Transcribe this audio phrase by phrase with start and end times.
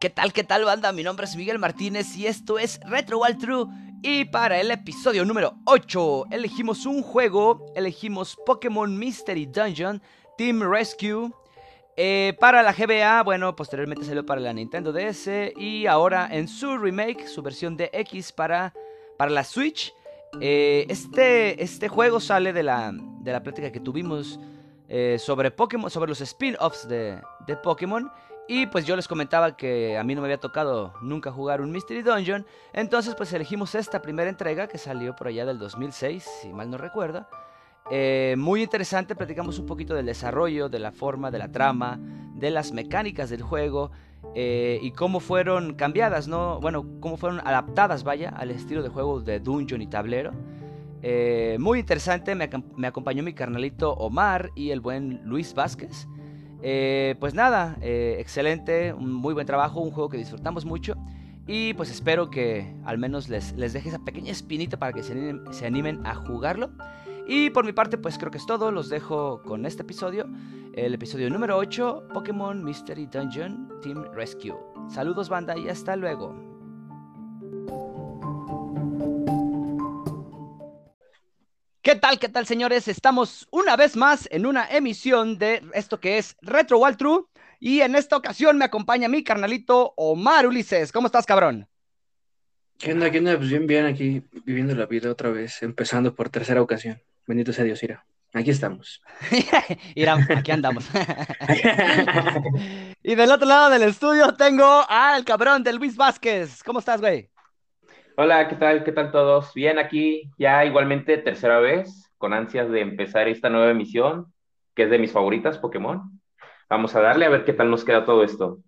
[0.00, 0.92] ¿Qué tal, qué tal, banda?
[0.92, 3.66] Mi nombre es Miguel Martínez y esto es Retro Wild True.
[4.00, 10.00] Y para el episodio número 8, elegimos un juego, elegimos Pokémon Mystery Dungeon
[10.36, 11.32] Team Rescue.
[11.96, 16.78] Eh, para la GBA, bueno, posteriormente salió para la Nintendo DS y ahora en su
[16.78, 18.72] remake, su versión de X para,
[19.16, 19.92] para la Switch.
[20.40, 24.38] Eh, este, este juego sale de la, de la plática que tuvimos
[24.88, 28.08] eh, sobre Pokémon, sobre los spin-offs de, de Pokémon.
[28.50, 31.70] Y pues yo les comentaba que a mí no me había tocado nunca jugar un
[31.70, 32.46] Mystery Dungeon.
[32.72, 36.78] Entonces pues elegimos esta primera entrega que salió por allá del 2006, si mal no
[36.78, 37.26] recuerdo.
[37.90, 42.00] Eh, muy interesante, platicamos un poquito del desarrollo, de la forma, de la trama,
[42.34, 43.90] de las mecánicas del juego
[44.34, 46.58] eh, y cómo fueron cambiadas, ¿no?
[46.58, 50.32] Bueno, cómo fueron adaptadas, vaya, al estilo de juego de Dungeon y tablero.
[51.02, 56.08] Eh, muy interesante, me, me acompañó mi carnalito Omar y el buen Luis Vázquez.
[56.62, 60.94] Eh, pues nada, eh, excelente, un muy buen trabajo, un juego que disfrutamos mucho.
[61.46, 65.12] Y pues espero que al menos les, les deje esa pequeña espinita para que se
[65.12, 66.70] animen, se animen a jugarlo.
[67.26, 68.70] Y por mi parte, pues creo que es todo.
[68.70, 70.26] Los dejo con este episodio,
[70.74, 74.56] el episodio número 8, Pokémon Mystery Dungeon Team Rescue.
[74.88, 76.57] Saludos banda y hasta luego.
[81.80, 82.88] ¿Qué tal, qué tal, señores?
[82.88, 87.24] Estamos una vez más en una emisión de esto que es Retro Wild True.
[87.60, 90.90] Y en esta ocasión me acompaña mi carnalito Omar Ulises.
[90.90, 91.68] ¿Cómo estás, cabrón?
[92.78, 93.10] ¿Qué onda?
[93.10, 93.36] ¿Qué onda?
[93.36, 97.00] Pues bien, bien, aquí viviendo la vida otra vez, empezando por tercera ocasión.
[97.26, 98.04] Bendito sea Dios, Ira.
[98.34, 99.00] Aquí estamos.
[99.94, 100.86] Ira, aquí andamos.
[103.02, 106.62] y del otro lado del estudio tengo al cabrón de Luis Vázquez.
[106.64, 107.30] ¿Cómo estás, güey?
[108.20, 108.82] Hola, ¿qué tal?
[108.82, 109.54] ¿Qué tal todos?
[109.54, 114.34] Bien, aquí ya igualmente tercera vez, con ansias de empezar esta nueva emisión,
[114.74, 116.20] que es de mis favoritas, Pokémon.
[116.68, 118.58] Vamos a darle a ver qué tal nos queda todo esto.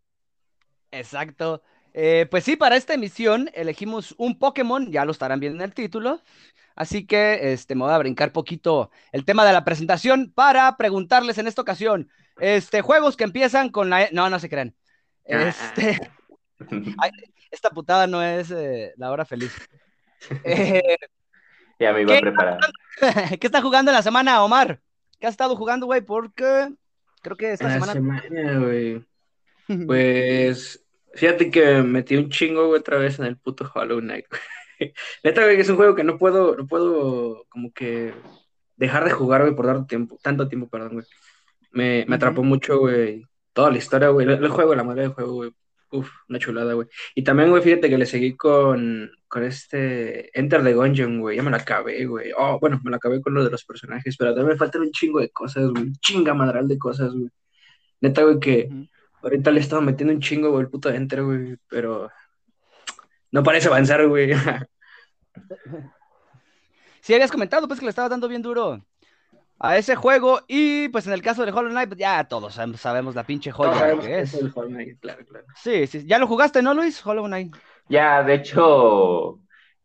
[0.93, 1.65] Exacto.
[1.93, 5.75] Eh, pues sí, para esta emisión elegimos un Pokémon, ya lo estarán viendo en el
[5.75, 6.21] título.
[6.77, 11.39] Así que este, me voy a brincar poquito el tema de la presentación para preguntarles
[11.39, 12.09] en esta ocasión,
[12.39, 14.05] este, juegos que empiezan con la...
[14.05, 14.77] E, no, no se crean.
[15.25, 15.99] Este...
[17.51, 19.53] esta putada no es eh, la hora feliz.
[20.45, 20.99] Eh,
[21.79, 22.59] ya me iba a preparar.
[23.41, 24.83] ¿Qué está jugando en la semana, Omar?
[25.19, 26.03] ¿Qué has estado jugando, güey?
[26.03, 26.69] Porque
[27.23, 28.59] creo que esta la semana.
[28.59, 29.03] güey.
[29.87, 30.85] Pues
[31.15, 34.27] fíjate que metí un chingo, güey, otra vez en el puto Hollow Knight.
[35.25, 38.13] Neta, güey, es un juego que no puedo, no puedo como que
[38.77, 41.07] dejar de jugar, güey, por dar tiempo, tanto tiempo, perdón, güey.
[41.71, 45.13] Me, me atrapó mucho, güey, toda la historia, güey, el, el juego, la madre del
[45.13, 45.53] juego, güey.
[45.93, 46.87] Uf, una chulada, güey.
[47.15, 51.37] Y también, güey, fíjate que le seguí con, con este Enter the Gungeon, güey.
[51.37, 52.31] Ya me la acabé, güey.
[52.37, 54.93] Oh, bueno, me la acabé con lo de los personajes, pero también me faltan un
[54.93, 55.83] chingo de cosas, güey.
[55.85, 57.29] Un chinga madral de cosas, güey.
[58.01, 58.89] Neta, güey, que uh -huh.
[59.23, 61.57] ahorita le he estado metiendo un chingo, güey, el puto Enter, güey.
[61.69, 62.11] Pero
[63.33, 64.33] no parece avanzar, güey.
[67.03, 68.85] Sí, habías comentado, pues, que le estaba dando bien duro
[69.61, 70.41] a ese juego.
[70.49, 73.95] Y pues en el caso de Hollow Knight, pues, ya todos sabemos la pinche joya
[73.95, 74.35] no, que es.
[74.35, 75.47] es el Hollow Knight, claro, claro.
[75.55, 77.05] Sí, sí, ya lo jugaste, ¿no, Luis?
[77.05, 77.55] Hollow Knight.
[77.89, 79.39] Ya, de hecho,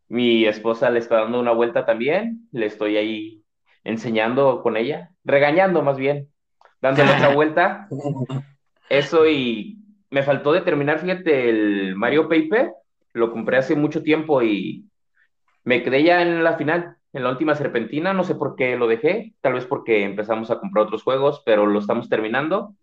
[0.08, 2.48] mi esposa le está dando una vuelta también.
[2.50, 3.42] Le estoy ahí
[3.84, 6.28] enseñando con ella, regañando más bien,
[6.80, 7.88] dándole otra vuelta.
[8.88, 9.78] Eso y
[10.10, 12.72] me faltó de terminar, fíjate, el Mario Paper.
[13.12, 14.86] Lo compré hace mucho tiempo y
[15.64, 18.86] me quedé ya en la final en la última serpentina, no sé por qué lo
[18.86, 22.74] dejé, tal vez porque empezamos a comprar otros juegos, pero lo estamos terminando.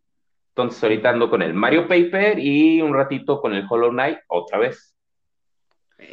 [0.49, 4.57] Entonces ahorita ando con el Mario Paper y un ratito con el Hollow Knight otra
[4.57, 4.95] vez.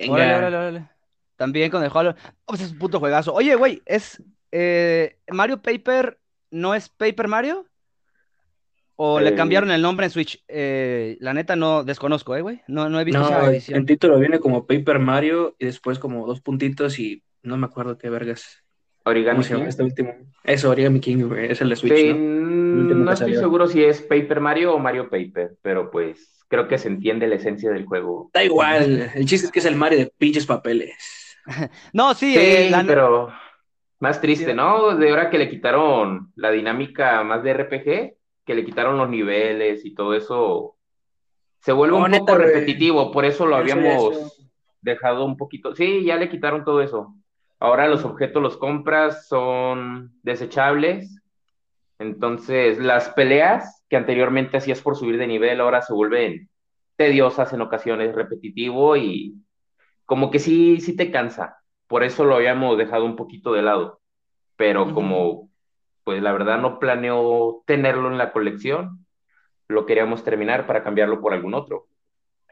[0.06, 0.90] Órale, órale, órale.
[1.36, 3.32] También con el Hollow oh, pues es un puto juegazo.
[3.32, 4.22] Oye, güey, es
[4.52, 6.18] eh, Mario Paper,
[6.50, 7.66] ¿no es Paper Mario?
[8.96, 9.22] ¿O eh...
[9.22, 10.44] le cambiaron el nombre en Switch?
[10.46, 12.60] Eh, la neta no desconozco, ¿eh, güey?
[12.66, 13.78] No, no he visto no, esa edición.
[13.78, 17.98] El título viene como Paper Mario y después como dos puntitos y no me acuerdo
[17.98, 18.62] qué vergas.
[19.04, 19.64] Origami King.
[19.66, 20.14] Este último.
[20.44, 21.50] Eso, Origami King, güey.
[21.50, 22.94] Es el de Switch, sí, ¿no?
[22.94, 26.88] No estoy seguro si es Paper Mario o Mario Paper, pero pues creo que se
[26.88, 28.30] entiende la esencia del juego.
[28.34, 31.38] Da igual, el chiste es que es el Mario de pinches papeles.
[31.92, 32.84] no, sí, sí eh, la...
[32.84, 33.32] pero
[34.00, 34.96] más triste, ¿no?
[34.96, 39.84] De ahora que le quitaron la dinámica más de RPG, que le quitaron los niveles
[39.84, 40.76] y todo eso,
[41.60, 44.32] se vuelve no, un neta, poco repetitivo, por eso lo habíamos eso.
[44.80, 45.74] dejado un poquito.
[45.76, 47.14] Sí, ya le quitaron todo eso.
[47.60, 51.22] Ahora los objetos los compras, son desechables.
[51.98, 56.48] Entonces, las peleas que anteriormente hacías por subir de nivel ahora se vuelven
[56.96, 59.34] tediosas en ocasiones, repetitivo y
[60.06, 61.58] como que sí, sí te cansa.
[61.86, 64.00] Por eso lo habíamos dejado un poquito de lado.
[64.56, 64.94] Pero uh -huh.
[64.94, 65.50] como,
[66.02, 69.06] pues la verdad no planeo tenerlo en la colección,
[69.68, 71.86] lo queríamos terminar para cambiarlo por algún otro.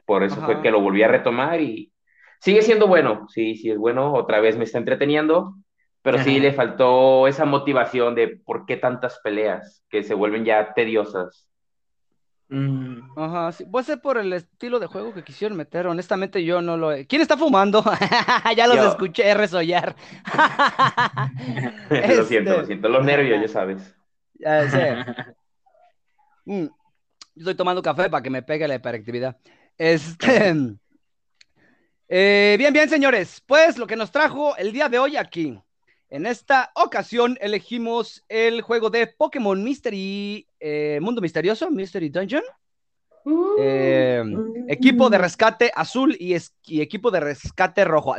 [0.04, 1.92] Por eso fue que lo volví a retomar y
[2.40, 3.26] sigue siendo bueno.
[3.28, 4.12] Sí, sí es bueno.
[4.12, 5.54] Otra vez me está entreteniendo.
[6.02, 10.72] Pero sí le faltó esa motivación de por qué tantas peleas que se vuelven ya
[10.72, 11.48] tediosas.
[12.48, 13.18] Mm.
[13.18, 13.66] Ajá, sí.
[13.66, 15.86] Puede ser por el estilo de juego que quisieron meter.
[15.86, 16.92] Honestamente, yo no lo.
[17.06, 17.84] ¿Quién está fumando?
[18.56, 19.96] ya los escuché resollar.
[21.90, 22.88] lo siento, lo este, siento.
[22.88, 23.94] Los nervios, ya sabes.
[24.34, 24.96] Ya sé.
[26.50, 26.66] Mm.
[27.36, 29.36] Estoy tomando café para que me pegue la hiperactividad.
[29.76, 30.54] Este.
[32.08, 33.42] Eh, bien, bien, señores.
[33.46, 35.58] Pues lo que nos trajo el día de hoy aquí.
[36.10, 42.42] En esta ocasión elegimos el juego de Pokémon Mystery eh, Mundo Misterioso, Mystery Dungeon.
[43.24, 43.56] Uh.
[43.58, 44.24] Eh,
[44.68, 46.34] equipo de rescate azul y,
[46.80, 48.16] equipo de rescate rojo.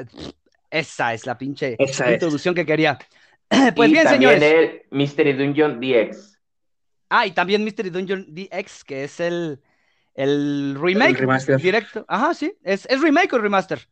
[0.70, 3.00] Esa es la pinche introducción que quería.
[3.76, 6.40] pues bien, también el Mystery Dungeon DX.
[7.10, 9.60] Ah, y también Mystery Dungeon DX, que es el,
[10.20, 12.06] el remake directo.
[12.08, 12.54] Ajá, sí.
[12.62, 13.88] ¿Es, ¿Es remake o remaster?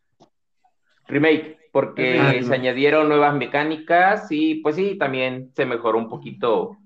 [1.07, 6.77] Remake porque se añadieron nuevas mecánicas y pues sí, también se mejoró un poquito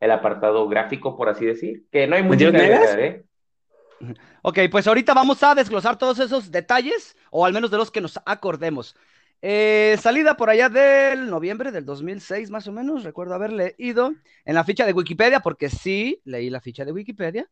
[0.00, 3.24] el apartado gráfico, por así decir, que no hay mucho que agregar, ¿eh?
[4.42, 8.00] Ok, pues ahorita vamos a desglosar todos esos detalles, o al menos de los que
[8.00, 8.96] nos acordemos.
[9.42, 14.14] Eh, salida por allá del noviembre del 2006, más o menos, recuerdo haber leído
[14.44, 17.48] en la ficha de Wikipedia, porque sí, leí la ficha de Wikipedia.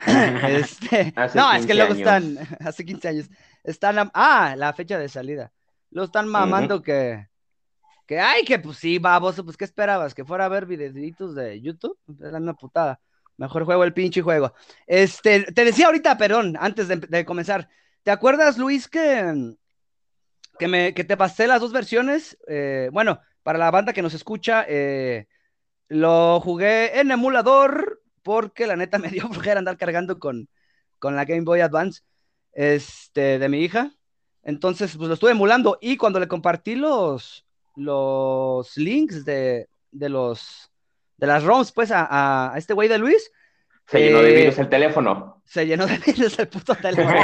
[0.48, 3.30] este, no, es que luego están, hace 15 años,
[3.64, 5.52] están, ah, la fecha de salida.
[5.90, 7.28] Lo están mamando que,
[8.06, 10.14] que, ay, que pues sí, baboso, pues ¿qué esperabas?
[10.14, 11.98] ¿Que fuera a ver videitos de YouTube?
[12.20, 13.00] Era una putada.
[13.36, 14.54] Mejor juego el pinche juego.
[14.86, 17.68] Este, te decía ahorita, perdón, antes de, comenzar,
[18.02, 19.54] ¿te acuerdas, Luis, que,
[20.58, 22.38] que, me, que te pasé las dos versiones?
[22.48, 25.26] Eh, bueno, para la banda que nos escucha, eh,
[25.88, 27.95] lo jugué en emulador
[28.26, 30.48] porque la neta me dio flojera andar cargando con,
[30.98, 32.02] con la Game Boy Advance
[32.52, 33.92] este, de mi hija.
[34.42, 37.46] Entonces, pues lo estuve emulando y cuando le compartí los,
[37.76, 40.72] los links de, de los
[41.16, 43.32] de las ROMs, pues, a, a este güey de Luis.
[43.86, 45.40] Se llenó de eh, virus el teléfono.
[45.44, 47.16] Se llenó de virus el puto teléfono.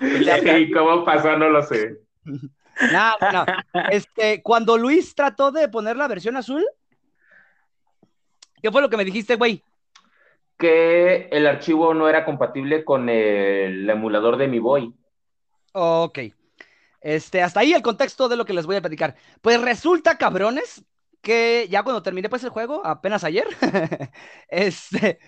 [0.58, 1.36] ¿Y cómo pasó?
[1.36, 1.98] No lo sé.
[2.24, 3.44] No, no.
[3.90, 6.64] Este, cuando Luis trató de poner la versión azul,
[8.62, 9.62] ¿qué fue lo que me dijiste, güey?
[10.62, 14.94] que el archivo no era compatible con el emulador de mi Boy.
[15.72, 16.20] Ok.
[17.00, 19.16] Este, hasta ahí el contexto de lo que les voy a platicar.
[19.40, 20.84] Pues resulta, cabrones,
[21.20, 23.48] que ya cuando terminé pues el juego, apenas ayer,
[24.48, 25.18] este,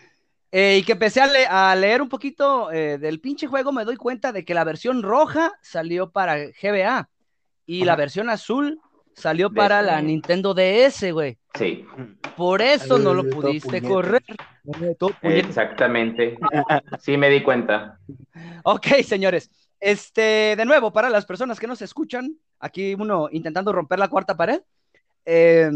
[0.53, 4.31] eh, y que empecé a, leer un poquito eh, del pinche juego, me doy cuenta
[4.31, 7.09] de que la versión roja salió para GBA
[7.67, 8.81] y la versión azul
[9.15, 11.39] salió para la Nintendo DS, güey.
[11.55, 11.85] Sí.
[12.37, 14.25] Por eso no lo pudiste correr.
[15.23, 16.37] Exactamente.
[17.01, 17.99] Sí, me di cuenta.
[18.65, 19.51] Ok, señores.
[19.81, 24.37] Este, de nuevo, para las personas que nos escuchan, aquí uno intentando romper la cuarta
[24.37, 24.63] pared.
[25.27, 25.71] Eh,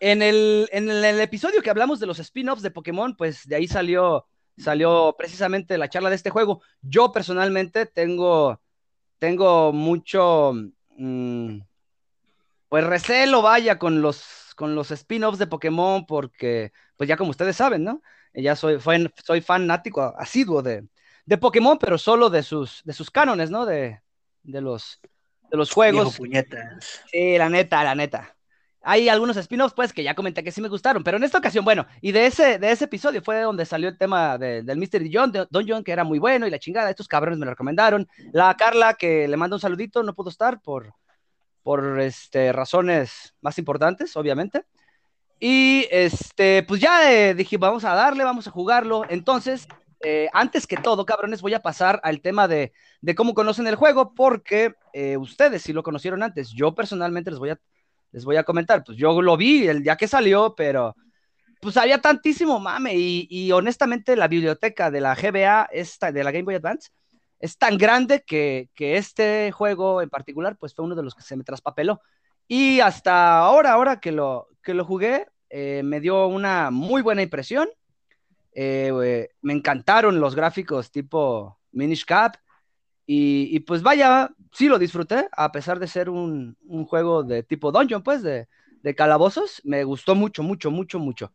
[0.00, 3.68] en, el, en el, episodio que hablamos de los spin-offs de Pokémon, pues de ahí
[3.68, 4.26] salió,
[4.56, 6.62] salió precisamente la charla de este juego.
[6.80, 8.60] Yo personalmente tengo,
[9.18, 10.52] tengo mucho,
[10.96, 11.58] mm,
[12.68, 14.24] pues recelo, vaya, con los,
[14.54, 18.02] con los spin-offs de Pokémon, porque, pues ya como ustedes saben, ¿no?
[18.34, 18.78] Ya soy,
[19.24, 20.86] soy fanático asiduo de,
[21.26, 23.66] de Pokémon, pero solo de sus, de sus cánones, ¿no?
[23.66, 24.00] De,
[24.42, 25.00] de, los,
[25.50, 26.18] de los juegos.
[27.10, 28.36] Sí, la neta, la neta.
[28.84, 31.64] Hay algunos spin-offs, pues, que ya comenté que sí me gustaron, pero en esta ocasión,
[31.64, 35.30] bueno, y de ese, de ese episodio fue donde salió el tema del Mystery John,
[35.30, 38.08] Don John, que era muy bueno, y la chingada, estos cabrones me lo recomendaron.
[38.32, 40.94] La Carla, que le manda un saludito, no pudo estar por,
[41.62, 44.64] por este, razones más importantes, obviamente.
[45.38, 49.02] Y este, pues ya eh, dije, vamos a darle, vamos a jugarlo.
[49.08, 49.66] Entonces,
[50.04, 53.76] eh, antes que todo, cabrones, voy a pasar al tema de, de cómo conocen el
[53.76, 56.50] juego, porque eh, ustedes si lo conocieron antes.
[56.52, 57.60] Yo personalmente les voy a,
[58.12, 60.94] les voy a comentar, pues yo lo vi el día que salió, pero
[61.60, 66.42] pues había tantísimo mame y, honestamente la biblioteca de la GBA, esta, de la Game
[66.42, 66.90] Boy Advance,
[67.42, 71.36] es tan grande que, este juego en particular, pues fue uno de los que se
[71.36, 72.00] me traspapeló.
[72.46, 77.20] Y hasta ahora, ahora que lo, que lo jugué, eh, me dio una muy buena
[77.20, 77.68] impresión.
[78.54, 82.36] Eh, me encantaron los gráficos tipo Minish Cap.
[83.04, 86.56] Y, pues vaya, sí lo disfruté, a pesar de ser un,
[86.88, 88.46] juego de tipo dungeon, pues, de,
[88.96, 89.60] calabozos.
[89.64, 91.32] Me gustó mucho, mucho, mucho, mucho.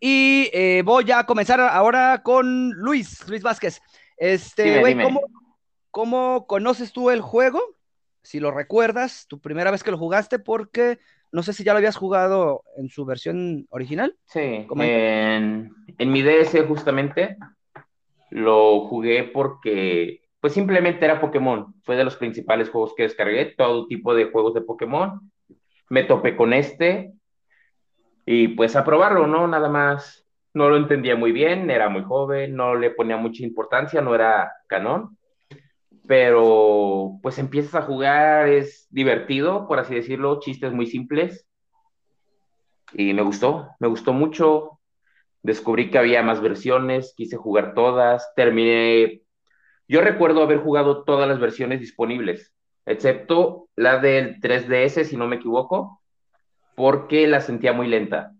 [0.00, 3.82] Y eh, voy a comenzar ahora con Luis, Luis Vázquez.
[4.16, 5.20] Este, güey, ¿cómo,
[5.92, 7.60] ¿Cómo conoces tú el juego?
[8.22, 10.98] Si lo recuerdas, tu primera vez que lo jugaste, porque
[11.30, 14.16] no sé si ya lo habías jugado en su versión original.
[14.24, 17.36] Sí, en, mi DS justamente.
[18.30, 21.74] Lo jugué porque, pues simplemente era Pokémon.
[21.82, 25.30] Fue de los principales juegos que descargué, todo tipo de juegos de Pokémon.
[25.90, 27.12] Me topé con este
[28.24, 29.46] y pues a probarlo, ¿no?
[29.46, 30.26] Nada más.
[30.54, 34.52] No lo entendía muy bien, era muy joven, no le ponía mucha importancia, no era
[34.66, 35.18] canon.
[36.12, 41.48] Pero pues empiezas a jugar, es divertido, por así decirlo, chistes muy simples.
[42.92, 44.78] Y me gustó, me gustó mucho.
[45.42, 49.22] Descubrí que había más versiones, quise jugar todas, terminé,
[49.88, 52.52] yo recuerdo haber jugado todas las versiones disponibles,
[52.84, 56.02] excepto la del 3DS, si no me equivoco,
[56.74, 58.34] porque la sentía muy lenta,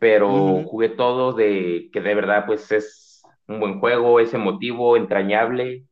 [0.00, 5.86] pero jugué todo de que de verdad pues es un buen juego, es emotivo, entrañable,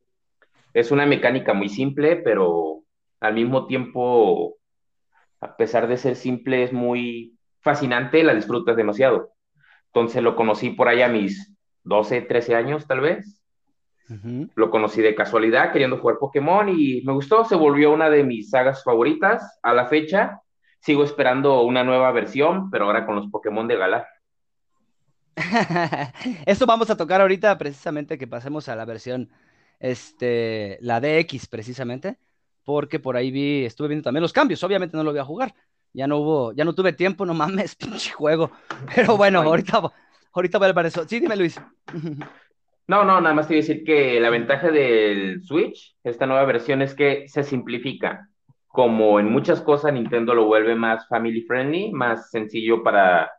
[0.75, 2.83] es una mecánica muy simple, pero
[3.21, 4.57] al mismo tiempo,
[5.41, 9.33] a pesar de ser simple, es muy fascinante, la disfrutas demasiado.
[9.87, 11.53] Entonces lo conocí por ahí a mis
[11.85, 13.37] 12, 13 años tal vez.
[14.57, 18.51] Lo conocí de casualidad queriendo jugar Pokémon y me gustó, se volvió una de mis
[18.51, 20.41] sagas favoritas a la fecha.
[20.81, 24.09] Sigo esperando una nueva versión, pero ahora con los Pokémon de Galar.
[26.45, 29.31] Esto vamos a tocar ahorita precisamente que pasemos a la versión,
[29.81, 32.19] este, la DX precisamente,
[32.65, 35.55] porque por ahí vi, estuve viendo también los cambios, obviamente no lo voy a jugar,
[35.93, 38.53] ya no hubo, ya no tuve tiempo, no mames, pinche juego.
[38.95, 39.83] Pero bueno, ahorita,
[40.33, 41.09] ahorita voy a ver eso.
[41.09, 41.61] Sí, dime Luis.
[42.87, 46.45] No, no, nada más te voy a decir que la ventaja del Switch, esta nueva
[46.45, 48.29] versión, es que se simplifica.
[48.67, 53.31] Como en muchas cosas, Nintendo lo vuelve más family friendly, más sencillo para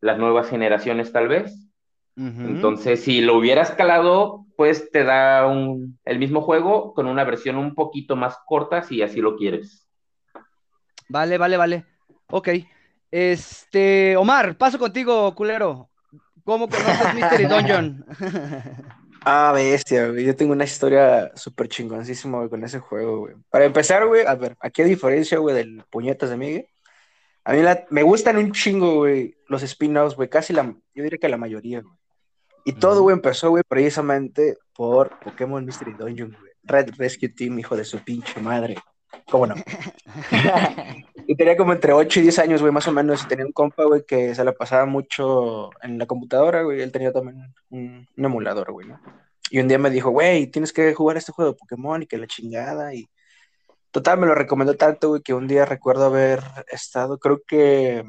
[0.00, 1.71] las nuevas generaciones, tal vez.
[2.16, 7.56] Entonces, si lo hubieras calado, pues te da un, el mismo juego con una versión
[7.56, 9.88] un poquito más corta, si así lo quieres.
[11.08, 11.86] Vale, vale, vale.
[12.30, 12.48] Ok.
[13.10, 15.90] Este, Omar, paso contigo, culero.
[16.44, 18.04] ¿Cómo conoces Mystery Dungeon?
[19.24, 20.24] ah, bestia, güey.
[20.24, 23.34] Yo tengo una historia súper chingoncísima, con ese juego, güey.
[23.48, 26.68] Para empezar, güey, a ver, aquí a diferencia, güey, del Puñetas de Miguel,
[27.44, 30.64] a mí me gustan un chingo, güey, los spin-offs, güey, casi la,
[30.94, 32.01] yo diría que la mayoría, güey.
[32.64, 36.52] Y todo, güey, empezó, güey, precisamente por Pokémon Mystery Dungeon, güey.
[36.64, 38.76] Red Rescue Team, hijo de su pinche madre.
[39.30, 39.54] ¿Cómo no?
[41.26, 43.22] y tenía como entre 8 y 10 años, güey, más o menos.
[43.22, 46.80] Y tenía un compa, güey, que se la pasaba mucho en la computadora, güey.
[46.80, 49.00] Él tenía también un, emulador, güey, ¿no?
[49.50, 52.16] Y un día me dijo, güey, tienes que jugar este juego de Pokémon y que
[52.16, 52.94] la chingada.
[52.94, 53.08] Y
[53.90, 58.04] total, me lo recomendó tanto, güey, que un día recuerdo haber estado, creo que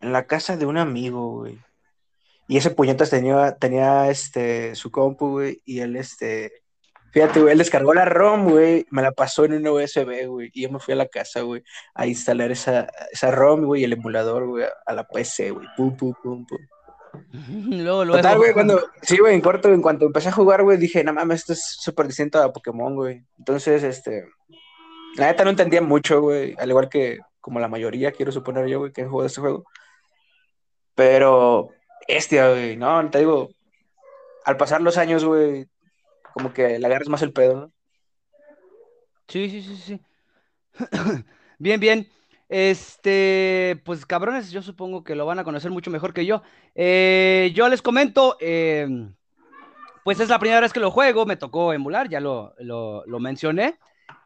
[0.00, 1.58] en la casa de un amigo, güey.
[2.48, 6.52] Y ese puñetas tenía, tenía este, su compu, güey, y él, este,
[7.16, 10.64] Fíjate, güey, él descargó la ROM, güey, me la pasó en un USB, güey, y
[10.64, 11.62] yo me fui a la casa, güey,
[11.94, 15.96] a instalar esa, esa ROM, güey, y el emulador, güey, a la PC, güey, pum,
[15.96, 16.58] pum, pum, pum.
[17.70, 18.18] Luego, luego.
[18.18, 21.14] Total, güey, cuando, sí, güey, en corto, en cuanto empecé a jugar, güey, dije, no
[21.14, 23.24] mames, esto es súper distinto a Pokémon, güey.
[23.38, 24.28] Entonces, este,
[25.16, 28.80] la neta no entendía mucho, güey, al igual que como la mayoría, quiero suponer yo,
[28.80, 29.64] güey, que han jugado este juego.
[30.94, 31.70] Pero,
[32.08, 33.50] este, güey, no, te digo,
[34.44, 35.68] al pasar los años, güey,
[36.32, 37.72] como que le agarras más el pedo, ¿no?
[39.28, 40.00] Sí, sí, sí, sí.
[41.58, 42.08] bien, bien.
[42.48, 46.42] Este, pues cabrones, yo supongo que lo van a conocer mucho mejor que yo.
[46.74, 49.14] Eh, yo les comento, em,
[50.04, 52.54] pues es la primera vez que lo juego, me tocó emular, ya lo,
[53.18, 53.78] mencioné.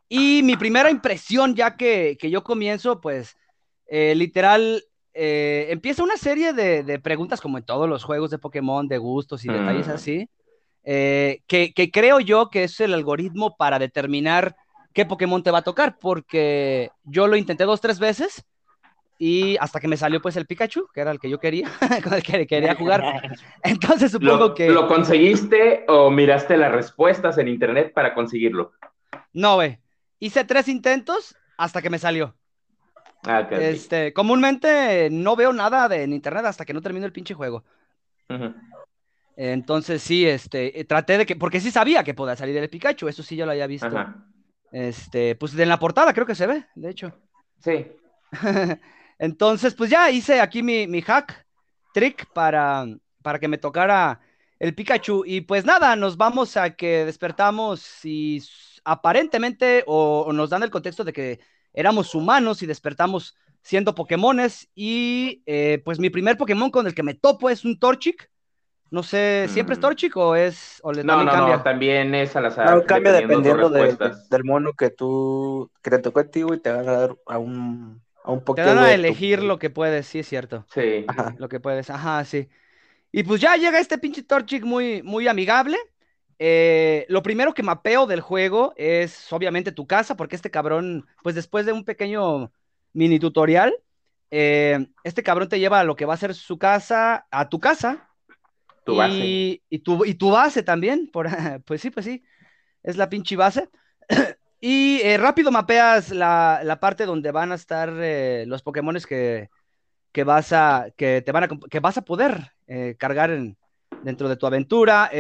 [0.09, 3.39] Y mi primera impresión, ya que, yo comienzo, pues
[3.87, 8.87] eh, literal, eh, empieza una serie de, preguntas como en todos los juegos de Pokémon,
[8.89, 9.91] de gustos y detalles mm.
[9.91, 10.29] así.
[10.85, 14.57] Eh, que, creo yo que es el algoritmo para determinar
[14.93, 18.45] qué Pokémon te va a tocar, porque yo lo intenté dos, tres veces
[19.19, 21.69] y hasta que me salió pues el Pikachu, que era el que yo quería,
[22.03, 23.03] con el que quería jugar.
[23.63, 24.71] Entonces supongo que...
[24.71, 28.73] ¿Lo conseguiste o miraste las respuestas en internet para conseguirlo?
[29.33, 29.79] No, güey.
[30.19, 32.35] Hice tres intentos hasta que me salió.
[33.25, 37.35] Ah, este, comúnmente no veo nada de, en internet hasta que no termino el pinche
[37.35, 37.65] juego.
[39.37, 43.09] Entonces sí, este, eh, traté de que, porque sí sabía que podía salir el Pikachu,
[43.09, 43.91] eso sí yo lo había visto.
[44.73, 47.13] Este, pues en la portada creo que se ve, de hecho.
[47.59, 47.87] Sí.
[49.19, 51.47] Entonces, pues ya hice aquí mi, hack,
[51.93, 52.87] trick para,
[53.23, 54.21] para que me tocara
[54.59, 55.25] el Pikachu.
[55.27, 58.43] Y pues nada, nos vamos a que despertamos y
[58.85, 61.41] aparentemente, o, nos dan el contexto de que
[61.73, 64.69] éramos humanos y despertamos siendo Pokémones.
[64.75, 68.31] Y eh, pues mi primer Pokémon con el que me topo es un Torchic
[68.91, 69.83] no sé, ¿siempre es mm.
[69.83, 72.75] Torchic o es o le, no, no, no, también es al azar.
[72.75, 76.89] No, cambia dependiendo, del mono que tú, que te tocó a ti, y te van
[76.89, 78.69] a dar a un, a un Pokémon.
[78.69, 80.67] Te van a elegir lo que puedes, sí es cierto.
[80.75, 81.07] Sí.
[81.39, 82.49] Lo que puedes, ajá, sí.
[83.13, 85.77] Y pues ya llega este pinche Torchic muy, muy amigable.
[86.43, 91.35] Eh, lo primero que mapeo del juego es obviamente tu casa, porque este cabrón, pues
[91.35, 92.51] después de un pequeño
[92.95, 93.75] mini tutorial,
[94.31, 97.61] eh, este cabrón te lleva a lo que va a ser su casa, a tu
[97.61, 98.09] casa.
[98.87, 99.15] Tu base.
[99.17, 101.29] Y, y, tu, y tu base también, por,
[101.67, 102.25] pues sí, pues sí,
[102.83, 103.69] es la pinche base.
[104.63, 107.93] y eh, rápido mapeas la, la, parte donde van a estar
[108.47, 109.51] los Pokémones que,
[110.11, 112.53] que, vas a, que, te van a, que vas a poder
[112.97, 113.59] cargar en,
[114.03, 115.11] dentro de tu aventura.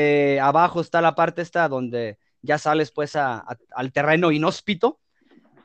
[0.42, 4.98] abajo está la parte esta donde ya sales pues a, a, al terreno inhóspito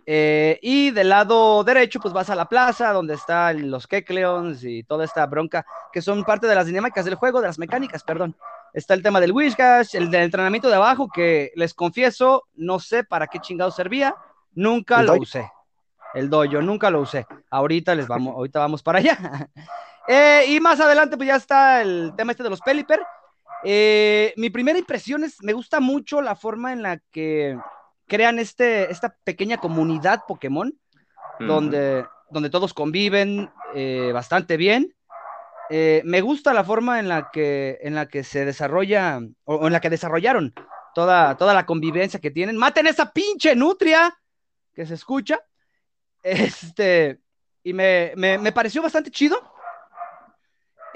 [0.08, 4.84] eh, y del lado derecho, pues vas a la plaza donde están los Kecleons y
[4.84, 8.36] toda esta bronca, que son parte de las dinámicas del juego, de las mecánicas, perdón.
[8.74, 13.04] Está el tema del Wishcash, el del entrenamiento de abajo, que les confieso, no sé
[13.04, 14.16] para qué chingado servía,
[14.54, 15.50] nunca lo usé.
[16.14, 17.26] El dojo, nunca lo usé.
[17.50, 19.18] Ahorita les vamos, ahorita vamos para allá.
[20.08, 23.02] eh, y más adelante, pues ya está el tema este de los Pelipper.
[23.64, 27.58] Eh, mi primera impresión es, me gusta mucho la forma en la que
[28.08, 30.74] crean este, esta pequeña comunidad Pokémon,
[31.40, 34.96] donde, donde todos conviven eh, bastante bien.
[35.70, 39.74] Eh, me gusta la forma en la que, en la que se desarrolla, o, en
[39.74, 40.54] la que desarrollaron
[40.94, 42.58] toda, toda la convivencia que tienen.
[42.58, 44.16] ¡Maten esa pinche nutria!
[44.74, 45.40] Que se escucha.
[46.26, 47.20] Este,
[47.62, 49.40] y me, me, me pareció bastante chido.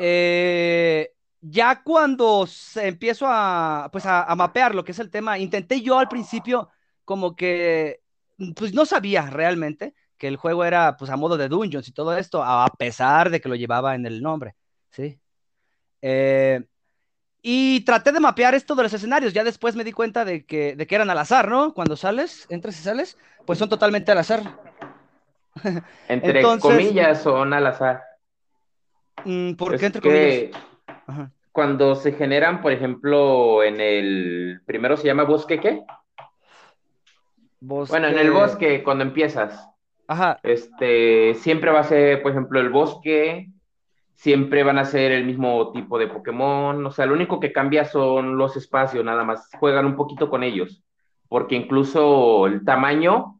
[0.01, 5.37] Eh, ya cuando se empiezo a, pues a, a, mapear lo que es el tema,
[5.37, 6.69] intenté yo al principio
[7.03, 8.01] como que,
[8.55, 12.15] pues no sabía realmente que el juego era pues a modo de dungeons y todo
[12.15, 14.55] esto, a pesar de que lo llevaba en el nombre,
[14.91, 15.19] ¿sí?
[16.01, 16.63] Eh,
[17.41, 20.75] y traté de mapear esto de los escenarios, ya después me di cuenta de que,
[20.77, 21.73] de que eran al azar, ¿no?
[21.73, 24.59] Cuando sales, entras y sales, pues son totalmente al azar.
[26.07, 28.08] Entre Entonces, comillas son al azar.
[29.25, 30.61] Mm, ¿Por qué entre comillas?
[31.07, 31.31] Ajá.
[31.51, 35.81] Cuando se generan, por ejemplo, en el primero se llama bosque, ¿qué?
[37.59, 37.91] Bosque...
[37.91, 39.67] Bueno, en el bosque, cuando empiezas.
[40.07, 40.39] Ajá.
[40.43, 43.49] Este, siempre va a ser, por ejemplo, el bosque,
[44.15, 47.85] siempre van a ser el mismo tipo de Pokémon, o sea, lo único que cambia
[47.85, 50.83] son los espacios, nada más, juegan un poquito con ellos,
[51.29, 53.39] porque incluso el tamaño,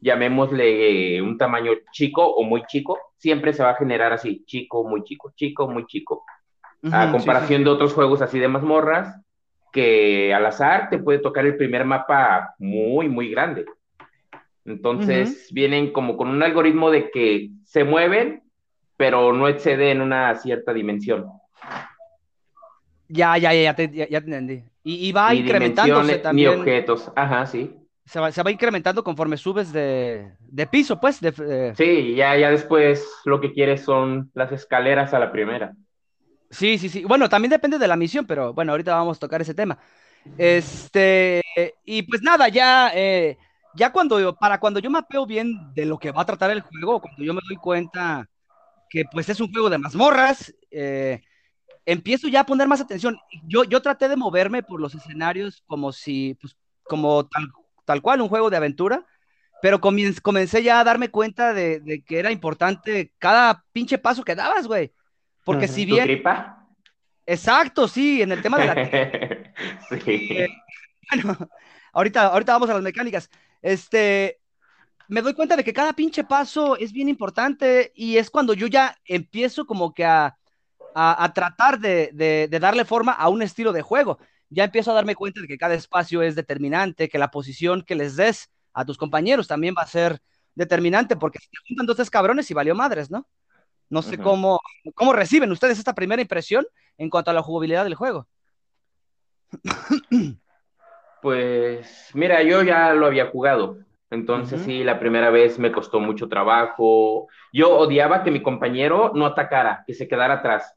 [0.00, 5.02] llamémosle un tamaño chico o muy chico, siempre se va a generar así, chico, muy
[5.04, 6.24] chico, chico, muy chico.
[6.82, 7.64] Uh -huh, a comparación sí, sí.
[7.64, 9.20] de otros juegos así de mazmorras,
[9.72, 13.66] que al azar te puede tocar el primer mapa muy, muy grande.
[14.64, 15.54] Entonces uh -huh.
[15.54, 18.42] vienen como con un algoritmo de que se mueven,
[18.96, 21.26] pero no exceden una cierta dimensión.
[23.08, 24.64] Ya, ya, ya, ya te, ya, ya te entendí.
[24.82, 26.50] Y, y va ni incrementándose también.
[26.50, 27.74] Ni objetos, ajá, sí.
[28.06, 31.20] Se va, se va incrementando conforme subes de, de piso, pues.
[31.20, 31.74] De, de...
[31.74, 35.74] Sí, ya, ya después lo que quieres son las escaleras a la primera.
[36.48, 37.04] Sí, sí, sí.
[37.04, 39.76] Bueno, también depende de la misión, pero bueno, ahorita vamos a tocar ese tema.
[40.38, 41.42] Este,
[41.84, 43.36] y pues nada, ya, eh,
[43.74, 47.00] ya cuando, para cuando yo mapeo bien de lo que va a tratar el juego,
[47.00, 48.28] cuando yo me doy cuenta
[48.88, 51.22] que pues es un juego de mazmorras, eh,
[51.84, 53.18] empiezo ya a poner más atención.
[53.48, 57.50] Yo, yo traté de moverme por los escenarios como si, pues, como tal,
[57.86, 59.06] tal cual, un juego de aventura,
[59.62, 64.34] pero comencé, ya a darme cuenta de, de, que era importante cada pinche paso que
[64.34, 64.92] dabas, güey.
[65.44, 66.04] Porque si bien.
[66.04, 66.66] ¿Tu gripa?
[67.24, 68.74] Exacto, sí, en el tema de la.
[70.04, 70.28] sí.
[70.30, 70.48] Eh,
[71.10, 71.36] bueno,
[71.92, 73.30] ahorita, ahorita vamos a las mecánicas.
[73.62, 74.40] Este.
[75.08, 78.66] Me doy cuenta de que cada pinche paso es bien importante y es cuando yo
[78.66, 80.36] ya empiezo como que a,
[80.96, 84.18] a, a tratar de, de, de, darle forma a un estilo de juego.
[84.48, 87.94] Ya empiezo a darme cuenta de que cada espacio es determinante, que la posición que
[87.94, 90.20] les des a tus compañeros también va a ser
[90.54, 93.26] determinante, porque si te juntan dos cabrones y valió madres, ¿no?
[93.88, 94.22] No sé uh -huh.
[94.22, 94.60] cómo,
[94.94, 96.66] cómo reciben ustedes esta primera impresión
[96.98, 98.26] en cuanto a la jugabilidad del juego.
[101.22, 103.78] Pues mira, yo ya lo había jugado.
[104.10, 104.66] Entonces uh -huh.
[104.66, 107.26] sí, la primera vez me costó mucho trabajo.
[107.52, 110.75] Yo odiaba que mi compañero no atacara, que se quedara atrás.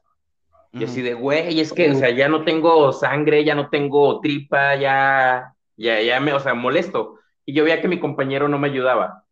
[0.72, 4.20] Y así de, güey, es que, o sea, ya no tengo sangre, ya no tengo
[4.20, 7.18] tripa, ya, ya, ya me, o sea, molesto.
[7.44, 9.24] Y yo veía que mi compañero no me ayudaba.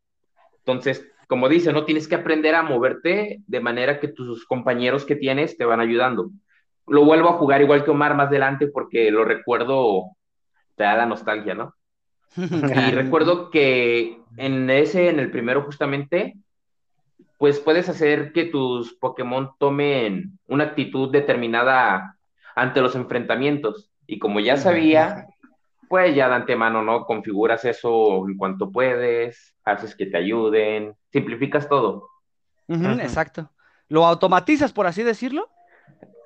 [0.59, 5.14] Entonces, como dice, no tienes que aprender a moverte de manera que tus compañeros que
[5.14, 6.31] tienes te van ayudando.
[6.87, 10.16] Lo vuelvo a jugar igual que Omar más adelante porque lo recuerdo,
[10.74, 11.74] te da la nostalgia, ¿no?
[12.37, 16.35] y recuerdo que en ese, en el primero justamente,
[17.38, 22.16] pues puedes hacer que tus Pokémon tomen una actitud determinada
[22.55, 23.90] ante los enfrentamientos.
[24.07, 25.27] Y como ya sabía,
[25.88, 27.05] pues ya de antemano, ¿no?
[27.07, 32.09] Configuras eso en cuanto puedes, haces que te ayuden, simplificas todo.
[32.66, 33.51] Uh -huh, exacto.
[33.88, 35.48] ¿Lo automatizas, por así decirlo?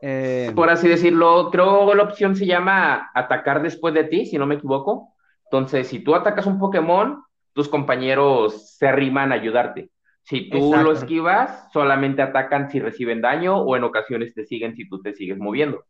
[0.00, 4.36] Eh, Por así decirlo, creo que la opción se llama atacar después de ti, si
[4.36, 5.14] no me equivoco.
[5.44, 7.22] Entonces, si tú atacas un Pokémon,
[7.52, 9.91] tus compañeros se arriman a ayudarte.
[10.24, 10.82] Si tú Exacto.
[10.84, 15.14] lo esquivas, solamente atacan si reciben daño o en ocasiones te siguen si tú te
[15.14, 15.84] sigues moviendo.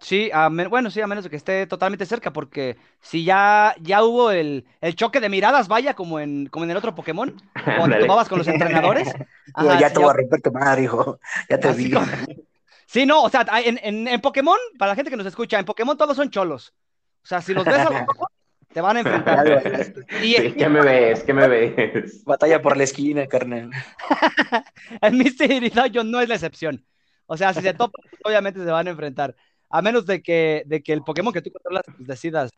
[0.00, 4.04] Sí, a bueno, sí, a menos de que esté totalmente cerca, porque si ya, ya
[4.04, 7.34] hubo el, el choque de miradas, vaya, como en, como en el otro Pokémon,
[7.76, 9.12] cuando tomabas con los entrenadores.
[9.46, 11.18] Digo, Ajá, ya sí, te voy a romper tu madre, hijo.
[11.50, 11.90] Ya te vi.
[11.90, 12.06] como-
[12.86, 15.66] Sí, no, o sea, en, en, en Pokémon, para la gente que nos escucha, en
[15.66, 16.72] Pokémon todos son cholos.
[17.22, 18.27] O sea, si los ves a lo mejor,
[18.72, 19.46] te van a enfrentar.
[20.20, 21.22] Sí, ¿Qué me ves?
[21.24, 22.24] ¿Qué me ves?
[22.24, 23.70] Batalla por la esquina, carnal.
[25.00, 26.84] en Mystery Dungeon no es la excepción.
[27.26, 29.34] O sea, si se topan, obviamente se van a enfrentar.
[29.70, 32.50] A menos de que, de que el Pokémon que tú controlas pues, decidas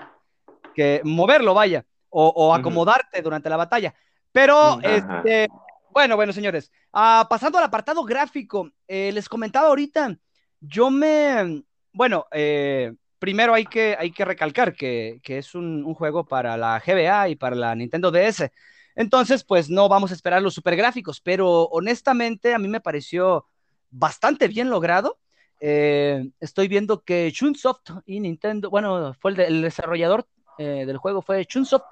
[0.75, 3.94] que moverlo, vaya, o, acomodarte durante la batalla.
[4.33, 5.49] Pero, este,
[5.90, 10.16] bueno, bueno, señores, ah, pasando al apartado gráfico, eh, les comentaba ahorita,
[10.61, 16.26] yo me, bueno, eh, primero hay que, hay que recalcar que, que es un, juego
[16.26, 18.50] para la GBA y para la Nintendo DS.
[18.96, 23.46] Entonces, pues no vamos a esperar los super gráficos, pero honestamente a mí me pareció
[23.90, 25.18] bastante bien logrado.
[25.61, 30.26] Eh, estoy viendo que Chunsoft y Nintendo, bueno, fue el, de- el desarrollador
[30.59, 31.85] eh, del juego, fue Chunsoft.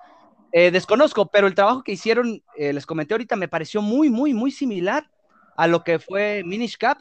[0.51, 4.51] Eh, desconozco, pero el trabajo que hicieron, les comenté ahorita, me pareció muy, muy, muy
[4.51, 5.09] similar
[5.57, 6.99] a lo que fue Minish Cap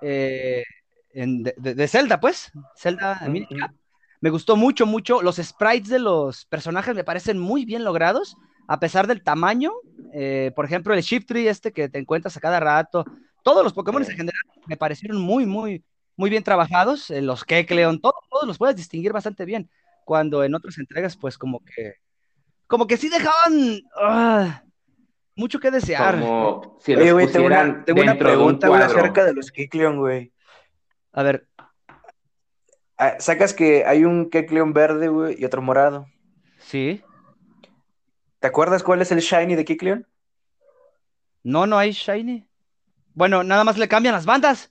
[0.00, 0.62] eh,
[1.16, 2.52] en- de, Zelda, pues.
[2.76, 3.20] Zelda.
[4.20, 5.22] Me gustó mucho, mucho.
[5.22, 9.72] Los sprites de los personajes me parecen muy bien logrados, a pesar del tamaño.
[10.12, 13.04] Eh, por ejemplo, el Shift Tree este que te encuentras a cada rato.
[13.42, 15.84] Todos los Pokémon en general me parecieron muy, muy,
[16.16, 17.10] muy bien trabajados.
[17.10, 19.70] Eh, los Kecleon, todos, todos los puedes distinguir bastante bien.
[20.04, 21.94] Cuando en otras entregas, pues como que,
[22.66, 24.62] como que sí dejaban ah,
[25.34, 26.20] mucho que desear.
[26.20, 29.50] Como si Oye, los güey, tengo una, tengo una un pregunta, güey, acerca de los
[29.50, 30.32] Kecleon, güey.
[31.16, 31.48] A ver,
[32.98, 36.06] Ah, Sacas que hay un Kecleon verde, güey, y otro morado.
[36.58, 37.02] sí.
[38.38, 40.06] ¿Te acuerdas cuál es el Shiny de Kecleon?
[41.42, 42.46] No, no hay Shiny.
[43.14, 44.70] Bueno, nada más le cambian las bandas.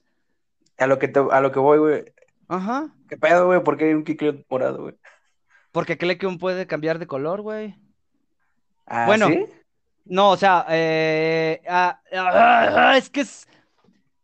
[0.78, 2.04] A lo que, te- a lo que voy, güey.
[2.48, 2.88] Ajá.
[3.08, 3.62] ¿Qué pedo, güey?
[3.62, 4.94] ¿Por qué hay un Kecleon morado, güey?
[5.72, 7.76] Porque Kecleon puede cambiar de color, güey.
[8.86, 9.44] Ah, Bueno, ¿sí?
[10.04, 13.48] No, o sea, eh, ah, ah, es que es,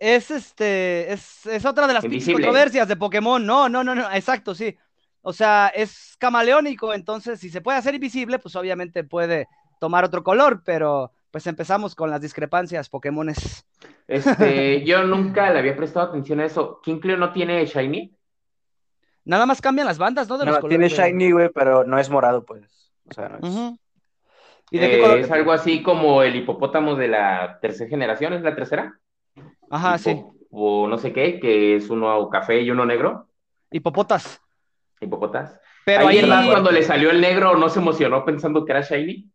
[0.03, 3.45] es este, es, es otra de las controversias de Pokémon.
[3.47, 4.77] No, no, no, no, exacto, sí.
[5.21, 9.47] O sea, es camaleónico, entonces si se puede hacer invisible, pues obviamente puede
[9.79, 13.65] tomar otro color, pero pues empezamos con las discrepancias Pokémones.
[14.09, 16.81] Este, yo nunca le había prestado atención a eso.
[16.83, 18.17] ¿Kincleo no tiene Shiny?
[19.25, 20.37] Nada más cambian las bandas, ¿no?
[20.37, 20.93] De los No, tiene colores.
[20.99, 22.93] Shiny, güey, pero no es morado, pues.
[23.09, 23.79] O sea, no es...
[24.73, 25.19] ¿Y de qué Eh, color?
[25.19, 28.99] es algo así como el hipopótamo de la tercera generación, ¿es la tercera?
[29.73, 30.23] Ajá, sí.
[30.51, 33.29] O no sé qué, que es uno café y uno negro,
[33.71, 34.41] Hipopotas.
[35.01, 35.59] hipopotas.
[35.87, 36.45] Pero ahí ahí, ¿verdad?
[36.51, 39.29] cuando le salió el negro no se emocionó pensando que era Shiny.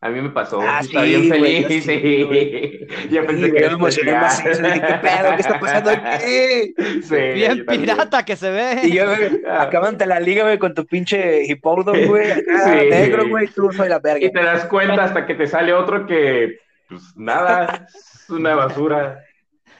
[0.00, 0.60] A mí me pasó.
[0.60, 1.86] Ah, Estaba sí, bien güey, feliz.
[1.86, 2.22] yo sí, sí.
[2.24, 2.88] güey.
[3.08, 5.30] Yo pensé Sí, que era me emocioné dije, ¿qué pedo?
[5.36, 6.74] ¿Qué está pasando aquí?
[7.04, 8.80] Sí, bien pirata que se ve.
[8.82, 12.88] Y yo, güey, acaban de la liga, güey, con tu pinche Hippodon, güey, acá, Sí.
[12.90, 14.26] negro, güey, tú soy la verga.
[14.26, 19.24] Y te das cuenta hasta que te sale otro que, pues nada, es una basura.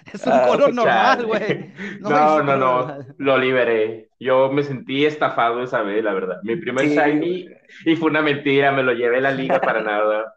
[0.12, 1.72] Es un Ah, color normal, güey.
[2.00, 4.10] No, no, no, lo liberé.
[4.18, 6.38] Yo me sentí estafado esa vez, la verdad.
[6.42, 7.48] Mi primer Sí, shiny
[7.84, 10.34] y fue una mentira, me lo llevé a la liga para nada.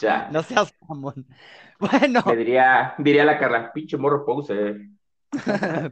[0.00, 0.30] Ya.
[0.30, 1.26] No seas mamón.
[1.78, 4.80] Bueno, Me diría, diría la Carla, pinche morro poser.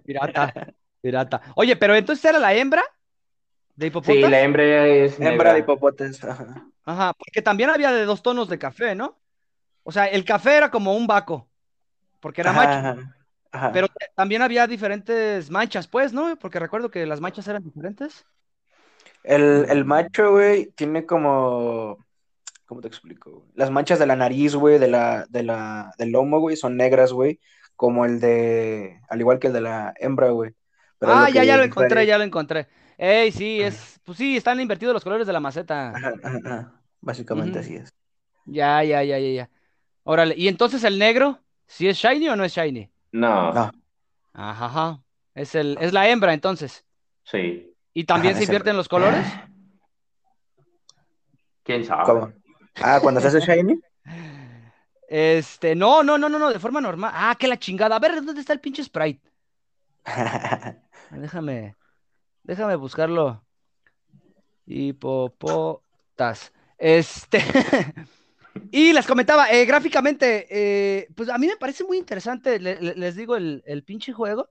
[0.04, 0.54] pirata,
[1.00, 1.40] pirata.
[1.56, 2.82] Oye, pero entonces era la hembra
[3.76, 4.22] de hipopotas.
[4.22, 5.54] Sí, la hembra es Hembra negra.
[5.54, 6.68] de hipopotes, ajá.
[6.84, 9.18] Ajá, porque también había de dos tonos de café, ¿no?
[9.88, 11.48] O sea, el café era como un vaco,
[12.20, 13.08] porque era macho,
[13.50, 16.36] Ajá, pero también había diferentes manchas, pues, ¿no?
[16.38, 18.26] Porque recuerdo que las manchas eran diferentes.
[19.24, 22.04] El, el macho, güey, tiene como...
[22.66, 23.30] ¿Cómo te explico?
[23.30, 23.44] güey?
[23.54, 27.14] Las manchas de la nariz, güey, de la, de la, del lomo, güey, son negras,
[27.14, 27.40] güey,
[27.74, 29.00] como el de...
[29.08, 30.52] Al igual que el de la hembra, güey.
[30.98, 32.68] Pero ah, ya, ya lo encontré, ya lo encontré.
[32.98, 35.96] Ey, sí, es, pues sí, están invertidos los colores de la maceta.
[35.96, 36.82] Ajá, ajá, ajá.
[37.00, 37.66] Básicamente Ujú.
[37.66, 37.88] así es.
[38.44, 39.50] Ya, ya, ya, ya, ya.
[40.10, 42.90] Órale, ¿y entonces el negro, si es shiny o no es shiny?
[43.12, 43.70] No, No.
[44.32, 45.02] Ajá, ajá.
[45.34, 46.86] Es el, es la hembra, entonces.
[47.24, 47.74] sí.
[47.92, 49.26] ¿Y también Ajá, se invierten los colores?
[51.62, 52.04] ¿Quién sabe?
[52.04, 52.32] ¿Cómo?
[52.76, 53.78] Ah, cuando se hace shiny.
[55.08, 57.10] Este, no, no, no, no, no, de forma normal.
[57.12, 57.96] Ah, que la chingada.
[57.96, 59.20] A ver, ¿dónde está el pinche sprite?
[61.10, 61.76] Déjame,
[62.44, 63.44] déjame buscarlo.
[64.64, 66.50] Hipopotas.
[66.78, 67.42] Este,
[68.70, 72.94] Y les comentaba, eh, gráficamente, eh, pues a mí me parece muy interesante, le- le-
[72.94, 74.48] les digo, el, el pinche juego.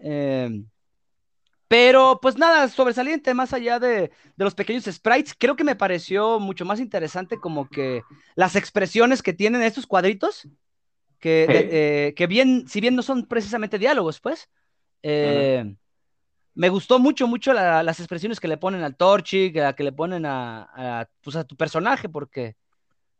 [0.00, 0.62] Eh,
[1.66, 6.38] pero pues nada, sobresaliente, más allá de, de los pequeños sprites, creo que me pareció
[6.38, 8.02] mucho más interesante como que
[8.36, 10.46] las expresiones que tienen estos cuadritos,
[11.18, 11.68] que, de- Sí.
[11.70, 14.48] eh, que bien, si bien no son precisamente diálogos, pues,
[15.02, 15.74] eh,
[16.54, 20.26] me gustó mucho, mucho la- las expresiones que le ponen al Torchic, que le ponen
[20.26, 20.68] a,
[21.00, 22.56] a, pues, a tu personaje, porque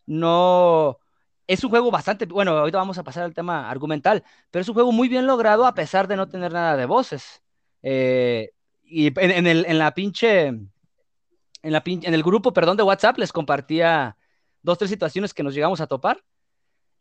[0.06, 0.98] no...
[1.46, 4.72] Es un juego bastante, bueno, ahorita vamos a pasar al tema argumental, pero es un
[4.74, 7.42] juego muy bien logrado a pesar de no tener nada de voces.
[7.82, 10.70] Eh, y en, en el, en la pinche, en,
[11.62, 14.16] la pin- en el grupo, perdón, de WhatsApp les compartía
[14.62, 16.24] dos, tres situaciones que nos llegamos a topar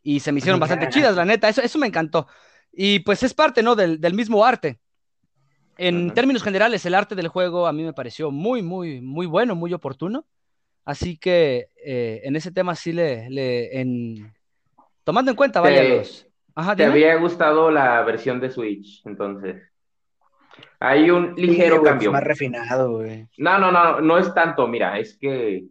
[0.02, 2.26] y se me hicieron bastante chidas, la neta, eso, eso me encantó.
[2.70, 3.74] Y pues es parte, ¿no?
[3.74, 4.78] Del, del mismo arte.
[5.78, 9.54] En términos generales, el arte del juego a mí me pareció muy, muy, muy bueno,
[9.54, 10.26] muy oportuno.
[10.84, 14.32] Así que eh, en ese tema sí le, le en...
[15.04, 16.26] tomando en cuenta, vaya, Te- los...
[16.56, 19.02] Ajá, ¿Te había gustado la versión de Switch?
[19.06, 19.62] Entonces,
[20.78, 22.12] hay un ligero Sí, güey, cambio.
[22.12, 23.26] más refinado, güey.
[23.38, 24.68] No, no, no, no es tanto.
[24.68, 25.64] Mira, es que,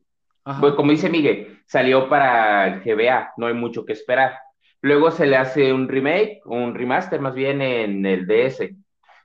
[0.43, 0.59] Ajá.
[0.59, 4.33] pues, como dice Miguel, salió para el GBA, no hay mucho que esperar.
[4.81, 8.75] Luego se le hace un remake, un remaster más bien en el DS.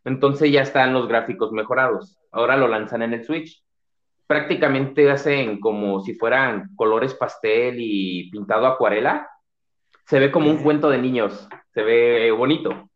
[0.04, 2.18] Entonces ya están los gráficos mejorados.
[2.30, 3.64] Ahora lo lanzan en el Switch.
[4.28, 9.28] Prácticamente hacen como si fueran colores pastel y pintado acuarela.
[10.06, 11.48] Se ve como un cuento de niños.
[11.74, 12.88] Se ve bonito.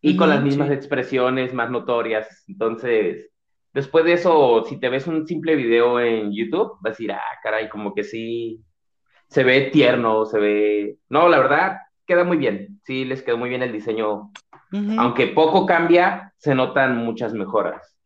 [0.00, 0.74] Y con las mismas sí.
[0.74, 2.44] expresiones más notorias.
[2.46, 3.30] Entonces,
[3.72, 7.38] después de eso, si te ves un simple video en YouTube, vas a decir, ah,
[7.42, 8.62] caray, como que sí,
[9.28, 10.98] se ve tierno, se ve...
[11.08, 12.80] No, la verdad, queda muy bien.
[12.84, 14.30] Sí, les quedó muy bien el diseño.
[14.98, 17.97] Aunque poco cambia, se notan muchas mejoras.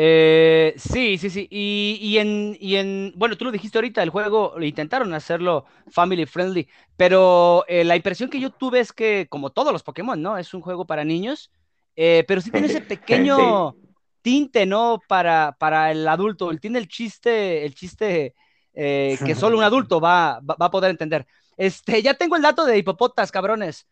[0.00, 1.48] Eh, sí, sí, sí.
[1.50, 6.24] Y, y en, y en, bueno, tú lo dijiste ahorita, el juego intentaron hacerlo family
[6.24, 10.38] friendly, pero eh, la impresión que yo tuve es que, como todos los Pokémon, ¿no?
[10.38, 11.50] Es un juego para niños,
[11.96, 13.76] eh, pero sí tiene ese pequeño
[14.22, 15.04] tinte, ¿no?
[15.08, 16.52] Para, para el adulto.
[16.52, 18.34] Él tiene el chiste, el chiste
[18.72, 21.26] que solo un adulto va, va, va a poder entender.
[21.56, 23.88] Este, ya tengo el dato de hipopotas, cabrones.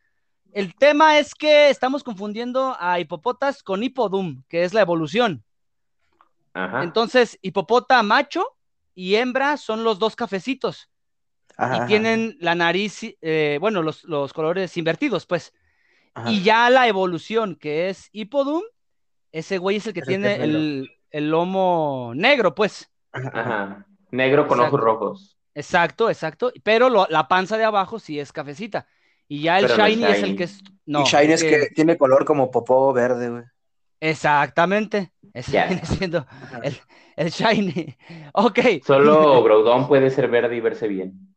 [0.52, 5.45] El tema es que estamos confundiendo a hipopotas con hipodum, que es la evolución.
[6.56, 6.82] Ajá.
[6.82, 8.46] Entonces, hipopota macho
[8.94, 10.88] y hembra son los dos cafecitos
[11.58, 15.52] Ajá, y ajá, tienen la nariz, eh, bueno, los, los colores invertidos, pues.
[16.14, 16.30] ajá.
[16.30, 18.62] Y ya la evolución, que es hipodum,
[19.32, 22.90] ese güey es el que Es que tiene el, el lomo negro, pues.
[23.12, 23.86] Ajá.
[24.10, 24.76] Negro con Exacto.
[24.76, 25.38] ojos rojos.
[25.54, 26.52] Exacto, exacto.
[26.62, 28.86] Pero lo- la panza de abajo sí es cafecita.
[29.28, 30.36] Y ya el no shiny es el shiny.
[30.36, 30.62] que es.
[30.86, 33.44] No, y Shine el es que tiene color como popó verde, güey.
[34.00, 35.12] Exactamente.
[35.32, 36.26] Ese viene siendo
[36.62, 36.76] el,
[37.16, 37.96] el shiny.
[38.32, 38.58] Ok.
[38.84, 41.34] Solo Groudon puede ser verde y verse bien.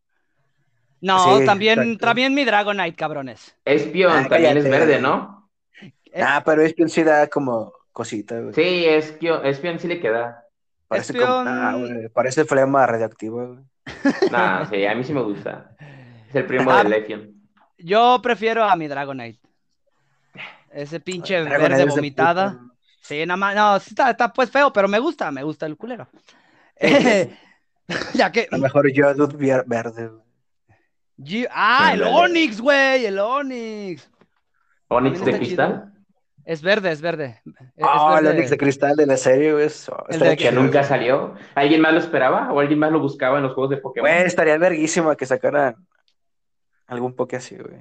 [1.02, 2.06] No, Sí, también, exacto.
[2.08, 3.56] también mi Dragonite, cabrones.
[3.63, 5.50] Espion Ah, también es verde, ¿no?
[5.82, 8.54] Eh, Ah, pero es que sí da como cosita, güey.
[8.54, 10.43] Sí, Espion, Espion sí le queda.
[10.88, 13.60] Parece Espion- como, ah, güey, parece flema güey.
[14.32, 15.76] No, sí, a mí sí me gusta.
[16.30, 17.34] Es el primo Ah, de Lefion.
[17.78, 19.39] Yo prefiero a mi Dragonite.
[20.71, 22.60] Ese pinche verde es vomitada.
[23.01, 25.77] Sí, nada más, no, sí está, está pues feo, pero me gusta, me gusta el
[25.77, 26.08] culero.
[28.13, 28.47] ya que.
[28.51, 29.05] A lo mejor yo
[29.65, 30.23] verde, güey.
[31.21, 32.17] Gi- Ah, el Ándale.
[32.25, 34.10] Onix, güey, el Onix.
[34.88, 35.93] Onix de cristal,
[36.45, 37.41] Es verde, es verde.
[37.82, 38.38] Ah, el verde.
[38.38, 39.65] Onix de cristal de la serie, güey.
[39.65, 41.36] eso, El de que nunca salió.
[41.55, 44.10] ¿Alguien más lo esperaba o alguien más lo buscaba en los juegos de Pokémon?
[44.10, 45.75] Güey, estaría verguísima que sacaran
[46.88, 47.79] algún poke así, güey.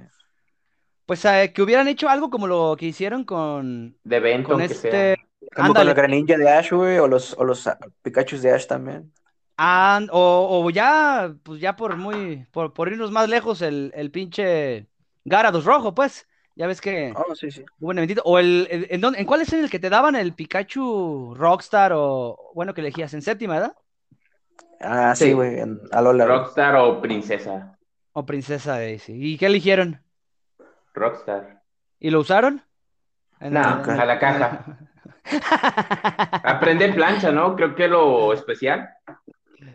[1.09, 3.97] Pues eh, que hubieran hecho algo como lo que hicieron con.
[4.03, 5.15] De evento, Con este- sea.
[5.55, 8.67] Como con el Greninja de Ash, güey, o los, o los ah, Pikachus de Ash
[8.67, 9.11] también.
[9.57, 14.11] Ah, o, o ya, pues ya por muy, por, por irnos más lejos, el, el
[14.11, 14.85] pinche
[15.25, 16.27] Garados rojo, pues.
[16.55, 17.63] Ya ves que Oh, sí, sí.
[17.81, 18.21] eventito.
[18.23, 21.91] O el, el- ¿en, dónde- ¿en cuál es el que te daban el Pikachu Rockstar
[21.95, 23.73] o, bueno, que elegías en séptima, ¿verdad?
[24.79, 25.33] Ah, sí, Sí.
[25.33, 26.25] güey, en Alola.
[26.25, 26.37] güey.
[26.37, 27.75] Rockstar o Princesa.
[28.13, 29.13] O Princesa Daisy.
[29.13, 30.03] ¿Y qué eligieron?
[30.99, 31.61] Rockstar.
[31.99, 32.61] ¿Y lo usaron?
[33.39, 34.65] En No, en a la caja.
[36.43, 37.55] Aprende plancha, ¿no?
[37.55, 38.89] Creo que lo especial.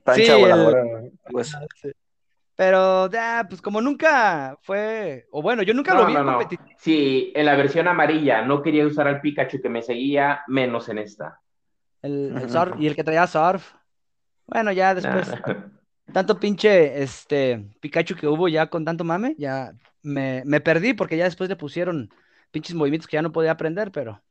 [0.05, 0.83] Plancha Sí, voladora,
[1.35, 1.91] así.
[2.57, 6.39] Pero, ya, pues como nunca fue, o bueno, yo nunca lo vi no, en no.
[6.79, 10.99] Sí, en la versión amarilla no quería usar al Pikachu que me seguía, menos en
[10.99, 11.41] esta.
[12.01, 13.73] El, el Surf- y el que traía Surf.
[14.47, 15.29] Bueno, ya después.
[15.29, 15.55] Nah.
[16.13, 19.73] tanto pinche este Pikachu que hubo ya con tanto mame, ya
[20.05, 22.11] me, me perdí porque ya después le pusieron
[22.53, 24.23] pinches movimientos que ya no podía aprender, pero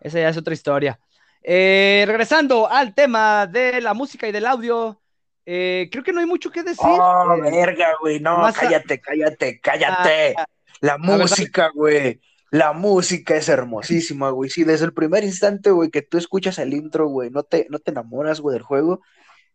[0.00, 0.98] esa ya es otra historia.
[1.42, 5.00] Eh, regresando al tema de la música y del audio,
[5.46, 6.78] eh, creo que no hay mucho que decir.
[6.84, 8.18] Oh, Eh, verga, güey.
[8.20, 10.34] No, a- cállate, cállate, cállate.
[10.80, 12.20] La música, güey.
[12.50, 14.50] La música es hermosísima, güey.
[14.50, 17.78] Sí, desde el primer instante, güey, que tú escuchas el intro, güey, no te, no
[17.78, 19.02] te enamoras, güey, del juego,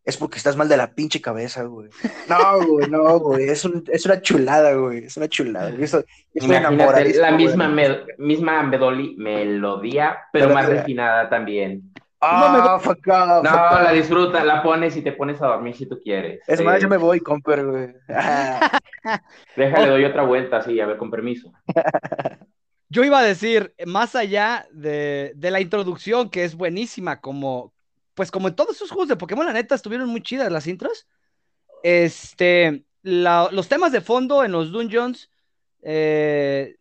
[0.05, 1.89] es porque estás mal de la pinche cabeza, güey.
[2.29, 3.49] No, güey, no, güey.
[3.49, 5.05] Es, un, es una chulada, güey.
[5.05, 5.71] Es una chulada.
[5.71, 11.27] Yo estoy, yo estoy Imagínate enamoradísimo, la misma, me- misma medoli- melodía, pero más refinada
[11.29, 11.91] también.
[12.21, 13.81] Ah, fuck off, No, fuck off.
[13.83, 16.39] la disfruta, la pones y te pones a dormir si tú quieres.
[16.47, 17.93] Es Eh, más, yo me voy, comper, güey.
[19.55, 21.51] Déjale, doy otra vuelta, sí, a ver, con permiso.
[22.89, 27.73] Yo iba a decir, más allá de, de la introducción, que es buenísima, como,
[28.15, 31.07] pues como en todos esos juegos de Pokémon, la neta, estuvieron muy chidas las intros.
[31.83, 35.29] Este, la- los temas de fondo en los dungeons
[35.83, 36.77] eh,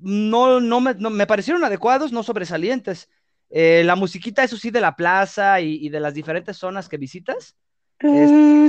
[0.00, 3.10] no, no, me, no- me parecieron adecuados, no sobresalientes.
[3.50, 6.96] Eh, la musiquita, eso sí, de la plaza y, y de las diferentes zonas que
[6.96, 7.54] visitas.
[8.02, 8.66] Oh.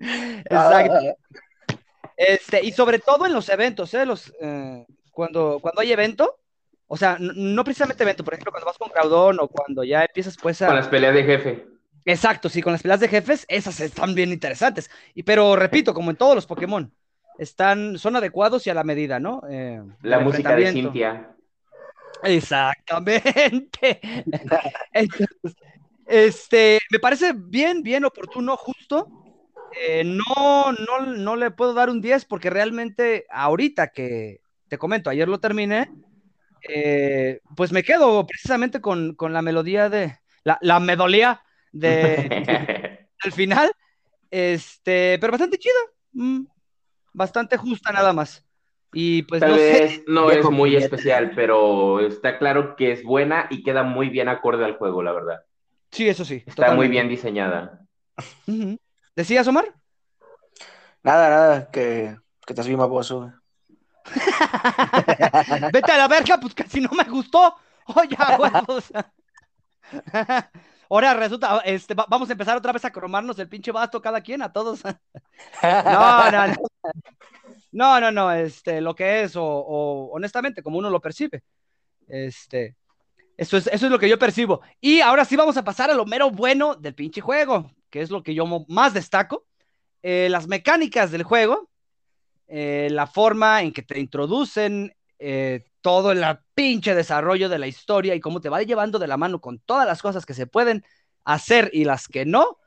[0.00, 0.96] Exacto.
[0.98, 1.14] Ah.
[2.16, 4.04] Este, y sobre todo en los eventos, ¿eh?
[4.04, 6.39] Los, eh, cuando, cuando hay evento,
[6.92, 10.36] o sea, no precisamente evento, por ejemplo, cuando vas con Caudón o cuando ya empiezas
[10.36, 10.66] pues a...
[10.66, 11.66] Con las peleas de jefe.
[12.04, 14.90] Exacto, sí, con las peleas de jefes, esas están bien interesantes.
[15.14, 16.92] Y, pero repito, como en todos los Pokémon,
[17.38, 19.40] están, son adecuados y a la medida, ¿no?
[19.48, 20.72] Eh, La música de.
[20.72, 21.30] Cintia.
[22.24, 24.00] Exactamente.
[24.92, 25.28] Entonces,
[26.06, 29.06] este, me parece bien, bien oportuno, justo.
[29.80, 35.08] Eh, no, no, no le puedo dar un 10 porque realmente ahorita que te comento,
[35.08, 35.88] ayer lo terminé,
[36.68, 41.42] eh, pues me quedo precisamente con, con la melodía de, la, la melodía
[41.72, 43.72] de, del final,
[44.30, 45.80] este, pero bastante chida,
[46.12, 46.44] mm,
[47.12, 48.46] bastante justa nada más.
[48.92, 53.46] Y pues Tal no sé, no es muy especial, pero está claro que es buena
[53.50, 55.44] y queda muy bien acorde al juego, la verdad.
[55.90, 56.42] sí, eso sí.
[56.46, 57.86] Está muy bien diseñada.
[59.14, 59.74] ¿Decías, Omar?
[61.02, 63.39] Nada, nada, que, que estás bien baboso, güey.
[65.72, 67.56] Vete a la verga, pues casi no me gustó.
[67.86, 68.92] Oye, huevos.
[70.90, 74.20] Ahora resulta, este, va- vamos a empezar otra vez a cromarnos el pinche basto cada
[74.20, 74.82] quien, a todos.
[75.62, 76.54] No, no, no.
[77.72, 81.42] No, no, no, este, lo que es, o, o honestamente, como uno lo percibe.
[82.08, 82.76] Este,
[83.36, 84.60] eso es, eso es lo que yo percibo.
[84.80, 88.10] Y ahora sí vamos a pasar a lo mero bueno del pinche juego, que es
[88.10, 89.46] lo que yo más destaco.
[90.02, 91.70] Eh, las mecánicas del juego,
[92.52, 98.16] eh, la forma en que te introducen eh, todo el pinche desarrollo de la historia
[98.16, 100.84] y cómo te va llevando de la mano con todas las cosas que se pueden
[101.24, 102.58] hacer y las que no.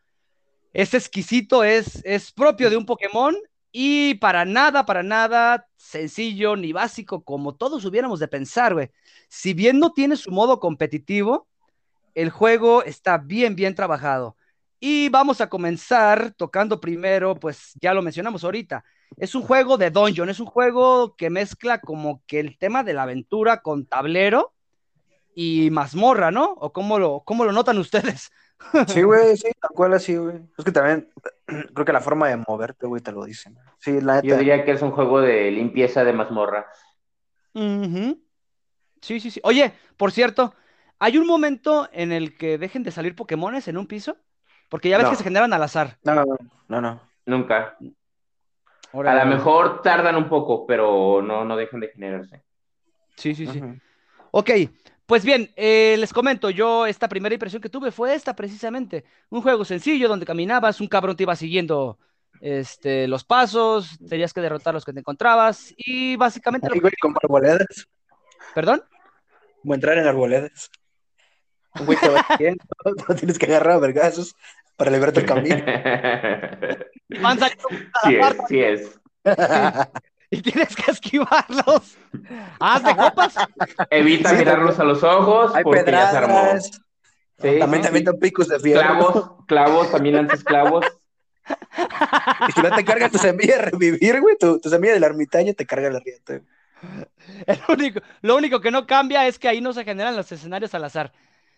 [0.71, 3.35] Es exquisito, es, es propio de un Pokémon
[3.73, 8.89] y para nada, para nada sencillo ni básico como todos hubiéramos de pensar, güey.
[9.27, 11.49] Si bien no tiene su modo competitivo,
[12.15, 14.37] el juego está bien, bien trabajado.
[14.79, 18.85] Y vamos a comenzar tocando primero, pues ya lo mencionamos ahorita,
[19.17, 22.93] es un juego de dungeon, es un juego que mezcla como que el tema de
[22.93, 24.53] la aventura con tablero
[25.35, 26.45] y mazmorra, ¿no?
[26.59, 28.31] ¿O cómo lo, cómo lo notan ustedes?
[28.87, 30.37] Sí, güey, sí, tal cual así, güey.
[30.57, 31.09] Es que también
[31.73, 33.57] creo que la forma de moverte, güey, te lo dicen.
[33.79, 36.67] Sí, la Yo diría que es un juego de limpieza de mazmorra.
[37.53, 39.41] Sí, sí, sí.
[39.43, 40.55] Oye, por cierto,
[40.97, 44.15] ¿hay un momento en el que dejen de salir Pokémones en un piso?
[44.69, 45.11] Porque ya ves No.
[45.11, 45.97] que se generan al azar.
[46.03, 46.23] No, no,
[46.69, 47.01] no, no.
[47.25, 47.77] Nunca.
[48.93, 52.43] A lo mejor tardan un poco, pero no, no dejan de generarse.
[53.15, 53.59] Sí, sí, sí.
[53.59, 53.79] Ujú.
[54.31, 54.51] Ok,
[55.05, 59.41] pues bien, eh, les comento, yo esta primera impresión que tuve fue esta precisamente, un
[59.41, 61.97] juego sencillo donde caminabas, un cabrón te iba siguiendo
[62.39, 66.93] este, los pasos, tenías que derrotar a los que te encontrabas y básicamente Ay, güey,
[67.01, 67.87] como arboledas.
[68.53, 68.83] ¿Perdón?
[69.61, 70.69] Como entrar en arboledas.
[71.79, 72.63] Un güey te va siguiendo,
[73.09, 74.35] no tienes que agarrar a vergazos
[74.75, 75.55] para liberarte el camino.
[77.21, 77.67] Van saliendo
[78.03, 78.99] sí es, sí es.
[80.31, 81.97] y tienes que esquivarlos.
[82.59, 83.35] Haz de copas.
[83.89, 86.35] Evita Sí, mirarlos a los ojos Hay porque ya se armó.
[86.35, 86.71] pedradas.
[87.41, 88.81] Sí, También sí, te avientan picos de fierro.
[88.81, 90.85] Clavos, clavos, también lanzas clavos.
[92.47, 95.53] Y si no te carga tu semilla de revivir, güey, tu, tu semilla del ermitaño
[95.53, 96.39] te carga la rieta.
[97.45, 100.73] El único, lo único que no cambia es que ahí no se generan los escenarios
[100.73, 101.11] al azar.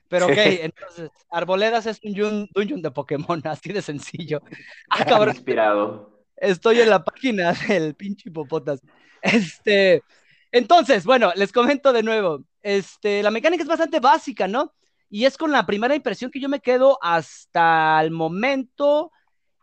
[0.07, 4.41] Pero ok, entonces, Arboledas es un dungeon de Pokémon, así de sencillo.
[4.89, 6.23] Ah, cabrón, Inspirado.
[6.37, 8.81] estoy en la página del pinche hipopotas.
[9.21, 10.03] Este,
[10.51, 12.43] entonces, bueno, les comento de nuevo.
[12.61, 14.73] Este, la mecánica es bastante básica, ¿no?
[15.09, 19.11] Y es con la primera impresión que yo me quedo hasta el momento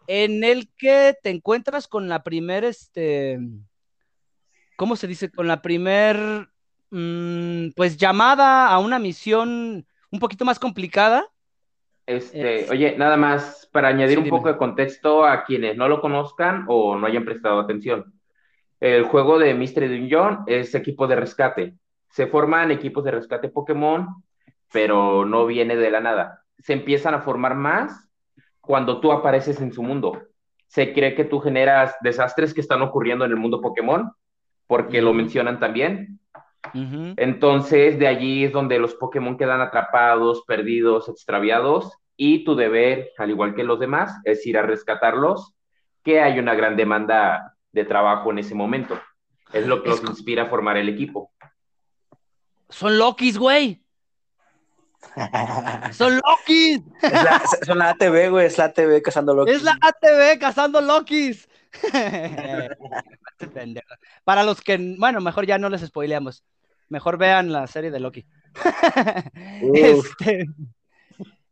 [0.07, 3.38] en el que te encuentras con la primera, este,
[4.76, 5.30] ¿cómo se dice?
[5.30, 6.49] Con la primer,
[6.90, 11.27] mm, pues llamada a una misión un poquito más complicada
[12.07, 14.29] Este, oye, nada más para añadir Sí, un dime.
[14.29, 18.13] poco de contexto a quienes no lo conozcan o no hayan prestado atención.
[18.81, 21.77] El juego de Mystery Dungeon es equipo de rescate.
[22.11, 24.09] Se forman equipos de rescate Pokémon,
[24.73, 26.45] pero no viene de la nada.
[26.59, 28.11] Se empiezan a formar más
[28.61, 30.23] cuando tú apareces en su mundo.
[30.69, 34.13] Se cree que tú generas desastres que están ocurriendo en el mundo Pokémon,
[34.67, 36.21] porque lo mencionan también.
[36.75, 43.31] Entonces, de allí es donde los Pokémon quedan atrapados, perdidos, extraviados, y tu deber, al
[43.31, 45.55] igual que los demás, es ir a rescatarlos,
[46.05, 49.01] que hay una gran demanda de trabajo en ese momento.
[49.53, 51.33] Es lo que Es los inspira a formar el equipo.
[52.69, 53.82] Son Lokis, güey.
[55.92, 56.80] Son Lokis.
[57.03, 59.55] Es la, son la ATV, güey, es la ATV cazando locos.
[59.55, 61.48] Es la ATV cazando Lokis.
[64.24, 66.44] Para los que, bueno, mejor ya no les spoileamos.
[66.88, 68.26] Mejor vean la serie de Loki.
[69.74, 70.46] Este,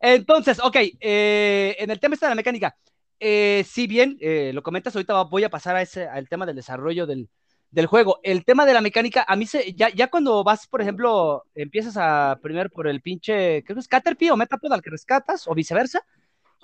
[0.00, 2.76] entonces, ok, eh, en el tema este de la mecánica,
[3.18, 6.56] eh, si bien eh, lo comentas, ahorita voy a pasar a ese, al tema del
[6.56, 7.28] desarrollo del,
[7.70, 8.18] del juego.
[8.22, 11.96] El tema de la mecánica, a mí se, ya, ya cuando vas, por ejemplo, empiezas
[11.96, 15.54] a primero por el pinche, creo que es Caterpie o Metapod al que rescatas, o
[15.54, 16.02] viceversa,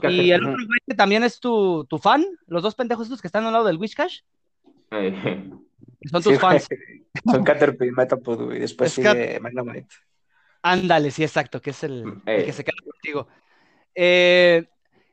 [0.02, 3.28] y el otro güey que también es tu, tu fan, los dos pendejos estos que
[3.28, 4.20] están al lado del Wishcash,
[4.90, 5.50] Eh,
[6.10, 6.68] son tus Sí, fans.
[7.24, 8.60] Son Caterpie, Metapod, güey.
[8.60, 9.88] Después sigue Magnemite.
[10.62, 12.44] Ándale, sí, exacto, que es el, el Eh.
[12.44, 13.26] que se queda contigo.
[13.94, 14.68] Eh,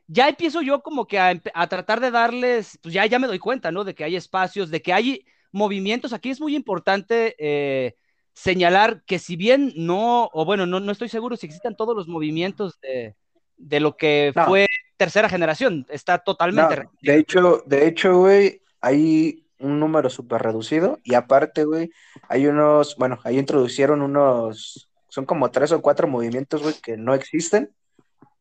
[0.06, 3.38] ya empiezo yo como que a, a tratar de darles, pues ya, ya me doy
[3.38, 3.84] cuenta, ¿no?
[3.84, 5.24] De que hay espacios, de que hay
[5.54, 6.12] movimientos.
[6.12, 7.94] Aquí es muy importante eh,
[8.34, 12.08] señalar que si bien no, o bueno, no, no estoy seguro si existen todos los
[12.08, 13.14] movimientos de,
[13.56, 14.44] de lo que No.
[14.46, 16.76] fue tercera generación, está totalmente...
[16.76, 21.90] No, de hecho, de hecho, güey, hay un número súper reducido y aparte, güey,
[22.28, 27.14] hay unos, bueno, ahí introducieron unos, son como tres o cuatro movimientos, güey, que no
[27.14, 27.70] existen,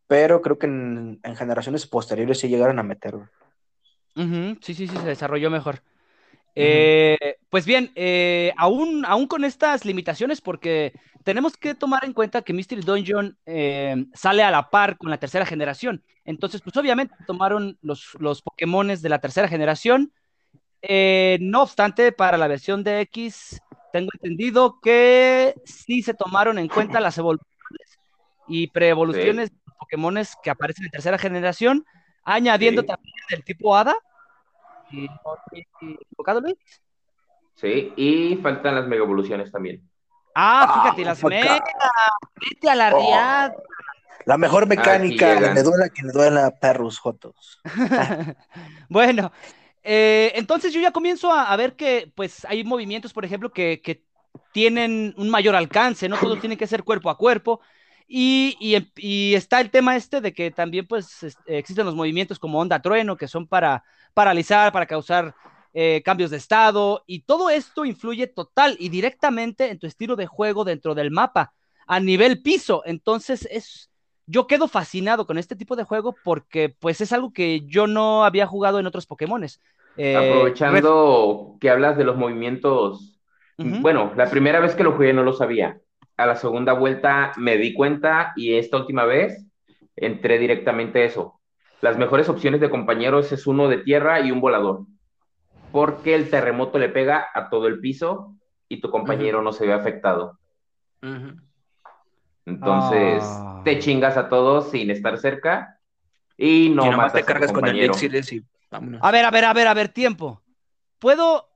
[0.08, 3.28] pero creo que en, en generaciones posteriores sí llegaron a meter, güey.
[4.16, 5.82] Ujú, Sí, sí, sí, se desarrolló mejor.
[6.56, 10.94] Eh, pues bien, eh, aún, aún con estas limitaciones, porque
[11.24, 15.18] tenemos que tomar en cuenta que Mystery Dungeon eh, sale a la par con la
[15.18, 16.04] tercera generación.
[16.26, 20.14] Entonces, pues obviamente tomaron los, los Pokémones de la tercera generación.
[20.82, 23.60] Eh, no obstante, para la versión de X,
[23.92, 28.00] tengo entendido que sí se tomaron en cuenta las evoluciones
[28.48, 31.86] y preevoluciones de los Pokémones que aparecen en tercera generación,
[32.24, 32.88] añadiendo Sí.
[32.88, 33.96] también el tipo Hada.
[34.92, 36.56] Equivocado, Luis.
[37.56, 39.82] sí, y faltan las mega evoluciones también.
[40.36, 41.30] Ah, Ah, fíjate, las acá.
[41.30, 41.60] megas.
[42.50, 43.00] Vete a la Oh.
[43.00, 43.54] riad.
[44.26, 45.54] La mejor mecánica, llegan.
[45.54, 47.60] me duela que me duela perros jotos.
[48.90, 49.32] bueno,
[49.84, 53.82] eh, entonces yo ya comienzo a, a ver que pues hay movimientos, por ejemplo, que,
[53.82, 54.04] que
[54.54, 57.60] tienen un mayor alcance, no todos tienen que ser cuerpo a cuerpo.
[58.08, 58.92] Y, y-
[59.32, 62.82] y está el tema este de que también pues es- existen los movimientos como onda
[62.82, 63.84] trueno, que son para
[64.14, 65.36] paralizar, para causar
[65.74, 70.28] eh, cambios de estado, y todo esto influye total y directamente en tu estilo de
[70.28, 71.54] juego dentro del mapa,
[71.88, 72.84] a nivel piso.
[72.86, 73.90] Entonces es,
[74.28, 78.24] yo quedo fascinado con este tipo de juego porque pues es algo que yo no
[78.24, 79.62] había jugado en otros Pokémones.
[79.96, 83.20] Eh, Aprovechando que hablas de los movimientos,
[83.62, 85.80] bueno, la primera vez que lo jugué no lo sabía.
[86.18, 89.46] A la segunda vuelta me di cuenta y esta última vez
[89.96, 91.40] entré directamente a eso.
[91.82, 94.86] Las mejores opciones de compañeros es uno de tierra y un volador,
[95.72, 98.36] porque el terremoto le pega a todo el piso
[98.70, 100.40] y tu compañero no se ve afectado.
[102.46, 103.24] Entonces
[103.64, 105.80] te chingas a todos sin estar cerca
[106.38, 109.00] y no y matas te a tu cargas con el y vámonos.
[109.02, 110.42] A ver, a ver, a ver, a ver, tiempo.
[111.00, 111.50] ¿Puedo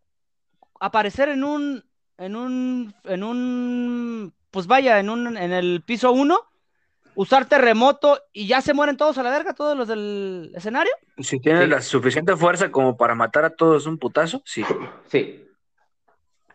[0.79, 1.83] aparecer en un,
[2.17, 6.39] en un, en un, pues vaya, en un, en el piso 1,
[7.15, 10.91] usar terremoto y ya se mueren todos a la verga, todos los del escenario?
[11.19, 11.69] Si tienes Sí.
[11.69, 14.63] la suficiente fuerza como para matar a todos un putazo, sí.
[15.07, 15.43] Sí,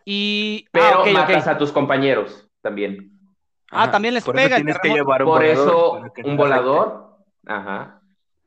[0.05, 1.07] Y, pero ah, ok.
[1.11, 3.11] matas a tus compañeros también.
[3.71, 5.03] Ah, también les por pega eso el tienes que terremoto.
[5.03, 7.17] llevar un Por volador eso, un volador,
[7.47, 8.01] ajá.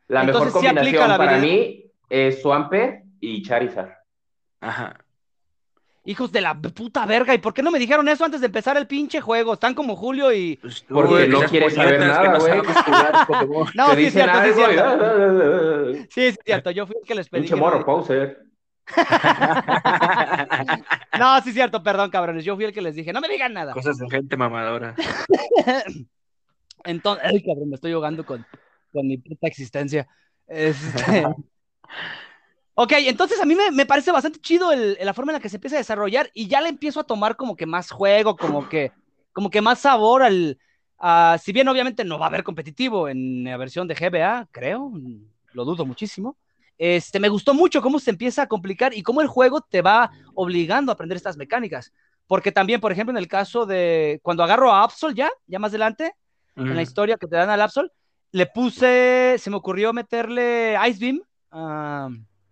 [0.08, 3.90] La Entonces, mejor sí aplica combinación la para mí es Swampert y Charizard.
[4.60, 4.96] Ajá.
[6.06, 8.76] Hijos de la puta verga, ¿y por qué no me dijeron eso antes de empezar
[8.76, 9.54] el pinche juego?
[9.54, 10.54] Están como Julio y...
[10.56, 12.54] Pues tú, Porque no quieres saber nada, no güey.
[13.74, 16.06] No, Te sí es cierto, sí es cierto.
[16.10, 17.40] Sí, es cierto, yo fui el que les pedí.
[17.42, 18.38] Pinche no- morro, Pauser.
[21.18, 23.52] No, sí es cierto, perdón, cabrones, yo fui el que les dije, no me digan
[23.52, 23.72] nada.
[23.72, 24.94] Cosas de gente mamadora.
[26.84, 28.46] Entonces, ay, cabrón, me estoy jugando con,
[28.92, 30.06] con mi puta existencia.
[30.46, 31.26] Este...
[32.76, 35.48] ok, entonces a mí me, me parece bastante chido el- la forma en la que
[35.48, 38.68] se empieza a desarrollar y ya le empiezo a tomar como que más juego, como
[38.68, 38.92] que,
[39.32, 40.58] como que más sabor al,
[41.40, 44.92] si bien obviamente no va a haber competitivo en la versión de GBA, creo,
[45.52, 46.36] lo dudo muchísimo.
[46.78, 50.10] Este, me gustó mucho cómo se empieza a complicar y cómo el juego te va
[50.34, 51.92] obligando a aprender estas mecánicas.
[52.26, 55.70] Porque también, por ejemplo, en el caso de cuando agarro a Absol ya, ya más
[55.70, 56.14] adelante,
[56.56, 57.90] en la historia que te dan al Absol,
[58.32, 61.22] le puse, se me ocurrió meterle Ice Beam,
[61.52, 62.08] ah,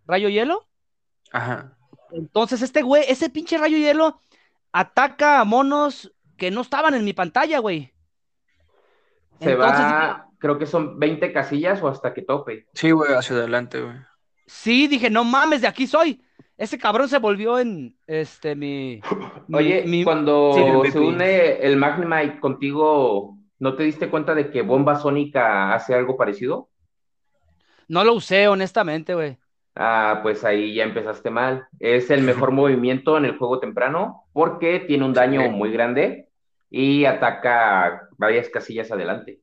[0.06, 0.66] rayo hielo.
[1.32, 1.76] Ajá.
[2.12, 4.20] Entonces, este güey, ese pinche rayo hielo
[4.72, 7.92] ataca a monos que no estaban en mi pantalla, güey.
[9.40, 12.66] Se Entonces, va, creo que son 20 casillas o hasta que tope.
[12.74, 13.96] Sí, güey, hacia adelante, güey.
[14.46, 16.22] Sí, dije, no mames, de aquí soy.
[16.56, 19.00] Ese cabrón se volvió en este mi.
[19.52, 24.62] Oye, mi- cuando sí, se une el Magnemite contigo, ¿no te diste cuenta de que
[24.62, 26.68] Bomba Sónica hace algo parecido?
[27.88, 29.38] No lo usé, honestamente, güey.
[29.76, 31.66] Ah, pues ahí ya empezaste mal.
[31.80, 35.48] Es el mejor movimiento en el juego temprano porque tiene un daño Sí.
[35.48, 36.28] muy grande
[36.70, 39.40] y ataca varias casillas adelante.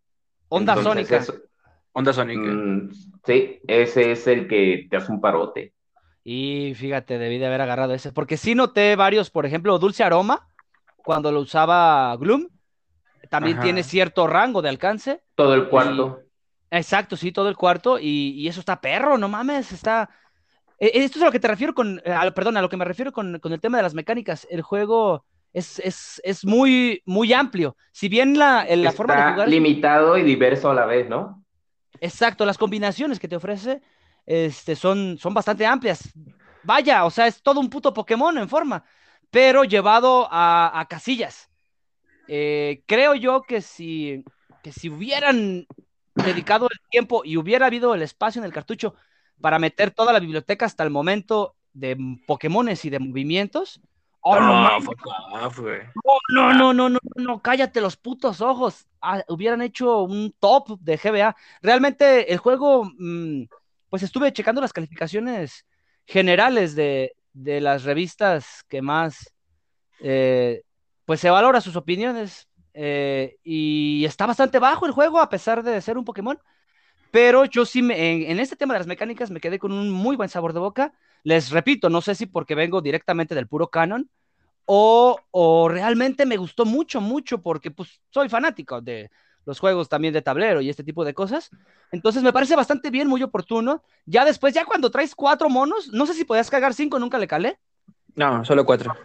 [0.47, 1.17] Onda Entonces, sónica.
[1.17, 1.41] eso-
[1.93, 2.37] Onda Sonic.
[2.39, 2.89] mm,
[3.25, 5.73] sí, ese es el que te hace un parote.
[6.23, 8.13] Y fíjate, debí de haber agarrado ese.
[8.13, 10.47] Porque sí noté varios, por ejemplo, Dulce Aroma,
[10.97, 12.47] cuando lo usaba Gloom,
[13.29, 13.63] también Ajá.
[13.65, 15.21] tiene cierto rango de alcance.
[15.35, 16.21] Todo el cuarto.
[16.71, 17.99] Exacto, sí, todo el cuarto.
[17.99, 20.09] Y, y eso está perro, no mames, está.
[20.79, 22.01] Eh, Esto es a lo que te refiero con.
[22.05, 24.47] eh, a- perdón, a lo que me refiero con, con el tema de las mecánicas.
[24.49, 27.77] El juego es, es, es muy, muy amplio.
[27.91, 29.49] Si bien la, la Está forma de jugar.
[29.49, 31.43] limitado y diverso a la vez, ¿no?
[31.99, 33.81] Exacto, las combinaciones que te ofrece
[34.25, 36.11] este, son, son bastante amplias.
[36.63, 38.83] Vaya, o sea, es todo un puto Pokémon en forma,
[39.29, 41.49] pero llevado a, a casillas.
[42.27, 44.25] Eh, creo yo que si,
[44.63, 45.67] que si hubieran
[46.15, 48.95] dedicado el tiempo y hubiera habido el espacio en el cartucho
[49.39, 51.97] para meter toda la biblioteca hasta el momento de
[52.27, 53.81] Pokémones y de movimientos.
[54.23, 54.79] Oh, no,
[56.29, 58.87] no, no, no, no, no, cállate los putos ojos.
[59.01, 61.35] Ah, hubieran hecho un top de GBA.
[61.61, 63.45] Realmente el juego, mm,
[63.89, 65.65] pues estuve checando las calificaciones
[66.05, 69.33] generales de, de las revistas que más,
[70.01, 70.61] eh,
[71.05, 72.47] pues se valora sus opiniones.
[72.73, 76.39] Eh, y está bastante bajo el juego a pesar de ser un Pokémon.
[77.11, 79.91] Pero yo sí, me- en, en este tema de las mecánicas me quedé con un
[79.91, 80.93] muy buen sabor de boca.
[81.23, 84.09] Les repito, no sé si porque vengo directamente del puro canon
[84.65, 89.11] o, o realmente me gustó mucho, mucho porque pues soy fanático de
[89.45, 91.49] los juegos también de tablero y este tipo de cosas.
[91.91, 93.83] Entonces me parece bastante bien, muy oportuno.
[94.05, 97.27] Ya después, ya cuando traes cuatro monos, no sé si podías cargar cinco, nunca le
[97.27, 97.59] calé.
[98.15, 98.95] No, solo cuatro.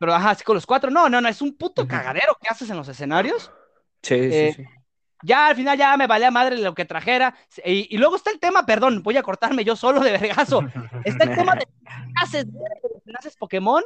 [0.00, 2.68] Pero ajá, sí, con los cuatro, no, no, no, es un puto cagadero que haces
[2.70, 3.52] en los escenarios.
[4.02, 4.68] Sí, Eh, sí, sí.
[5.22, 7.36] Ya al final ya me valía madre lo que trajera.
[7.62, 10.62] Y, y luego está el tema, perdón, voy a cortarme yo solo de vergazo.
[11.04, 11.68] Está el tema de
[12.16, 12.46] haces,
[13.18, 13.82] haces Pokémon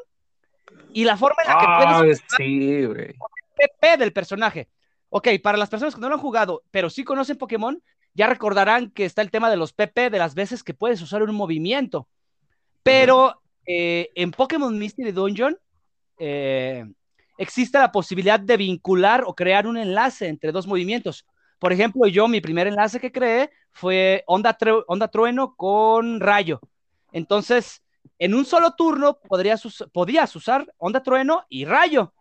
[0.92, 3.14] y la forma en la que Ah, puedes sí, güey.
[3.56, 4.68] PP del personaje.
[5.08, 7.82] Ok, para las personas que no lo han jugado, pero sí conocen Pokémon,
[8.14, 11.20] ya recordarán que está el tema de los PP, de las veces que puedes usar
[11.24, 12.06] un movimiento.
[12.84, 15.58] Pero eh, en Pokémon Mystery Dungeon
[16.18, 16.84] eh,
[17.38, 21.26] existe la posibilidad de vincular o crear un enlace entre dos movimientos.
[21.58, 24.56] Por ejemplo, yo mi primer enlace que creé fue Onda,
[24.86, 26.60] onda Trueno con Rayo.
[27.12, 27.82] Entonces,
[28.18, 32.12] en un solo turno podrías us- podías usar Onda Trueno y Rayo,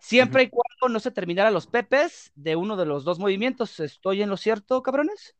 [0.00, 3.78] siempre y cuando no se terminaran los pepes de uno de los dos movimientos.
[3.80, 5.36] ¿Estoy en lo cierto, cabrones?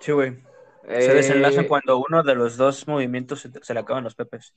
[0.00, 0.42] Sí, güey.
[0.82, 4.52] Se desenlaza Eh, cuando uno de los dos movimientos se, se le acaban los pepes.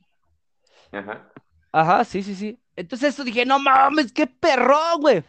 [0.92, 1.32] ajá.
[1.74, 2.60] Ajá, sí, sí, sí.
[2.78, 5.24] Entonces esto dije, no mames, qué perro, güey.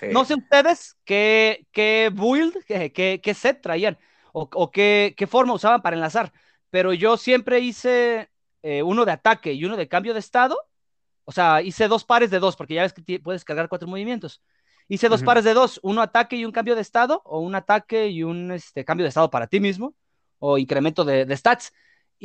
[0.00, 0.08] Sí.
[0.08, 3.98] No sé ustedes qué, qué build, qué, qué- qué set traían
[4.34, 6.32] o, o qué, qué forma usaban para enlazar,
[6.70, 8.30] pero yo siempre hice
[8.62, 10.58] eh, uno de ataque y uno de cambio de estado.
[11.24, 14.42] O sea, hice dos pares de dos, porque ya ves que puedes cargar cuatro movimientos.
[14.88, 18.08] Hice dos pares de dos, uno ataque y un cambio de estado, o un ataque
[18.08, 19.94] y un este, cambio de estado para ti mismo,
[20.38, 21.72] o incremento de, de stats.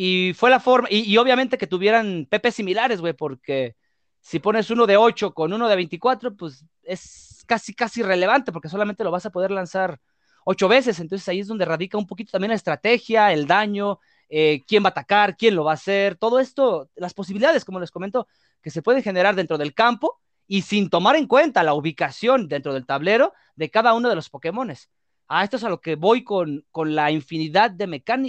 [0.01, 3.75] Y fue la forma, y, obviamente que tuvieran PP similares, güey, porque
[4.21, 8.69] si pones uno de 8 con uno de 24, pues es casi, casi irrelevante, porque
[8.69, 9.99] solamente lo vas a poder lanzar
[10.45, 11.01] ocho veces.
[11.01, 14.87] Entonces ahí es donde radica un poquito también la estrategia, el daño, eh, quién va
[14.87, 18.25] a atacar, quién lo va a hacer, todo esto, las posibilidades, como les comento,
[18.61, 22.73] que se pueden generar dentro del campo y sin tomar en cuenta la ubicación dentro
[22.73, 24.89] del tablero de cada uno de los Pokémones.
[25.27, 27.85] A esto es a lo que voy con, con la infinidad de,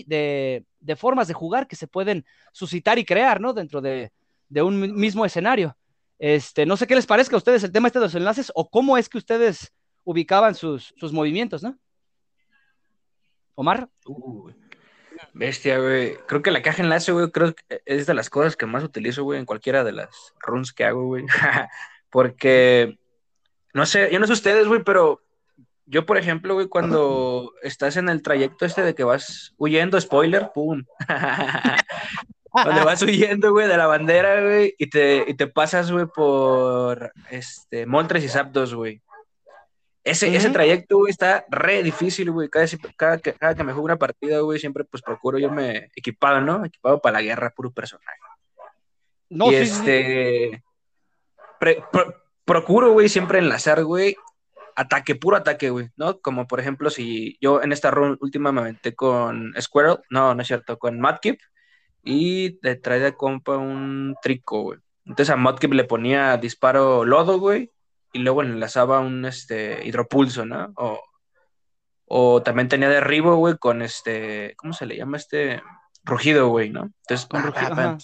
[0.07, 3.53] de, de formas de jugar que se pueden suscitar y crear, ¿no?
[3.53, 4.13] Dentro de,
[4.49, 5.77] de un mi- mismo escenario.
[6.19, 8.69] Este, no sé qué les parezca a ustedes el tema este de los enlaces o
[8.69, 9.73] cómo es que ustedes
[10.05, 11.79] ubicaban sus, sus movimientos, ¿no?
[13.55, 13.89] Omar.
[15.35, 16.17] Bestia, güey.
[16.27, 19.23] Creo que la caja enlace, güey, creo que es de las cosas que más utilizo,
[19.25, 20.09] güey, en cualquiera de las
[20.41, 21.27] runs que hago, güey.
[22.11, 22.99] Porque
[23.75, 25.23] no sé, yo no sé ustedes, güey, pero
[25.91, 30.53] yo, por ejemplo, güey, cuando estás en el trayecto este de que vas huyendo, spoiler,
[30.55, 30.85] pum.
[32.51, 37.13] cuando vas huyendo, güey, de la bandera, güey, y te, y te pasas, güey, por
[37.31, 39.03] este, Moltres y Zapdos, güey.
[40.05, 42.49] Ese, ese trayecto, güey, está re difícil, güey.
[42.49, 42.67] Cada,
[42.97, 46.41] cada, que, cada que me juego una partida, güey, siempre pues procuro yo me equipado,
[46.41, 46.65] ¿no?
[46.65, 48.19] Equipado para la guerra, puro personaje.
[49.29, 50.63] No, y este.
[52.45, 54.17] procuro, güey, siempre enlazar, güey,
[54.81, 56.21] ataque, puro ataque, güey, ¿no?
[56.21, 60.43] Como por ejemplo, si yo en esta run última me aventé con Squirrel, no, no
[60.43, 61.39] es cierto, con Mudkip,
[62.03, 64.79] y le trae de compa un trico, güey.
[65.05, 67.71] Entonces a Mudkip le ponía disparo lodo, güey,
[68.13, 70.73] y luego enlazaba un este, hidropulso, ¿no?
[70.77, 71.01] O,
[72.07, 75.63] o también tenía derribo, güey, con este, ¿cómo se le llama este?
[76.05, 76.91] Rugido, güey, ¿no?
[77.03, 77.99] Entonces, con rugido,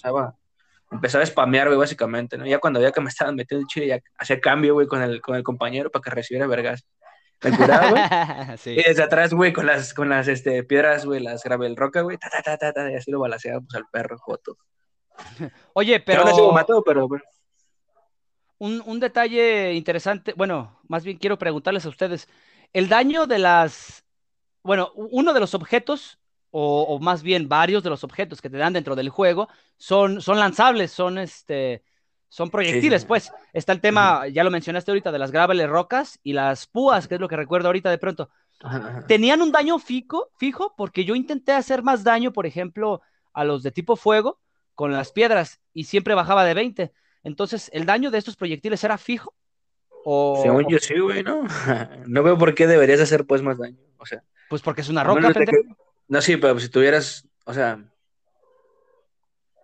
[0.91, 2.45] empezaba a spamear, güey, básicamente, ¿no?
[2.45, 5.21] Ya cuando veía que me estaban metiendo el chile, ya hacía cambio, güey, con el,
[5.21, 6.85] con el compañero para que recibiera vergas.
[7.43, 8.03] Me curaba, güey.
[8.57, 8.71] sí.
[8.71, 12.17] Y desde atrás, güey, con las, con las este, piedras, güey, las gravel roca, güey,
[12.17, 14.57] ta, ta, ta, ta, ta, y así lo balaseábamos al perro, joto.
[15.73, 16.25] Oye, pero...
[16.25, 17.07] no pero...
[18.59, 22.27] Un, un detalle interesante, bueno, más bien quiero preguntarles a ustedes,
[22.73, 24.03] el daño de las,
[24.63, 26.17] bueno, uno de los objetos
[26.59, 29.47] o, más bien varios de los objetos que te dan dentro del juego
[29.77, 31.83] son, son lanzables, son este,
[32.29, 33.31] son proyectiles, pues.
[33.53, 37.15] Está el tema, ya lo mencionaste ahorita, de las graveles rocas y las púas, que
[37.15, 38.31] es lo que recuerdo ahorita de pronto.
[39.07, 43.01] Tenían un daño fijo, fijo, porque yo intenté hacer más daño, por ejemplo,
[43.33, 44.39] a los de tipo fuego
[44.73, 46.91] con las piedras y siempre bajaba de 20.
[47.23, 49.35] Entonces, ¿el daño de estos proyectiles era fijo?
[50.03, 51.43] O, Según yo sí, güey, ¿no?
[52.07, 53.77] no veo por qué deberías hacer pues más daño.
[53.97, 55.31] O sea, pues porque es una roca,
[56.07, 57.83] no, sí, pero si tuvieras, o sea,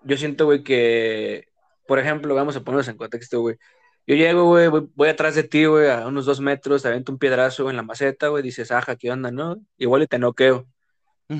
[0.03, 1.47] yo siento, güey, que,
[1.87, 3.57] por ejemplo, vamos a ponernos en contexto, güey.
[4.05, 7.19] Yo llego, güey, voy, atrás de ti, güey, a unos dos metros, te aviento un
[7.19, 9.57] piedrazo en la maceta, güey, dices, aja, ¿qué onda, no?
[9.77, 10.67] Igual y te noqueo.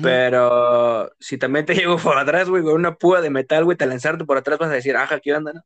[0.02, 3.86] Pero si también te llego por atrás, güey, con una púa de metal, güey, te
[3.86, 5.62] lanzarte por atrás vas a decir, aja, ¿qué onda, no?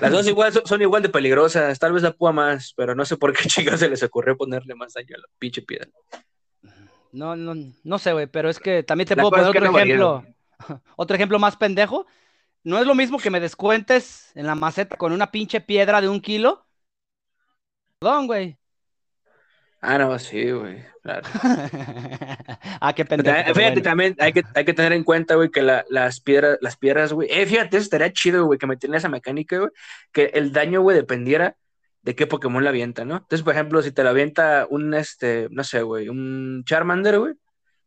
[0.00, 3.16] las dos igual son, igual de peligrosas, tal vez la púa más, pero no sé
[3.16, 5.88] por qué chicos se les ocurrió ponerle más daño a la pinche piedra.
[7.12, 10.24] No, no, no sé, güey, pero es que también te puedo poner otro ejemplo.
[10.96, 12.06] otro ejemplo más pendejo.
[12.62, 16.08] No es lo mismo que me descuentes en la maceta con una pinche piedra de
[16.08, 16.66] un kilo.
[17.98, 18.58] Perdón, güey.
[19.80, 20.84] Ah, no, sí, güey.
[21.02, 21.26] Claro.
[22.80, 23.54] ah, qué pendejo.
[23.54, 27.14] fíjate, también hay que, hay que tener en cuenta, güey, que las piedras, las piedras,
[27.14, 27.28] güey.
[27.30, 29.70] Eh, fíjate, eso estaría chido, güey, que me esa mecánica, güey.
[30.12, 31.56] Que el daño, güey, dependiera
[32.02, 33.16] de qué Pokémon la avienta, ¿no?
[33.16, 37.34] Entonces, por ejemplo, si te la avienta un, este, no sé, güey, un Charmander, güey,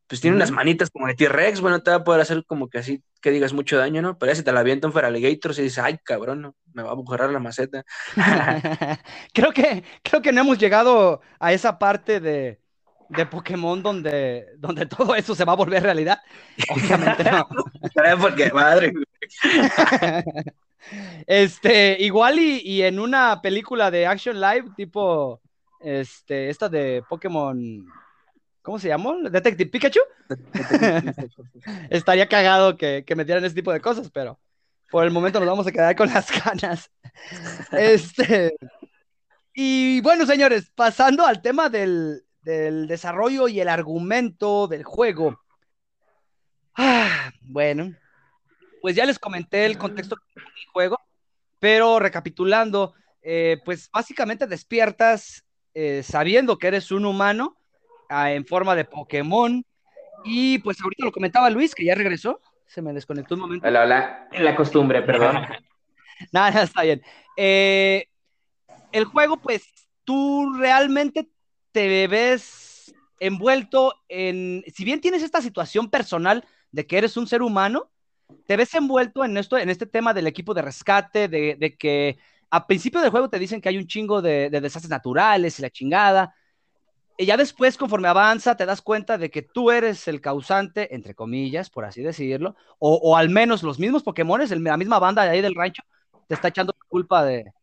[0.08, 2.80] pues tiene unas manitas como de T-Rex, bueno, te va a poder hacer como que
[2.80, 4.18] así, que digas mucho daño, ¿no?
[4.18, 6.96] Pero si te la avienta un Feraligatr, se dice, ay, cabrón, no, me va a
[6.96, 7.84] borrar la maceta.
[9.34, 12.60] creo, que, creo que no hemos llegado a esa parte de,
[13.10, 16.20] de Pokémon donde, donde todo eso se va a volver realidad.
[16.70, 17.48] Obviamente no.
[18.20, 18.94] Porque, madre.
[21.28, 25.42] Este, igual y, en una película de Action Live, tipo,
[25.80, 27.86] este, esta de Pokémon,
[28.62, 29.16] ¿cómo se llamó?
[29.30, 30.02] Detective Pikachu.
[31.90, 34.40] Estaría cagado que, que metieran ese tipo de cosas, pero
[34.92, 36.92] por el momento nos vamos a quedar con las ganas.
[37.72, 38.56] Este,
[39.54, 45.40] y bueno, señores, pasando al tema del, del desarrollo y el argumento del juego.
[46.76, 47.96] Ah, bueno,
[48.84, 51.00] pues ya les comenté el contexto del juego,
[51.58, 57.56] pero recapitulando, eh, pues básicamente despiertas eh, sabiendo que eres un humano
[58.10, 59.66] ah, en forma de Pokémon.
[60.26, 62.42] Y pues ahorita lo comentaba Luis, que ya regresó.
[62.68, 63.66] Se me desconectó un momento.
[63.66, 64.28] Hola, hola.
[64.34, 65.38] La costumbre, perdón.
[66.34, 67.02] Nada, está bien.
[67.38, 68.10] Eh,
[68.92, 69.64] el juego, pues
[70.04, 71.30] tú realmente
[71.72, 77.44] te ves envuelto en, si bien tienes esta situación personal de que eres un ser
[77.44, 77.93] humano,
[78.46, 82.18] te ves envuelto en esto, en este tema del equipo de rescate, de, que
[82.50, 85.70] a principio del juego te dicen que hay un chingo de, desastres naturales y la
[85.70, 86.36] chingada.
[87.18, 91.14] Y ya después, conforme avanza, te das cuenta de que tú eres el causante, entre
[91.14, 95.42] comillas, por así decirlo, o, al menos los mismos Pokémones, la misma banda de ahí
[95.42, 95.84] del rancho,
[96.28, 97.54] te está echando culpa de,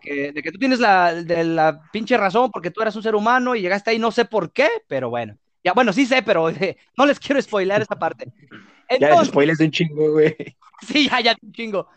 [0.00, 3.98] que, tú tienes la, pinche razón porque tú eras un ser humano y llegaste ahí,
[3.98, 5.36] no sé por qué, pero bueno.
[5.64, 6.48] Ya, bueno, sí sé, pero
[6.96, 8.32] no les quiero spoiler esta parte.
[9.00, 10.34] Ya spoilers de un chingo, güey.
[10.86, 11.88] Sí, ya, ya de un chingo.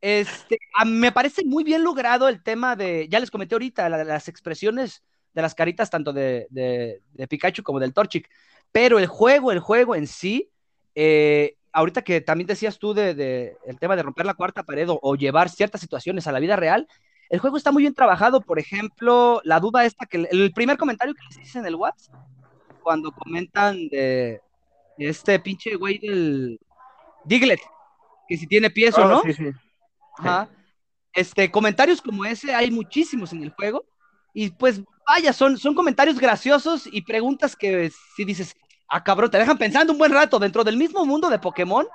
[0.00, 5.02] Este, me parece muy bien logrado el tema de, ya les comenté ahorita, las expresiones
[5.32, 8.28] de las caritas tanto de, de, Pikachu como del Torchic,
[8.72, 10.50] pero el juego, el juego en sí,
[10.94, 15.14] eh, ahorita que también decías tú de, el tema de romper la cuarta pared o,
[15.14, 16.88] llevar ciertas situaciones a la vida real,
[17.30, 18.40] el juego está muy bien trabajado.
[18.40, 22.14] Por ejemplo, la duda esta que el primer comentario que les hice en el WhatsApp,
[22.82, 24.40] cuando comentan de
[25.08, 26.58] este pinche güey del
[27.24, 27.60] Diglett,
[28.28, 29.22] que si tiene pies o Oh, no.
[29.22, 29.44] sí, sí.
[30.18, 30.48] Ajá.
[31.14, 33.84] Este, comentarios como ese hay muchísimos en el juego.
[34.34, 38.54] Y pues, vaya, son, son comentarios graciosos y preguntas que si dices,
[38.88, 41.86] ah, cabrón, te dejan pensando un buen rato dentro del mismo mundo de Pokémon.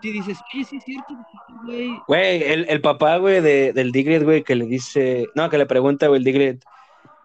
[0.00, 1.14] Si dices, oye, sí es cierto,
[1.64, 1.90] güey.
[2.08, 5.66] Güey, el, el papá, güey, de, del Diglett, güey, que le dice, no, que le
[5.66, 6.64] pregunta, güey, el Diglett,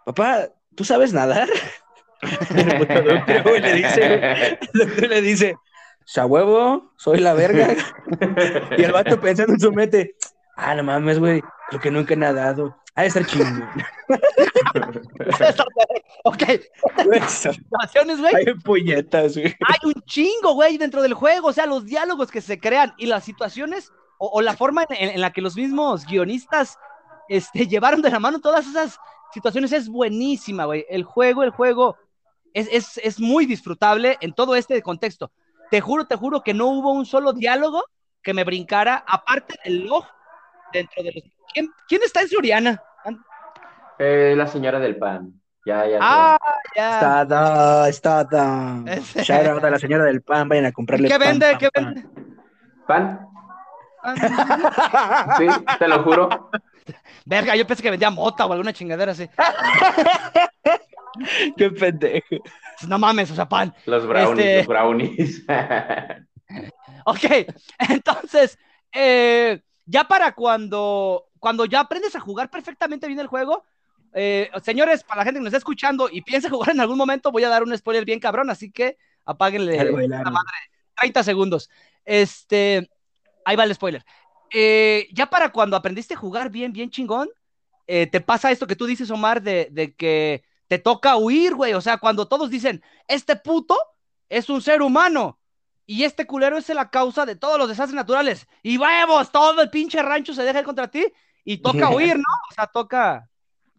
[0.05, 1.49] papá, ¿tú sabes nadar?
[2.21, 5.55] El le dice, el doctor le dice,
[6.05, 7.75] "Sa huevo, soy la verga.
[8.77, 10.15] Y el vato pensando en su mente,
[10.55, 12.75] ah, no mames, güey, creo que nunca he nadado.
[12.95, 13.63] Ha de estar chingón.
[16.23, 16.43] ok,
[17.05, 18.35] Güey, situaciones, güey.
[18.35, 19.47] Hay puñetas, güey.
[19.67, 21.49] hay un chingo, güey, dentro del juego.
[21.49, 25.09] O sea, los diálogos que se crean y las situaciones o, o la forma en-
[25.11, 26.77] en la que los mismos guionistas
[27.29, 28.97] este, llevaron de la mano todas esas
[29.33, 30.85] situaciones es buenísima, güey.
[30.89, 31.97] El juego, el juego
[32.59, 35.31] es, es, es muy disfrutable en todo este contexto.
[35.69, 37.83] Te juro, te juro que no hubo un solo diálogo
[38.23, 40.05] que me brincara, aparte del log
[40.73, 41.23] dentro de los...
[41.53, 42.81] ¿Quién, quién está en Soriana?
[43.99, 45.33] Eh, la señora del pan.
[45.65, 45.99] Ya, ya.
[46.01, 46.37] Ah,
[46.75, 46.93] ya.
[46.93, 48.83] Está da, está da.
[48.87, 49.23] Ese.
[49.23, 51.49] Shout out a la señora del pan, vayan a comprarle ¿Qué pan, vende?
[51.51, 51.93] pan, ¿Qué pan.
[51.93, 52.09] vende?
[52.87, 53.27] ¿Pan?
[54.03, 55.47] Ah, Sí,
[55.77, 56.49] te lo juro.
[57.25, 59.29] Verga, yo pensé que vendía mota o alguna chingadera así.
[61.57, 62.35] Qué pendejo.
[62.87, 63.73] No mames, o sea, pan.
[63.85, 65.45] Los brownies, Este- los brownies.
[67.05, 67.23] Ok,
[67.89, 68.57] entonces,
[68.91, 73.63] eh, ya para cuando, cuando ya aprendes a jugar perfectamente bien el juego,
[74.13, 77.31] eh, señores, para la gente que nos está escuchando y piensa jugar en algún momento,
[77.31, 80.57] voy a dar un spoiler bien cabrón, así que apáguenle la madre,
[80.99, 81.69] 30 segundos.
[82.03, 82.89] Este,
[83.45, 84.03] ahí va el spoiler.
[84.53, 87.29] Eh, ya para cuando aprendiste a jugar bien, bien chingón,
[87.87, 91.73] eh, te pasa esto que tú dices, Omar, de, de que te toca huir, güey.
[91.73, 93.77] O sea, cuando todos dicen, este puto
[94.29, 95.39] es un ser humano
[95.85, 98.47] y este culero es la causa de todos los desastres naturales.
[98.61, 101.05] Y vamos, todo el pinche rancho se deja ir contra ti
[101.43, 102.23] y toca huir, ¿no?
[102.51, 103.29] O sea, toca,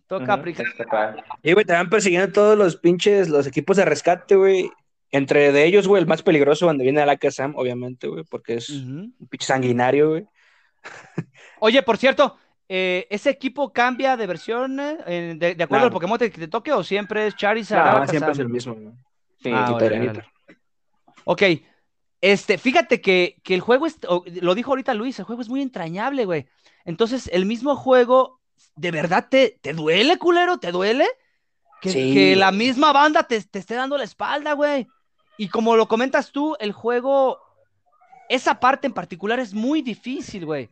[0.06, 0.66] toca aplicar.
[0.66, 1.24] escapar.
[1.42, 4.70] Y, güey, te van persiguiendo todos los pinches, los equipos de rescate, güey.
[5.10, 8.68] Entre de ellos, güey, el más peligroso donde viene Alaka Sam, obviamente, güey, porque es
[8.68, 10.26] un pinche sanguinario, güey.
[11.60, 12.36] Oye, por cierto,
[12.68, 16.72] eh, ¿ese equipo cambia de versión eh, de, de acuerdo al Pokémon que te toque
[16.72, 18.08] o siempre es Charizard?
[18.08, 18.94] Siempre es el mismo, güey.
[19.42, 19.76] Sí, Ah.
[21.24, 21.42] Ok,
[22.20, 23.98] este, fíjate que, que el juego, es,
[24.42, 26.46] lo dijo ahorita Luis, el juego es muy entrañable, güey.
[26.84, 28.40] Entonces, el mismo juego,
[28.76, 30.58] ¿de verdad te, te duele, culero?
[30.58, 31.06] ¿Te duele?
[31.80, 32.12] Que, Sí.
[32.14, 34.88] que la misma banda te, te esté dando la espalda, güey.
[35.36, 37.38] Y como lo comentas tú, el juego,
[38.28, 40.68] esa parte en particular es muy difícil, güey.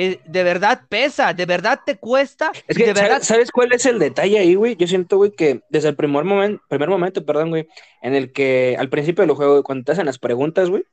[0.00, 2.52] Eh, de verdad pesa, de verdad te cuesta.
[2.68, 4.76] Es que, de verdad, ¿sabes, cuál es el detalle ahí, güey?
[4.76, 7.66] Yo siento, güey, que desde el primer momento, primer momento, perdón, güey,
[8.00, 10.84] en el que al principio del juego, cuando te hacen las preguntas, güey,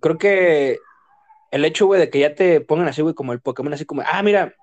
[0.00, 0.78] creo que
[1.50, 4.04] el hecho, güey, de que ya te pongan así, güey, como el Pokémon, así como,
[4.06, 4.54] ah, mira,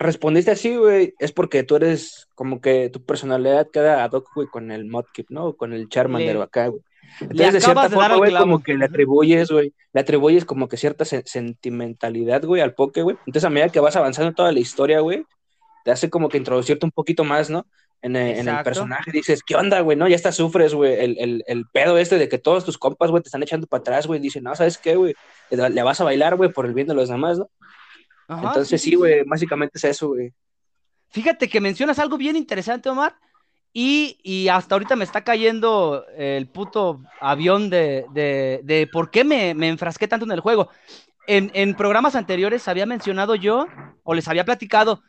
[0.00, 4.48] respondiste así, güey, es porque tú eres como que tu personalidad queda ad hoc, güey,
[4.48, 5.54] con el Mudkip, ¿no?
[5.54, 6.82] Con el Charmander o acá, güey.
[7.20, 10.76] Entonces, de cierta de forma, güey, como que le atribuyes, güey, le atribuyes como que
[10.76, 13.16] cierta se- sentimentalidad, güey, al Poké, güey.
[13.26, 15.24] Entonces, a medida que vas avanzando en toda la historia, güey,
[15.84, 17.66] te hace como que introducirte un poquito más, ¿no?
[18.02, 19.96] En, eh, en el personaje, dices, ¿qué onda, güey?
[19.96, 20.06] ¿No?
[20.06, 23.22] Ya hasta sufres, güey, el, el, el pedo este de que todos tus compas, güey,
[23.22, 24.20] te están echando para atrás, güey.
[24.20, 25.14] Dicen, no, ¿sabes qué, güey?
[25.50, 27.48] Le vas a bailar, güey, por el bien de los demás, ¿no?
[28.28, 30.32] Ajá, Entonces, sí, güey, básicamente es eso, güey.
[31.08, 33.16] Fíjate que mencionas algo bien interesante, Omar,
[33.78, 39.22] y, y hasta ahorita me está cayendo el puto avión de, de, de por qué
[39.22, 40.70] me, me enfrasqué tanto en el juego.
[41.26, 45.02] En, en programas anteriores había mencionado yo, o les había platicado,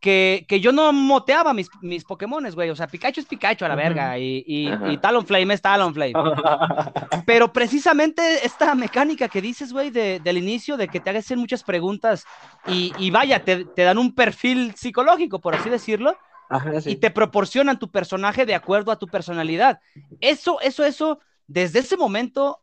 [0.00, 2.70] que, que yo no moteaba mis, mis Pokémones, güey.
[2.70, 6.18] O sea, Pikachu es Pikachu a la verga, y, y, y Talonflame es Talonflame.
[7.26, 11.36] Pero precisamente esta mecánica que dices, güey, de- del inicio, de que te hagas hacer
[11.38, 12.28] muchas preguntas
[12.64, 16.92] y, y vaya, te, te dan un perfil psicológico, por así decirlo, Ajá, sí.
[16.92, 19.80] y te proporcionan tu personaje de acuerdo a tu personalidad.
[20.20, 22.62] Eso, eso, eso, desde ese momento,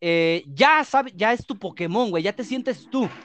[0.00, 3.18] eh, ya sabes, ya es tu Pokémon, güey, ya te sientes tú.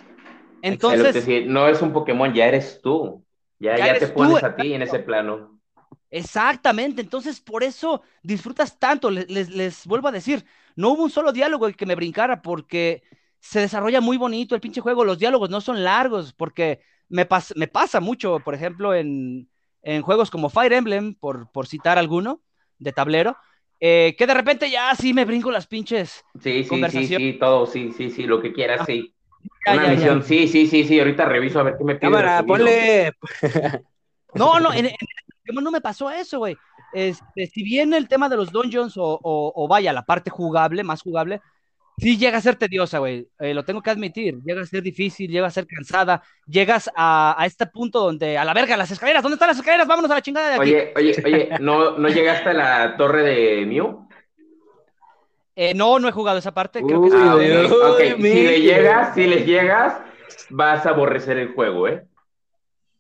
[0.61, 3.25] Entonces, decía, no es un Pokémon, ya eres tú.
[3.59, 5.59] Ya, Ya ya, eres te tú, pones a ti en ese plano.
[6.09, 9.09] Exactamente, entonces por eso disfrutas tanto.
[9.09, 10.45] Les, les, les vuelvo a decir,
[10.75, 13.03] no hubo un solo diálogo que me brincara porque
[13.39, 15.05] se desarrolla muy bonito el pinche juego.
[15.05, 19.49] Los diálogos no son largos porque me, pas- me pasa mucho, por ejemplo, en,
[19.83, 22.41] en juegos como Fire Emblem, por, por citar alguno
[22.79, 23.37] de tablero,
[23.79, 26.23] eh, que de repente ya sí me brinco las pinches.
[26.41, 27.09] Sí, sí, sí, Conversación.
[27.09, 29.13] sí, todo, sí, sí, sí, lo que quieras, sí.
[29.65, 29.97] Ya, Una ya, ya.
[29.97, 31.99] misión, sí, sí, sí, sí, ahorita reviso a ver qué me pide.
[32.01, 33.11] Cámara, ponle.
[34.33, 34.95] No, no, en, en
[35.43, 36.59] Pokémon no me pasó eso, güey.
[36.91, 40.83] Este, si bien el tema de los dungeons o, o- o vaya, la parte jugable,
[40.83, 41.41] más jugable,
[42.01, 43.27] sí llega a ser tediosa, güey.
[43.39, 44.39] Eh, lo tengo que admitir.
[44.43, 46.21] Llega a ser difícil, llega a ser cansada.
[46.47, 49.87] Llegas a, a este punto donde, a la verga, las escaleras, ¿dónde están las escaleras?
[49.87, 50.61] Vámonos a la chingada de aquí.
[50.71, 54.07] Oye, oye, oye, ¿no, ¿no llegaste a la torre de Mew?
[55.55, 56.81] Eh, no, no he jugado esa parte.
[56.83, 57.09] Creo que.
[57.13, 58.15] Ah, ok.
[58.17, 60.01] Si le llegas, si le llegas,
[60.49, 62.03] vas a aborrecer el juego, ¿eh?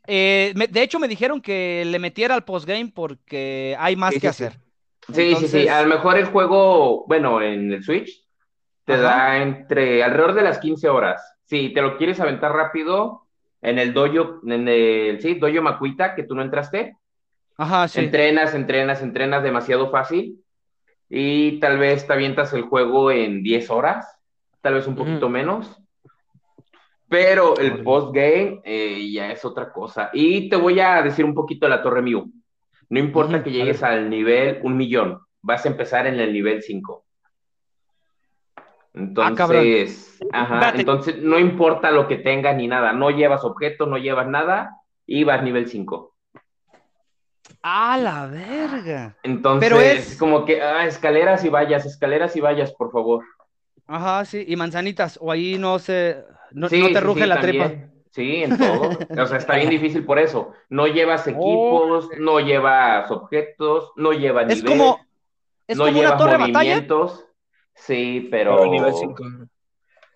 [0.07, 4.19] Eh, me- de hecho, me dijeron que le metiera al postgame porque hay más Sí,
[4.19, 4.59] que sí, hacer.
[5.13, 5.67] Sí, sí, sí.
[5.67, 8.23] A lo mejor el juego, bueno, en el Switch,
[8.85, 9.01] te Ajá.
[9.01, 11.37] da entre alrededor de las 15 horas.
[11.45, 13.27] Si te lo quieres aventar rápido,
[13.61, 16.97] en el dojo, en el, sí, dojo Makuita, que tú no entraste,
[17.57, 17.99] Ajá, sí.
[17.99, 20.43] entrenas, entrenas, entrenas demasiado fácil
[21.09, 24.07] y tal vez te avientas el juego en 10 horas,
[24.61, 25.77] tal vez un poquito menos.
[27.09, 30.09] Pero el postgame eh, ya es otra cosa.
[30.13, 32.31] Y te voy a decir un poquito de la Torre Mew.
[32.89, 37.05] No importa que llegues al nivel un millón, vas a empezar en el nivel 5.
[38.93, 38.99] Ah.
[38.99, 44.27] Entonces, ajá, entonces no importa lo que tengas ni nada, no llevas objetos, no llevas
[44.27, 46.13] nada y vas nivel 5.
[47.63, 49.15] ¡A la verga!
[49.23, 53.23] Entonces, Pero es- como que, ah, escaleras y vallas, escaleras y vallas, por favor.
[53.87, 54.43] Ajá, sí.
[54.47, 55.17] Y manzanitas.
[55.21, 56.23] O ahí no se.
[56.51, 57.69] No, Sí, no te sí, ruge sí, la también.
[57.69, 57.87] tripa.
[58.11, 58.97] Sí, en todo.
[59.21, 60.53] O sea, está bien difícil por eso.
[60.69, 65.05] No llevas equipos, no llevas objetos, no llevas Es nivel, como.
[65.67, 66.75] Es no como una llevas torre de batalla.
[67.75, 68.57] Sí, pero...
[68.57, 69.23] Pero nivel 5.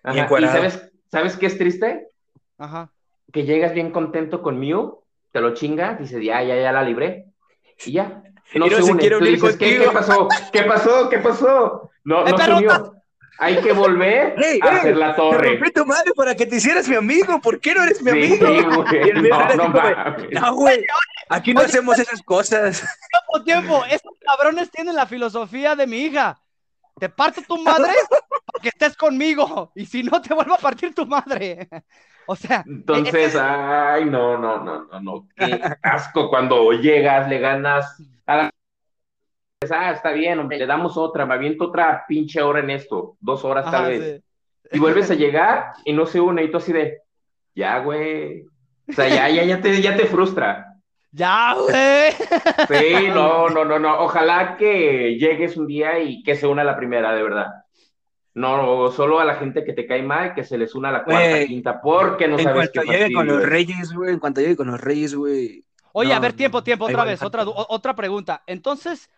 [0.04, 2.08] Ajá, Y ¿Y sabes, sabes qué es triste?
[2.58, 2.90] Ajá.
[3.32, 5.02] Que llegas bien contento con Mew,
[5.32, 7.26] te lo chingas, dices, ya, ya, ya la libré,
[7.84, 8.22] y ya.
[8.54, 9.00] No Y no se se une.
[9.00, 10.28] quiere unir dices, ¿qué, qué pasó?
[10.52, 11.08] ¿Qué pasó?
[11.08, 11.90] ¿Qué pasó?
[12.04, 12.92] No, Eh, no se unió.
[13.38, 15.50] Hay que volver Ey, a ey, hacer la Te torre.
[15.56, 17.38] rompí tu madre para que te hicieras mi amigo.
[17.40, 18.84] ¿Por qué no eres mi Sí, amigo?
[18.84, 19.56] güey, no, así
[20.32, 20.84] no güey.
[21.28, 22.80] Aquí no hacemos esas cosas.
[23.10, 23.84] Tiempo, tiempo.
[23.90, 26.38] Estos cabrones tienen la filosofía de mi hija.
[26.98, 29.72] Te parto tu madre para que estés conmigo.
[29.74, 31.68] Y si no, te vuelvo a partir tu madre.
[32.26, 38.02] O sea, Entonces, ay, no, no, no, no, no, qué asco cuando llegas, le ganas
[38.26, 38.50] a la...
[39.70, 43.70] Ah, está bien, le damos otra, me aviento otra pinche hora en esto, dos horas
[43.70, 44.22] tal vez,
[44.64, 44.68] sí.
[44.76, 47.00] y vuelves a llegar y no se une, y tú así de,
[47.54, 48.44] ya, güey,
[48.88, 50.75] o sea, ya, ya, ya te, ya te frustra.
[51.16, 52.12] Ya, güey.
[52.68, 56.76] Sí, no, no, no, no, ojalá que llegues un día y que se una la
[56.76, 57.46] primera, de verdad.
[58.34, 61.30] No, solo a la gente que te cae mal, que se les una la cuarta,
[61.30, 64.12] Güey, quinta, porque no en sabes cuanto qué llegue con los reyes, güey.
[64.12, 65.64] En cuanto llegue con los reyes, güey.
[65.92, 68.42] Oye, No, a ver, tiempo, tiempo, otra vez, otra, otra pregunta.
[68.46, 69.08] Entonces,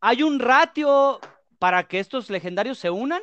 [0.00, 1.18] ¿hay un ratio
[1.58, 3.20] para que estos legendarios se unan?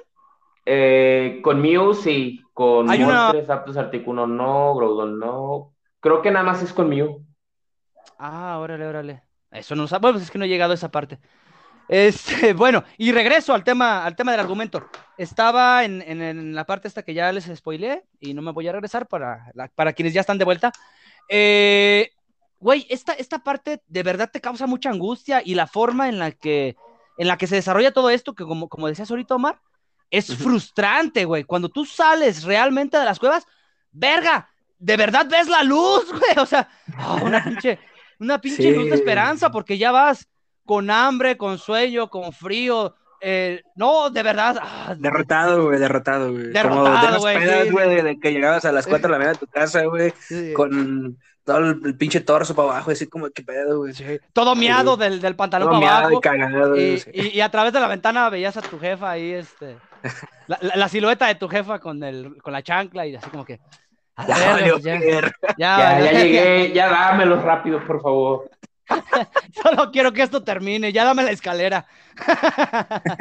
[0.65, 5.71] Eh, con Mew sí, con una- Moltres, Aptos, Articuno no, Groudon no.
[6.01, 7.25] Creo que nada más es con Mew.
[8.17, 9.23] Ah, órale, órale.
[9.51, 11.19] Eso no sabe, pues es que no he llegado a esa parte.
[11.87, 14.87] Este, bueno, y regreso al tema, al tema del argumento.
[15.17, 18.67] Estaba en, en- en la parte esta que ya les spoileé y no me voy
[18.67, 20.71] a regresar para, la- para quienes ya están de vuelta.
[21.29, 22.11] Eh,
[22.59, 26.31] güey, esta, esta parte de verdad te causa mucha angustia y la forma en la
[26.31, 26.75] que,
[27.17, 29.59] en la que se desarrolla todo esto, que como, como decías ahorita, Omar,
[30.11, 31.43] es frustrante, güey.
[31.43, 33.45] Cuando tú sales realmente de las cuevas,
[33.91, 36.37] verga, de verdad ves la luz, güey.
[36.37, 37.79] O sea, ah, una pinche,
[38.19, 38.95] una pinche luz de Sí.
[38.97, 40.27] esperanza, porque ya vas
[40.65, 42.95] con hambre, con sueño, con frío.
[43.27, 44.57] eh, no, de verdad.
[44.61, 46.43] ah, Derrotado, güey, derrotado, güey.
[46.51, 47.95] Como Derrotado, de güey, pedas, sí, güey, sí.
[47.95, 50.53] de, de que llegabas a las 4 de la mañana a tu casa, güey, sí,
[50.53, 53.93] con todo el, el pinche torso para abajo, así como, ¿qué pedo, güey?
[53.95, 54.03] sí.
[54.33, 56.17] Todo miado del, del pantalón Todo para miado abajo.
[56.17, 57.09] y cagado, Y, sí.
[57.13, 59.77] y- y a través de la ventana veías a tu jefa ahí, este,
[60.47, 63.45] la, la- la silueta de tu jefa con, el, con la chancla y así como
[63.45, 63.59] que.
[64.27, 65.35] Ya valió ya, verga.
[65.57, 68.49] ya, Ya, ya ya, llegué, ya dámelo rápido, por favor.
[69.63, 71.85] Solo quiero que esto termine, ya dame la escalera.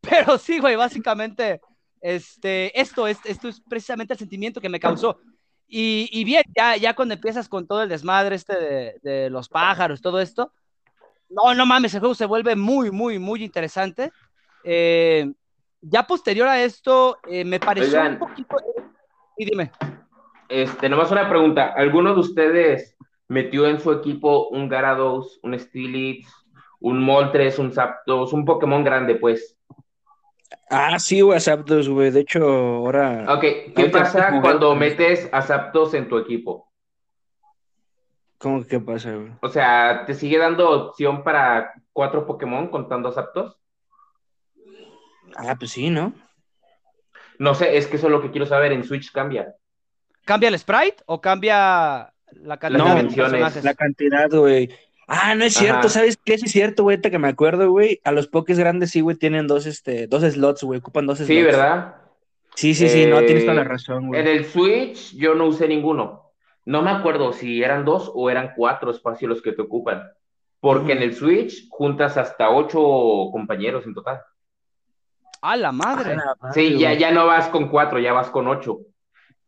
[0.00, 1.60] Pero sí, güey, básicamente,
[2.00, 5.18] este, esto es, esto es precisamente el sentimiento que me causó.
[5.66, 9.48] Y, y bien, ya, ya cuando empiezas con todo el desmadre este de, de los
[9.48, 10.52] pájaros, todo esto,
[11.28, 14.10] no, no mames, el juego se vuelve muy, muy, muy interesante.
[14.64, 15.30] Eh,
[15.80, 18.12] ya posterior a esto, eh, me pareció Oigan.
[18.14, 18.56] un poquito...
[19.40, 19.70] Y dime.
[20.50, 21.72] Este, nomás una pregunta.
[21.74, 22.94] ¿Alguno de ustedes
[23.26, 26.30] metió en su equipo un Garados, un Steelix,
[26.78, 29.58] un Moltres, un Zapdos, un Pokémon grande, pues?
[30.68, 32.10] Ah, sí, güey, Zapdos, güey.
[32.10, 33.24] De hecho, ahora.
[33.34, 36.70] Ok, ¿qué pasa cuando metes a Zapdos en tu equipo?
[38.36, 39.32] ¿Cómo que qué pasa, güey?
[39.40, 43.58] O sea, ¿te sigue dando opción para cuatro Pokémon contando a Zapdos?
[45.34, 46.12] Ah, pues sí, ¿no?
[47.40, 48.70] No sé, es que eso es lo que quiero saber.
[48.72, 49.54] En Switch cambia.
[50.26, 53.30] ¿Cambia el sprite o cambia la cantidad Las de dimensiones.
[53.32, 53.64] personajes?
[53.64, 54.68] La cantidad, güey.
[55.08, 55.88] Ah, no es cierto, Ajá.
[55.88, 56.36] ¿sabes qué?
[56.36, 57.98] Sí es cierto, güey, que me acuerdo, güey.
[58.04, 61.28] A los pokés grandes sí, güey, tienen dos, este, dos slots, güey, ocupan dos slots.
[61.28, 61.94] Sí, ¿verdad?
[62.54, 64.20] Sí, sí, sí, no, Eh, tienes toda la razón, güey.
[64.20, 66.30] En el Switch yo no usé ninguno.
[66.66, 70.02] No me acuerdo si eran dos o eran cuatro espacios los que te ocupan.
[70.60, 72.78] Porque en el Switch juntas hasta ocho
[73.32, 74.20] compañeros en total.
[75.42, 76.16] ¡A la madre!
[76.52, 78.78] Sí, ya, ya no vas con cuatro, ya vas con ocho.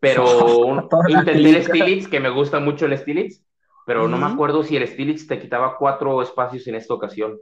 [0.00, 1.64] Pero intenté el.
[1.64, 3.44] Stilix, que me gusta mucho el Stilix,
[3.86, 7.38] pero no me acuerdo si el Stilix te quitaba cuatro espacios en esta ocasión.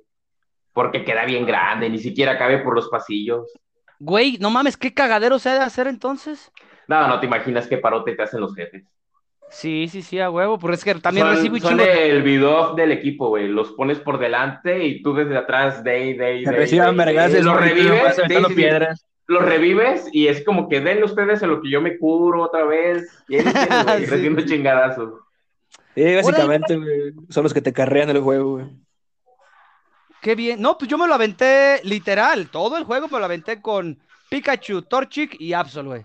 [0.73, 3.53] Porque queda bien grande, ni siquiera cabe por los pasillos.
[3.99, 6.53] Güey, no mames, qué cagadero se ha de hacer entonces.
[6.87, 8.85] No, no te imaginas qué parote te hacen los jefes.
[9.51, 10.59] Sí, sí, sí, a huevo.
[10.59, 13.49] Pues es que también son, recibo un son chingo el video del equipo, güey.
[13.49, 16.55] Los pones por delante y tú desde atrás, day, day, day.
[16.57, 19.07] reciban vergas, Los revives, sí, piedras.
[19.27, 22.65] los revives y es como que denle ustedes en lo que yo me curo otra
[22.65, 23.09] vez.
[23.29, 23.43] Y ahí
[23.99, 24.07] Sí.
[24.07, 25.15] recibiendo chingadazos.
[25.97, 28.67] Sí, básicamente, güey, son los que te carrean el juego, güey.
[30.23, 30.61] Qué bien.
[30.61, 32.49] No, pues yo me lo aventé literal.
[32.51, 33.99] Todo el juego me lo aventé con
[34.29, 36.05] Pikachu, Torchic y Absol, güey.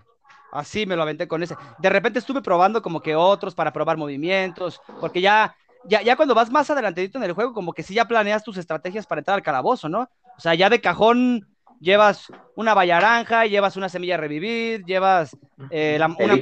[0.58, 1.58] Así me lo aventé con ese.
[1.76, 6.34] De repente estuve probando como que otros para probar movimientos, porque ya, ya, ya cuando
[6.34, 9.36] vas más adelantadito en el juego, como que sí ya planeas tus estrategias para entrar
[9.36, 10.02] al calabozo, ¿no?
[10.02, 11.46] O sea, ya de cajón
[11.78, 15.38] llevas una valla naranja, llevas una semilla de revivir, llevas
[15.68, 16.40] eh, la, una,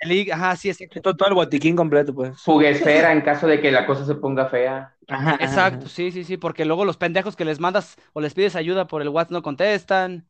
[0.00, 2.36] el- ajá, sí, es Todo, todo el botiquín completo, pues.
[2.44, 4.96] fuguesfera en caso de que la cosa se ponga fea.
[5.08, 5.88] Ajá, ajá, Exacto, ajá.
[5.88, 9.00] sí, sí, sí, porque luego los pendejos que les mandas o les pides ayuda por
[9.02, 10.28] el WhatsApp no contestan.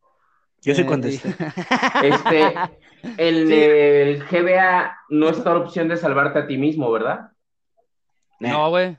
[0.62, 1.28] Yo sí Eh, contesté.
[2.02, 2.54] Este,
[3.02, 3.12] Sí.
[3.16, 7.30] el GBA no está la opción de salvarte a ti mismo, ¿verdad?
[8.40, 8.96] No, güey.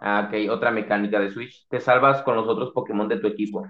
[0.00, 1.66] Ah, ok, otra mecánica de Switch.
[1.68, 3.66] Te salvas con los otros Pokémon de tu equipo.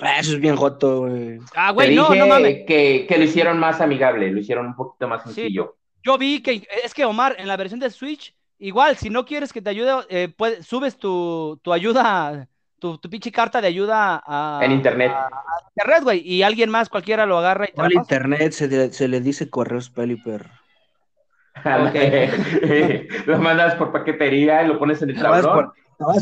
[0.00, 1.38] Ah, eso es bien joto, güey.
[1.54, 2.64] Ah, Te güey, no, dije no mames.
[2.66, 5.32] que, que lo hicieron más amigable, lo hicieron un poquito más Sí.
[5.34, 5.76] sencillo.
[6.04, 9.52] Yo vi que es que Omar, en la versión de Switch, igual, si no quieres
[9.52, 12.48] que te ayude, eh, puedes- subes tu, tu ayuda,
[12.78, 15.10] tu, tu pinche carta de ayuda a, En internet.
[15.12, 18.68] a- a internet, güey, y alguien más, cualquiera lo agarra y te Al internet se,
[18.68, 20.46] le- se le dice correos peliper.
[23.26, 25.72] lo mandas por paquetería y lo pones en el tablón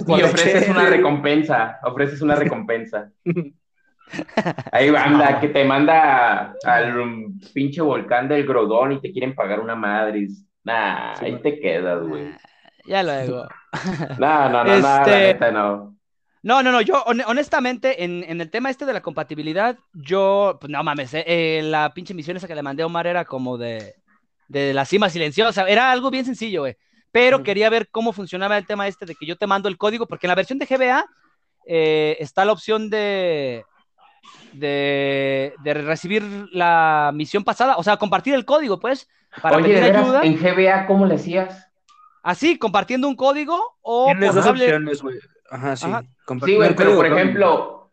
[0.06, 1.78] y ofreces una recompensa.
[1.82, 3.10] Ofreces una recompensa.
[4.72, 9.58] Ahí anda, que te manda al um, pinche volcán del Grodón y te quieren pagar
[9.60, 10.28] una madre.
[10.64, 12.30] Nah, Sí, ahí te quedas, güey.
[12.86, 13.48] Ya luego.
[14.18, 15.95] No, no, no, no, la Este- neta no.
[16.46, 20.58] No, no, no, yo hon- honestamente, en, en el tema este de la compatibilidad, yo,
[20.60, 23.24] pues no mames, eh, eh, la pinche misión esa que le mandé a Omar era
[23.24, 23.96] como de,
[24.46, 26.76] de la cima silenciosa, era algo bien sencillo, güey.
[27.10, 30.06] Pero quería ver cómo funcionaba el tema este de que yo te mando el código,
[30.06, 31.04] porque en la versión de GBA
[31.66, 33.64] eh, está la opción de,
[34.52, 36.22] de, de recibir
[36.52, 39.08] la misión pasada, o sea, compartir el código, pues,
[39.42, 40.22] para Oye, pedir veras, ayuda.
[40.22, 41.66] en GBA, ¿cómo le hacías?
[42.22, 45.18] Así, compartiendo un código o Tienes dos opciones, güey.
[45.50, 45.86] Ajá, sí.
[45.86, 46.04] Ajá.
[46.26, 47.90] Compartir Sí, güey, pero por ejemplo,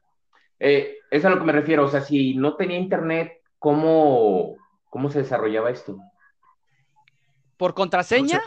[0.59, 1.85] eh, es a lo que me refiero.
[1.85, 4.57] O sea, si no tenía internet, ¿cómo,
[4.89, 5.95] cómo se desarrollaba esto?
[7.55, 8.41] por contraseña,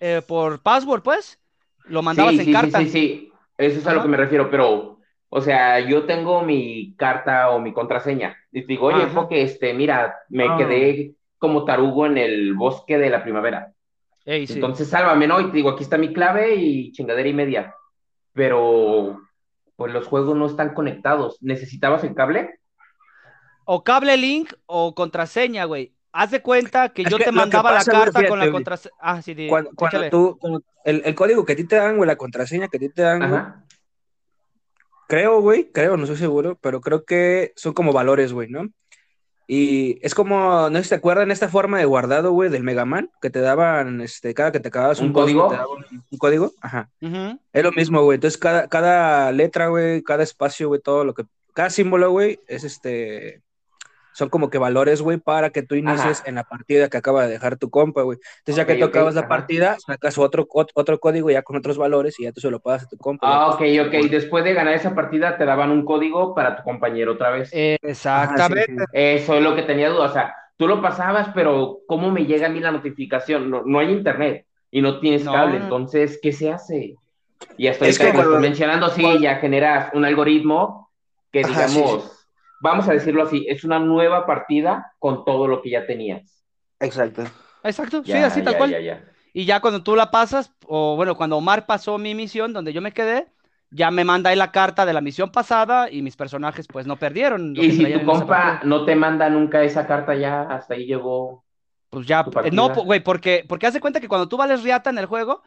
[0.00, 1.38] eh, por password, pues,
[1.86, 2.78] lo mandabas sí, en sí, carta.
[2.80, 3.32] sí, sí, sí.
[3.56, 4.98] Eso es a lo que me refiero, pero,
[5.30, 8.36] o sea, yo tengo mi carta o mi contraseña.
[8.50, 9.14] Y te digo, oye, Ajá.
[9.14, 10.56] porque este, mira, me Ah.
[10.58, 13.72] quedé como tarugo en el bosque de la primavera.
[14.26, 14.54] Ey, sí.
[14.54, 15.40] Entonces, sálvame, ¿no?
[15.40, 17.74] Y te digo, aquí está mi clave y chingadera y media.
[18.32, 19.20] Pero,
[19.76, 21.38] pues los juegos no están conectados.
[21.40, 22.58] ¿Necesitabas el cable?
[23.64, 25.94] O cable link o contraseña, güey.
[26.12, 28.50] Haz de cuenta que Es yo que te mandaba pasa, la güey, carta con la
[28.50, 28.94] contraseña.
[29.00, 29.48] Ah, sí, sí.
[29.48, 32.68] Cuando, cuando tú, cuando- el, el código que a ti te dan, güey, la contraseña
[32.68, 33.64] que a ti te dan, güey, Ajá.
[35.08, 38.66] creo, güey, creo, no estoy seguro, pero creo que son como valores, güey, ¿no?
[39.54, 42.86] Y es como, no sé si te acuerdan, esta forma de guardado, güey, del Mega
[42.86, 45.48] Man, que te daban, este, cada que te acababas un, ¿Un boss, güey, código?
[45.50, 46.88] te daban un, un código, ajá.
[47.52, 48.14] Es lo mismo, güey.
[48.14, 51.24] Entonces, cada, cada letra, güey, cada espacio, güey, todo lo que.
[51.52, 53.42] Cada símbolo, güey, es este.
[54.12, 56.28] Son como que valores, güey, para que tú inicies Ajá.
[56.28, 58.18] en la partida que acaba de dejar tu compa, güey.
[58.38, 59.28] Entonces, ya Ok, que tú ok, acabas la ajá.
[59.28, 62.60] partida, sacas otro, ot- otro código ya con otros valores y ya tú se lo
[62.60, 63.26] pasas a tu compa.
[63.26, 64.10] Ah, ok, ok.
[64.10, 67.50] Después de ganar esa partida, te daban un código para tu compañero otra vez.
[67.52, 68.72] Eh, Exactamente.
[68.72, 68.98] Ajá, sí, sí.
[68.98, 70.06] Eso es lo que tenía duda.
[70.06, 73.48] O sea, tú lo pasabas, pero ¿cómo me llega a mí la notificación?
[73.50, 75.58] No, no hay internet y no tienes No, cable.
[75.58, 76.96] Entonces, ¿qué se hace?
[77.56, 80.90] Y hasta Es ahorita que mencionando, sí, ya generas un algoritmo
[81.30, 82.21] que, Ajá, sí, digamos,
[82.62, 86.44] vamos a decirlo así, es una nueva partida con todo lo que ya tenías.
[86.80, 87.24] Exacto.
[87.64, 88.70] Exacto, sí, Ya, así tal ya, cual.
[88.70, 89.04] ya, ya.
[89.34, 92.80] Y ya cuando tú la pasas, o bueno, cuando Omar pasó mi misión, donde yo
[92.82, 93.28] me quedé,
[93.70, 96.96] ya me manda ahí la carta de la misión pasada y mis personajes pues no
[96.96, 97.56] perdieron.
[97.56, 101.44] Y si tu compa no te manda nunca esa carta ya, hasta ahí llegó.
[101.88, 104.62] Pues ya, eh, no, po- güey, porque, porque haz de cuenta que cuando tú vales
[104.62, 105.42] riata en el juego,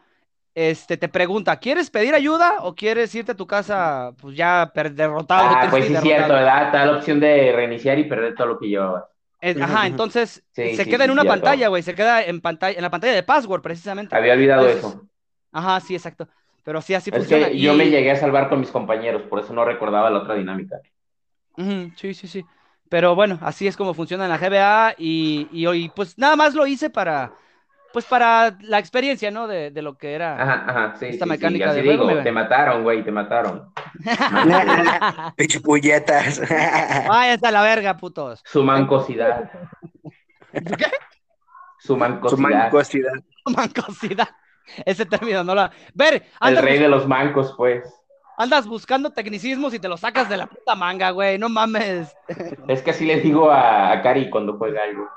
[0.56, 5.58] este, te pregunta, ¿quieres pedir ayuda o quieres irte a tu casa, pues ya derrotado?
[5.58, 6.00] Ah, pues sí es derrotado?
[6.00, 6.70] cierto, ¿verdad?
[6.72, 9.04] Te da la opción de reiniciar y perder todo lo que llevabas.
[9.40, 11.26] Eh, Ajá, entonces Sí, se sí, queda en una cierto.
[11.26, 14.16] pantalla, güey, se queda en pantalla, en la pantalla de password, precisamente.
[14.16, 15.08] Había olvidado Entonces, eso.
[15.52, 16.28] Ajá, sí, exacto.
[16.64, 17.50] Pero sí, así Es funciona.
[17.50, 20.20] que yo y- me llegué a salvar con mis compañeros, por eso no recordaba la
[20.20, 20.80] otra dinámica.
[21.96, 22.48] Sí, sí, sí.
[22.88, 26.54] Pero bueno, así es como funciona en la GBA y, y hoy, pues nada más
[26.54, 27.34] lo hice para,
[27.96, 29.46] pues para la experiencia, ¿no?
[29.48, 30.34] De, de lo que era.
[30.34, 33.02] Ajá, ajá, sí, Esta sí, mecánica sí, así de juego, digo, me- te mataron, güey,
[33.02, 33.72] te mataron.
[35.34, 36.38] Pinche puñetas.
[37.08, 38.42] Váyanse a la verga, putos.
[38.44, 39.50] Su mancosidad.
[40.52, 40.84] ¿Qué?
[41.78, 42.48] Su Su mancosidad.
[42.70, 43.12] mancosidad.
[43.46, 44.28] Mancosidad.
[44.84, 45.70] Ese término no la.
[45.94, 47.82] Ver, El rey de los mancos, pues.
[48.36, 51.38] andas buscando tecnicismos y te los sacas de la puta manga, güey.
[51.38, 52.14] No mames.
[52.68, 55.08] Es que así le digo a, a Cari cuando juega algo.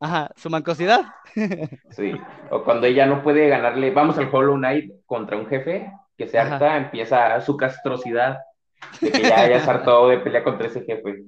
[0.00, 1.02] Ajá, su mancosidad.
[1.90, 2.12] Sí.
[2.50, 6.38] O cuando ella no puede ganarle, vamos al Hollow Knight contra un jefe que se
[6.38, 6.54] Ajá.
[6.54, 8.38] harta, empieza su castrosidad
[9.00, 11.24] de que ya, ya se hartó de pelear contra ese jefe.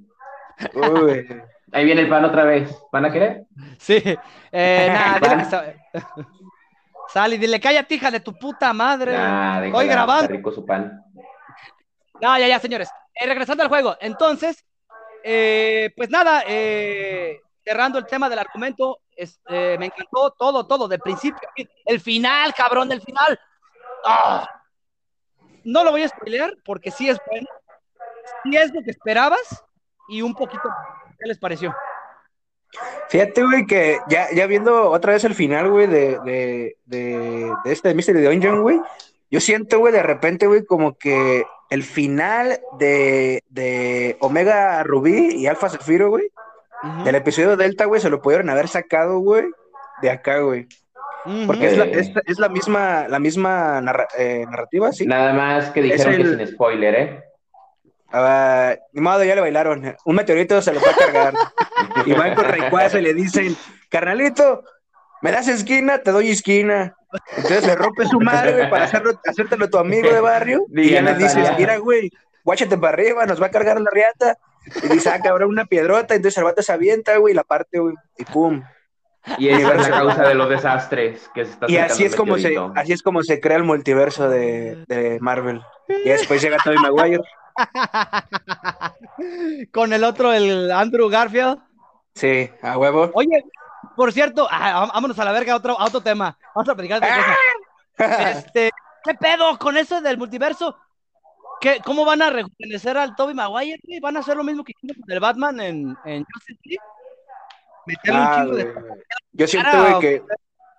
[0.73, 1.27] Uy.
[1.73, 2.69] Ahí viene el pan otra vez.
[2.91, 3.43] ¿Van a querer?
[3.79, 4.01] Sí.
[4.51, 5.73] Eh, nada, dile que sa-
[7.07, 9.15] Sal y dile, cállate, hija de tu puta madre.
[9.17, 10.23] Ah, déjala, Voy grabando.
[10.23, 11.01] está rico su pan.
[12.21, 12.89] No, ya, ya, señores.
[13.15, 13.95] Eh, regresando al juego.
[14.01, 14.65] Entonces,
[15.23, 20.87] eh, pues nada, eh, cerrando el tema del argumento, es- eh, me encantó todo, todo,
[20.87, 21.47] de principio.
[21.85, 23.39] El final, cabrón, del final.
[24.05, 24.49] ¡Ah!
[25.63, 27.47] No lo voy a spoilear porque sí es bueno.
[28.43, 29.63] Sí es lo que esperabas
[30.09, 30.67] y un poquito.
[31.19, 31.73] ¿Qué les pareció?
[33.09, 37.71] Fíjate, güey, que ya, ya viendo otra vez el final, güey, de, de, de, de
[37.71, 38.79] este Mystery Dungeon, güey,
[39.29, 45.47] yo siento, güey, de repente, güey, como que el final de, de Omega Rubí y
[45.47, 46.31] Alpha Zafiro, güey,
[47.03, 49.45] Del episodio Delta, güey, se lo pudieron haber sacado, güey,
[50.01, 50.67] de acá, güey.
[51.45, 55.05] Porque es la, es, es la misma, la misma narra- eh, narrativa, ¿sí?
[55.05, 57.23] Nada más que dijeron Es que el- sin spoiler, ¿eh?
[58.11, 59.95] Ah, ni modo, ya le bailaron.
[60.03, 61.33] Un meteorito se lo va a cargar.
[62.05, 63.55] y van con Rayquaza y le dicen,
[63.89, 64.63] carnalito,
[65.21, 65.99] ¿me das esquina?
[65.99, 66.95] Te doy esquina.
[67.37, 70.65] Entonces le rompe su madre, güey, para hacerlo, hacértelo tu amigo de barrio.
[70.69, 72.09] Y ya le dices, mira, güey,
[72.43, 74.37] guáchate para arriba, nos va a cargar la riata.
[74.83, 76.15] Y dice, ah, cabrón, una piedrota.
[76.15, 78.63] Entonces el vato se avienta, güey, y la parte, güey, y pum.
[79.37, 82.37] Y esa es la causa de los desastres que se está Y así es como
[82.37, 85.61] se, así es como se crea el multiverso de, de Marvel.
[85.87, 87.21] Y después llega Tobey Maguire.
[89.71, 91.59] Con el otro, el Andrew Garfield.
[92.15, 93.11] Sí, a huevo.
[93.13, 93.43] Oye,
[93.95, 96.37] por cierto, ah, vámonos a la verga a otro, a otro tema.
[96.55, 97.37] Vamos a platicar de cosa.
[98.31, 98.71] Este,
[99.03, 100.75] ¿qué pedo con eso del multiverso?
[101.61, 103.79] ¿Qué, ¿Cómo van a rejuvenecer al Toby Maguire?
[103.85, 103.99] güey?
[103.99, 106.83] ¿Van a hacer lo mismo que hicieron con el Batman en, en Justice League?
[107.85, 108.73] Meterle un Ah, chingo de...
[109.33, 110.23] Yo siento, güey, que,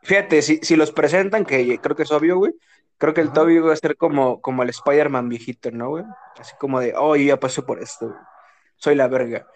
[0.03, 2.53] fíjate, si, si los presentan, que creo que es obvio, güey,
[2.99, 3.35] creo que el Ajá.
[3.35, 6.05] Toby va a ser como, como el Spider-Man viejito, ¿no, güey?
[6.39, 8.19] Así como de, oh, yo ya pasé por esto, güey.
[8.77, 9.47] Soy la verga.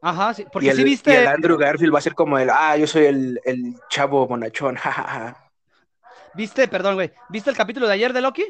[0.00, 1.16] Ajá, sí, Y porque el, sí y viste...
[1.22, 4.76] el Andrew Garfield va a ser como el, ah, yo soy el, el chavo bonachón,
[4.76, 5.50] jajaja.
[6.34, 7.12] ¿Viste, perdón, güey?
[7.28, 8.44] ¿Viste el capítulo de ayer de Loki?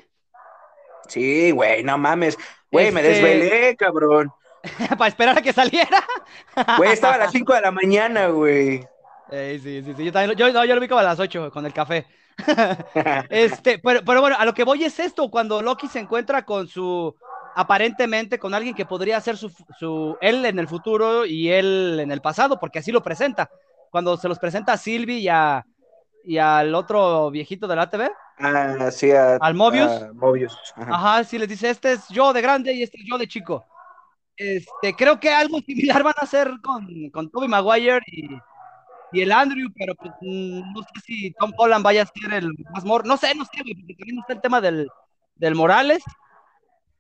[1.09, 2.39] Sí, güey, no mames.
[2.71, 4.33] Güey, me Este- desvelé, cabrón.
[4.99, 6.03] Para esperar a que saliera.
[6.79, 8.87] Güey, estaba a las 5 de la mañana, güey.
[9.31, 10.05] Ey, sí, sí, sí.
[10.05, 12.07] Yo, también, yo, no, yo lo vi como a las 8 con el café.
[13.31, 16.67] Este, pero, pero bueno, a lo que voy es esto, cuando Loki se encuentra con
[16.67, 17.15] su,
[17.55, 22.11] aparentemente con alguien que podría ser su, su, él en el futuro y él en
[22.11, 23.51] el pasado, porque así lo presenta.
[23.91, 25.65] Cuando se los presenta a Sylvie y, a,
[26.25, 29.91] y al otro viejito de la TV, Ah, sí, a- ¿Al Mobius?
[29.91, 30.59] a Mobius.
[30.75, 30.95] Ajá.
[30.95, 33.65] ajá, sí les dice, este es yo de grande y este es yo de chico.
[34.37, 38.29] Este, creo que algo similar van a hacer con, con Tobey Maguire y,
[39.13, 42.51] y el Andrew, pero pues, mm, no sé si Tom Holland vaya a ser el
[42.73, 44.89] más mor, no sé, no sé, güey, porque también está el tema del,
[45.37, 46.03] del Morales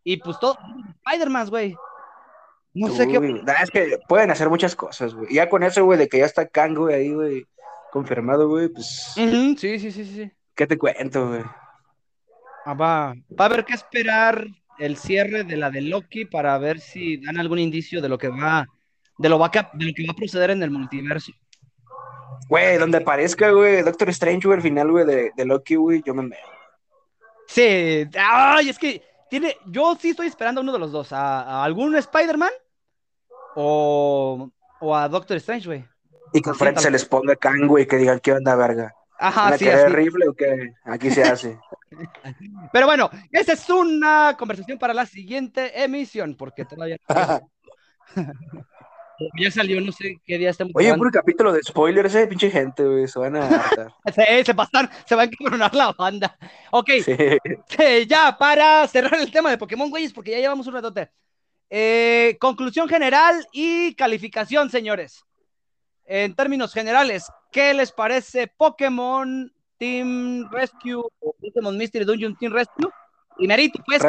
[0.04, 0.56] y pues todo,
[1.04, 1.76] Spider-Man, güey.
[2.74, 3.42] No sé qué.
[3.62, 5.32] Es que pueden hacer muchas cosas, güey.
[5.34, 7.46] Ya con eso, güey, de que ya está Kang, güey, ahí, güey,
[7.94, 10.32] confirmado, güey, pues, sí, sí, sí, sí, sí.
[10.56, 11.42] ¿qué te cuento, güey?
[12.64, 14.48] Ah, va, va a haber que esperar
[14.80, 18.26] el cierre de la de Loki para ver si dan algún indicio de lo que
[18.30, 18.66] va,
[19.16, 21.30] de lo, va a, de lo que va a proceder en el multiverso.
[22.48, 26.14] Güey, donde aparezca, güey, Doctor Strange, güey, el final, güey, de, de Loki, güey, yo
[26.14, 26.48] me meo.
[27.46, 31.42] Sí, ay, es que tiene, yo sí estoy esperando a uno de los dos, a,
[31.42, 32.50] a algún Spider-Man
[33.54, 34.50] o,
[34.80, 35.93] o a Doctor Strange, güey.
[36.34, 38.92] Y que Así, enfrente se les ponga Kang, güey, que digan, ¿qué onda, verga?
[39.20, 40.08] ¿Van Ajá, a sí, así.
[40.28, 40.72] o qué?
[40.84, 41.56] Aquí se hace.
[42.72, 46.96] Pero bueno, esa es una conversación para la siguiente emisión, porque todavía
[49.40, 50.72] ya salió, no sé qué día estamos.
[50.74, 53.48] Oye, un capítulo de spoilers, eh, pinche gente, güey, se van a
[54.12, 56.36] se, se, pasan, se van a encabronar la banda.
[56.72, 56.90] Ok,
[58.08, 61.12] ya para cerrar el tema de Pokémon, güeyes, porque ya llevamos un ratote.
[61.70, 65.24] Eh, conclusión general y calificación, señores.
[66.06, 72.90] En términos generales, ¿qué les parece Pokémon Team Rescue o Pokémon Mystery Dungeon Team Rescue?
[73.36, 74.02] Primerito, pues.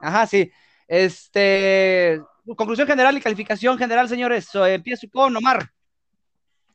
[0.00, 0.50] Ajá, sí.
[0.86, 2.20] Este,
[2.56, 4.48] conclusión general y calificación general, señores.
[4.54, 5.70] empiezo con Omar.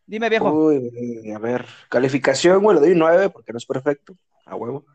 [0.05, 0.51] Dime, viejo.
[0.51, 4.15] Uy, a ver, calificación, güey, le doy un 9 porque no es perfecto,
[4.45, 4.85] a huevo.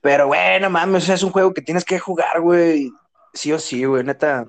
[0.00, 2.90] Pero bueno, mames, es un juego que tienes que jugar, güey.
[3.34, 4.46] Sí o sí, güey, neta.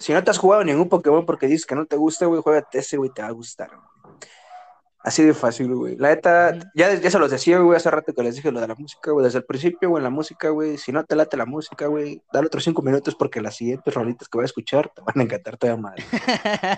[0.00, 2.78] Si no te has jugado ningún Pokémon porque dices que no te gusta, güey, juégate
[2.78, 3.70] ese, güey, te va a gustar.
[5.02, 5.96] Así de fácil, güey.
[5.96, 8.68] La neta, ya, ya se los decía, güey, hace rato que les dije lo de
[8.68, 9.24] la música, güey.
[9.24, 10.78] Desde el principio, güey, la música, güey.
[10.78, 14.28] Si no te late la música, güey, dale otros cinco minutos porque las siguientes rolitas
[14.28, 15.94] que voy a escuchar te van a encantar todavía más.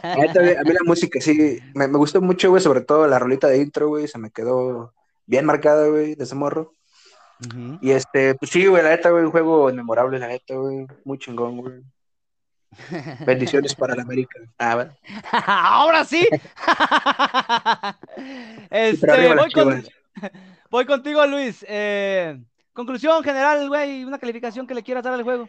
[0.05, 3.59] a mí la música sí, me, me gustó mucho, güey, sobre todo la rolita de
[3.59, 4.09] intro, güey.
[4.09, 4.95] Se me quedó
[5.27, 6.73] bien marcada, güey, de ese morro.
[7.81, 10.87] Y este, pues sí, güey, la neta, güey, un juego memorable, la neta, güey.
[11.05, 11.83] Muy chingón, güey.
[13.27, 14.41] Bendiciones para la América.
[14.59, 14.89] Ah,
[15.83, 16.29] Ahora sí.
[18.71, 19.35] este,
[20.71, 21.65] voy, contigo, Luis.
[21.69, 22.39] Eh,
[22.73, 25.49] conclusión general, güey, una calificación que le quieras dar al juego.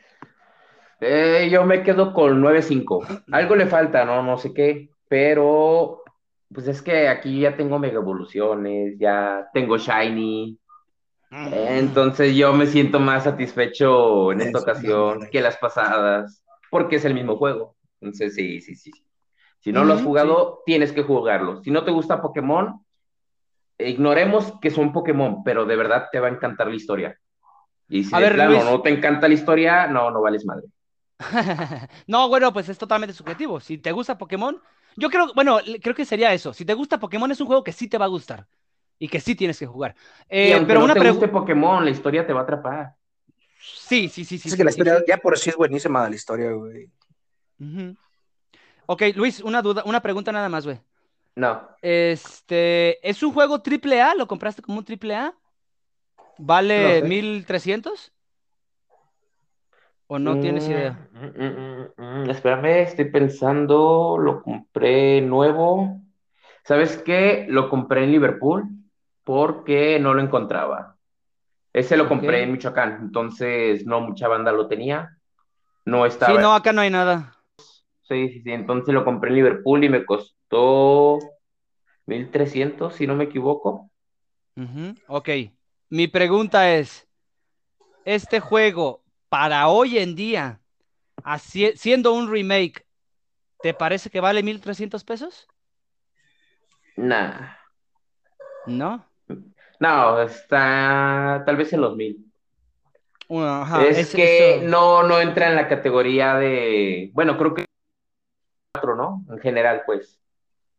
[0.99, 3.23] Eh, yo me quedo con 9.5.
[3.31, 4.23] Algo le falta, ¿no?
[4.23, 6.03] No sé qué, pero
[6.53, 10.57] pues es que aquí ya tengo mega evoluciones, ya tengo Shiny.
[11.31, 11.47] Mm.
[11.51, 16.42] Entonces yo me siento más satisfecho en esta ocasión que las pasadas
[16.73, 17.77] porque es el mismo juego.
[18.01, 18.91] Entonces, sí, sí, sí.
[19.61, 21.63] Si no lo has jugado, tienes que jugarlo.
[21.63, 22.83] Si no te gusta Pokémon,
[23.77, 27.17] ignoremos que son Pokémon, pero de verdad te va a encantar la historia.
[27.87, 30.67] Y si de plano no te encanta la historia, no, no vales madre.
[32.07, 33.61] no, bueno, pues es totalmente subjetivo.
[33.61, 34.59] Si te gusta Pokémon,
[34.97, 36.53] yo creo, bueno, creo que sería eso.
[36.53, 38.47] Si te gusta Pokémon, es un juego que sí te va a gustar
[38.99, 39.95] y que sí tienes que jugar.
[40.27, 42.95] Eh, pero no una te guste Pokémon, la historia te va a atrapar.
[43.63, 44.49] Sí, sí, sí, sí.
[44.49, 46.89] Es que la historia ya por sí es buenísima la historia, güey.
[48.85, 50.79] Ok, Luis, una duda, una pregunta nada más, güey.
[51.35, 51.67] No.
[51.81, 54.15] Este, ¿es un juego triple A?
[54.15, 55.33] ¿Lo compraste como un triple A?
[56.37, 58.11] ¿Vale 1300?
[60.07, 61.09] ¿O no tienes idea?
[61.13, 66.01] Mm, mm, mm, espérame, estoy pensando, lo compré nuevo.
[66.63, 67.45] ¿Sabes qué?
[67.49, 68.63] Lo compré en Liverpool
[69.23, 70.92] porque no lo encontraba.
[71.73, 75.17] Ese lo compré en Michoacán, entonces no mucha banda lo tenía.
[75.85, 76.31] No estaba.
[76.31, 77.35] Sí, no, acá no hay nada.
[78.03, 78.51] Sí, sí, sí.
[78.51, 81.17] Entonces lo compré en Liverpool y me costó
[82.05, 83.89] 1300, si no me equivoco.
[85.07, 85.29] Ok.
[85.89, 87.07] Mi pregunta es:
[88.05, 90.61] ¿este juego para hoy en día,
[91.75, 92.85] siendo un remake,
[93.61, 95.47] ¿te parece que vale 1300 pesos?
[96.95, 97.55] Nah.
[98.67, 99.05] ¿No?
[99.83, 102.25] No, está tal vez en los mil.
[103.85, 107.65] es, que no, no entra en la categoría de, bueno, creo que
[108.73, 109.25] cuatro, ¿no?
[109.29, 110.21] En general, pues.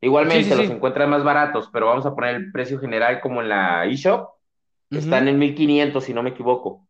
[0.01, 3.85] Igualmente los encuentran más baratos, pero vamos a poner el precio general como en la
[3.85, 4.31] eShop.
[4.90, 6.86] Están en 1500, si no me equivoco.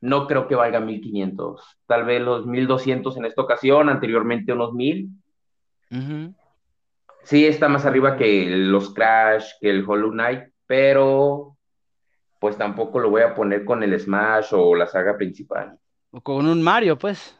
[0.00, 1.60] No creo que valga 1500.
[1.88, 5.08] Tal vez los 1200 en esta ocasión, anteriormente unos 1000.
[7.24, 11.56] Sí, está más arriba que los Crash, que el Hollow Knight, pero
[12.38, 15.76] pues tampoco lo voy a poner con el Smash o la saga principal.
[16.12, 17.36] O con un Mario, pues.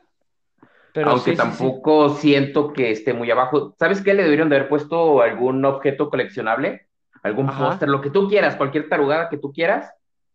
[0.92, 3.76] Pero Aunque tampoco siento que esté muy abajo.
[3.78, 4.14] ¿Sabes qué?
[4.14, 6.88] Le deberían de haber puesto algún objeto coleccionable,
[7.22, 9.92] algún póster, lo que tú quieras, cualquier tarugada que tú quieras,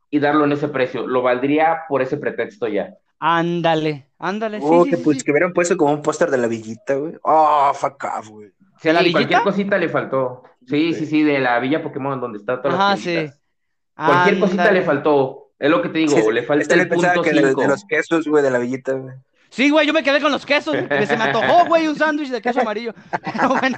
[0.10, 1.06] y darlo en ese precio.
[1.08, 2.94] Lo valdría por ese pretexto ya.
[3.20, 4.60] Ándale, ándale.
[4.62, 7.16] Oh, que, pues, que hubieran puesto como un póster de la villita, güey.
[7.24, 8.52] Oh, fuck off, güey.
[8.80, 10.44] Sí, la cualquier cosita le faltó.
[10.68, 13.30] Sí, sí, sí, de la Villa Pokémon, donde está todas Ajá, sí.
[13.96, 15.52] Cualquier cosita le faltó.
[15.60, 18.44] Es lo que te digo, le falta este el punto que de, los quesos, güey,
[18.44, 19.16] de la villita, güey.
[19.50, 20.76] Sí, güey, yo me quedé con los quesos.
[21.08, 22.94] se me antojó, güey, un sándwich de queso amarillo.
[23.24, 23.78] Pero bueno.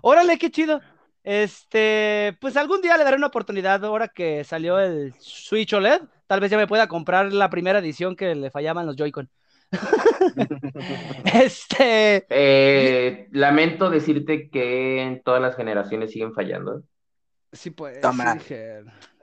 [0.00, 0.80] Órale, qué chido.
[1.24, 6.02] Este, pues algún día le daré una oportunidad ahora que salió el Switch OLED.
[6.26, 9.28] Tal vez ya me pueda comprar la primera edición que le fallaban los Joy-Con.
[11.24, 12.26] este.
[12.28, 16.82] Eh, lamento decirte que en todas las generaciones siguen fallando.
[17.52, 18.00] Sí, pues.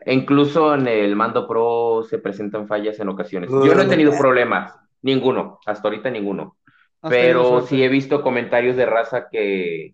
[0.05, 3.49] Incluso en el mando pro se presentan fallas en ocasiones.
[3.49, 6.57] Yo no he tenido problemas, ninguno, hasta ahorita ninguno.
[7.01, 9.93] Pero sí he visto comentarios de raza que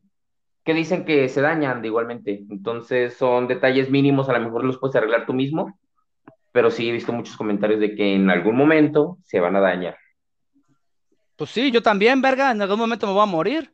[0.65, 2.43] que dicen que se dañan de igualmente.
[2.49, 5.77] Entonces son detalles mínimos, a lo mejor los puedes arreglar tú mismo,
[6.51, 9.95] pero sí he visto muchos comentarios de que en algún momento se van a dañar.
[11.35, 13.73] Pues sí, yo también, verga, en algún momento me voy a morir.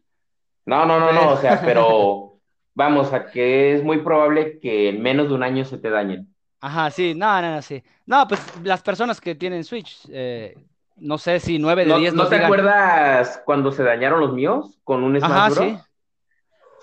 [0.65, 2.39] No, no, no, no, o sea, pero
[2.73, 6.33] vamos, a que es muy probable que en menos de un año se te dañen.
[6.59, 7.83] Ajá, sí, no, no, no, sí.
[8.05, 10.55] No, pues las personas que tienen Switch, eh,
[10.97, 14.33] no sé si 9 de ¿No, 10 ¿no te digan- acuerdas cuando se dañaron los
[14.33, 15.57] míos con un Smash Ajá, Bros?
[15.65, 15.77] sí.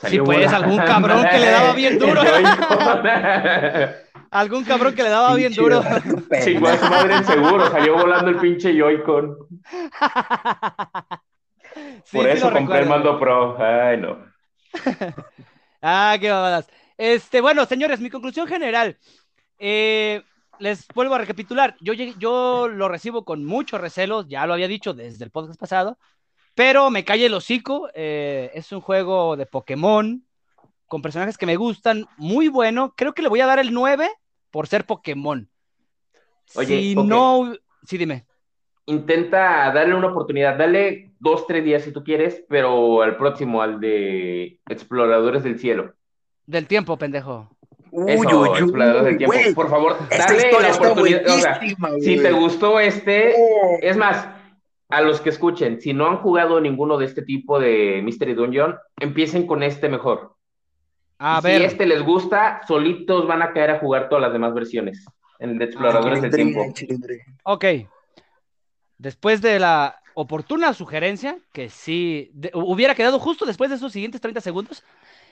[0.00, 2.22] Salió Sí, pues, algún cabrón que le daba bien duro.
[4.30, 5.82] Algún cabrón que le daba bien duro.
[6.44, 9.36] Chingó a su madre en seguro, salió volando el pinche Joy-Con.
[12.04, 13.56] Sí, Por sí eso compré el mando Pro.
[13.62, 14.18] Ay, no.
[15.80, 16.68] Ah, qué mamadas.
[16.96, 18.98] Este, bueno, señores, mi conclusión general.
[19.58, 20.22] eh,
[20.58, 21.76] les vuelvo a recapitular.
[21.80, 25.58] Yo, llegué- yo lo recibo con mucho recelo, ya lo había dicho desde el podcast
[25.60, 25.96] pasado,
[26.56, 27.88] pero me calle el hocico.
[27.94, 30.24] eh, es un juego de Pokémon
[30.88, 32.94] con personajes que me gustan, muy bueno.
[32.96, 34.08] Creo que le voy a dar el 9
[34.50, 35.48] por ser Pokémon.
[36.54, 37.52] Oye, si no,
[37.84, 38.26] sí, dime.
[38.86, 43.80] Intenta darle una oportunidad, dale dos, tres días si tú quieres, pero al próximo, al
[43.80, 45.92] de Exploradores del Cielo.
[46.46, 47.50] Del tiempo, pendejo.
[47.90, 49.36] Uy, Eso, uy, uy, Exploradores del Tiempo.
[49.54, 51.26] Por favor, dale la oportunidad.
[51.26, 51.60] O sea,
[52.00, 53.78] si te gustó este, Oh.
[53.82, 54.26] es más,
[54.88, 58.76] a los que escuchen, si no han jugado ninguno de este tipo de Mystery Dungeon,
[58.98, 60.37] empiecen con este mejor.
[61.18, 61.60] A Y ver.
[61.60, 65.04] Si este les gusta, solitos van a caer a jugar todas las demás versiones.
[65.40, 66.64] En el de Exploradores del Tiempo.
[67.44, 67.64] Ok.
[68.98, 74.20] Después de la oportuna sugerencia, que sí de- hubiera quedado justo después de esos siguientes
[74.20, 74.82] 30 segundos,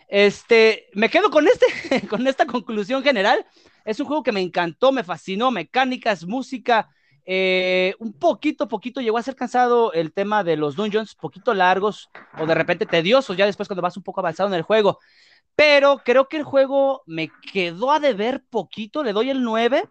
[0.08, 1.66] este, me quedo con este,
[2.08, 3.44] con esta conclusión general.
[3.84, 6.88] Es un juego que me encantó, me fascinó, mecánicas, música,
[7.24, 12.08] eh, un poquito, poquito llegó a ser cansado el tema de los dungeons, poquito largos
[12.38, 15.00] o de repente tediosos, ya después cuando vas un poco avanzado en el juego.
[15.56, 19.84] Pero creo que el juego me quedó a deber poquito, le doy el 9,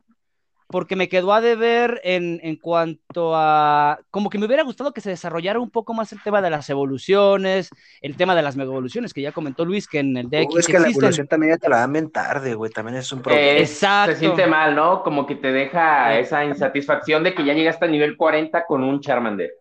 [0.67, 5.01] porque me quedó a deber en, en cuanto a, como que me hubiera gustado que
[5.01, 7.69] se desarrollara un poco más el tema de las evoluciones,
[8.01, 10.65] el tema de las mega evoluciones, que ya comentó Luis que en el Uy, es
[10.67, 10.91] que la existen.
[11.03, 12.71] evolución también ya te la dan bien tarde, güey.
[12.71, 13.45] También es un problema.
[13.47, 14.13] Eh, Exacto.
[14.13, 15.01] Se siente mal, ¿no?
[15.03, 18.99] Como que te deja esa insatisfacción de que ya llegaste al nivel 40 con un
[19.01, 19.51] Charmander.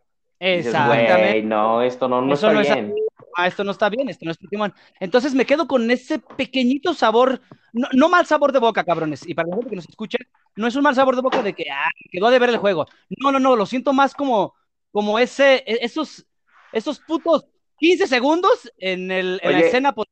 [0.41, 1.13] Dices, Exactamente.
[1.31, 2.95] "Güey, no, esto no, no Eso está no es bien.
[3.37, 4.73] Ah, esto no está bien, esto no es Pokémon.
[5.01, 7.41] Entonces me quedo con ese pequeñito sabor,
[7.73, 9.27] no, no mal sabor de boca, cabrones.
[9.27, 10.19] Y para la gente que nos escucha,
[10.57, 12.87] no es un mal sabor de boca de que ah, quedó a deber el juego.
[13.09, 14.55] No, no, no, lo siento más como,
[14.93, 16.27] como ese, e- esos,
[16.73, 17.47] esos putos
[17.79, 20.11] 15 segundos en, el, en la escena post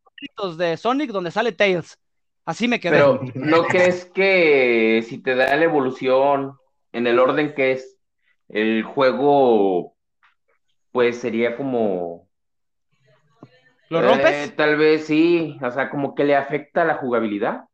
[0.56, 1.98] de Sonic donde sale Tails.
[2.44, 2.96] Así me quedé.
[2.96, 6.56] Pero ¿no crees que si te da la evolución
[6.92, 7.98] en el orden que es
[8.48, 9.96] el juego,
[10.90, 12.28] pues sería como...
[13.93, 14.56] ¿Lo eh, rompes?
[14.56, 17.64] tal vez sí, o sea, como que le afecta la jugabilidad.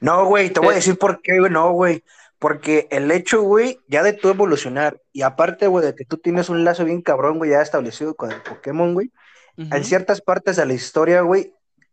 [0.00, 0.74] No, güey, te voy a Eh.
[0.76, 2.02] decir por qué, güey, no, güey.
[2.38, 6.48] Porque el hecho, güey, ya de tú evolucionar, y aparte, güey, de que tú tienes
[6.48, 9.10] un lazo bien cabrón, güey, ya establecido con el Pokémon, güey,
[9.58, 11.52] en ciertas partes de la historia, güey,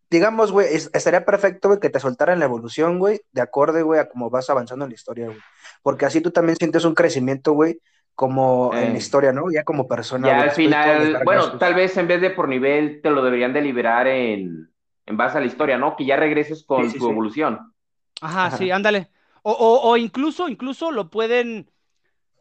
[0.09, 3.99] digamos, güey, es- estaría perfecto, güey, que te soltaran la evolución, güey, de acorde, güey,
[3.99, 5.37] a cómo vas avanzando en la historia, güey.
[5.83, 7.81] Porque así tú también sientes un crecimiento, güey,
[8.17, 8.93] como en Eh.
[8.93, 9.51] la historia, ¿no?
[9.51, 11.59] Ya como persona, Ya al final, bueno, vergazos.
[11.59, 14.71] tal vez en vez de por nivel te lo deberían de liberar en,
[15.05, 15.95] en base a la historia, ¿no?
[15.95, 17.11] Que ya regreses con Sí, sí, tu sí.
[17.11, 17.73] evolución.
[18.21, 18.57] Ajá, Ajá.
[18.57, 19.09] sí, ándale.
[19.43, 21.71] O, o, o incluso, incluso lo pueden,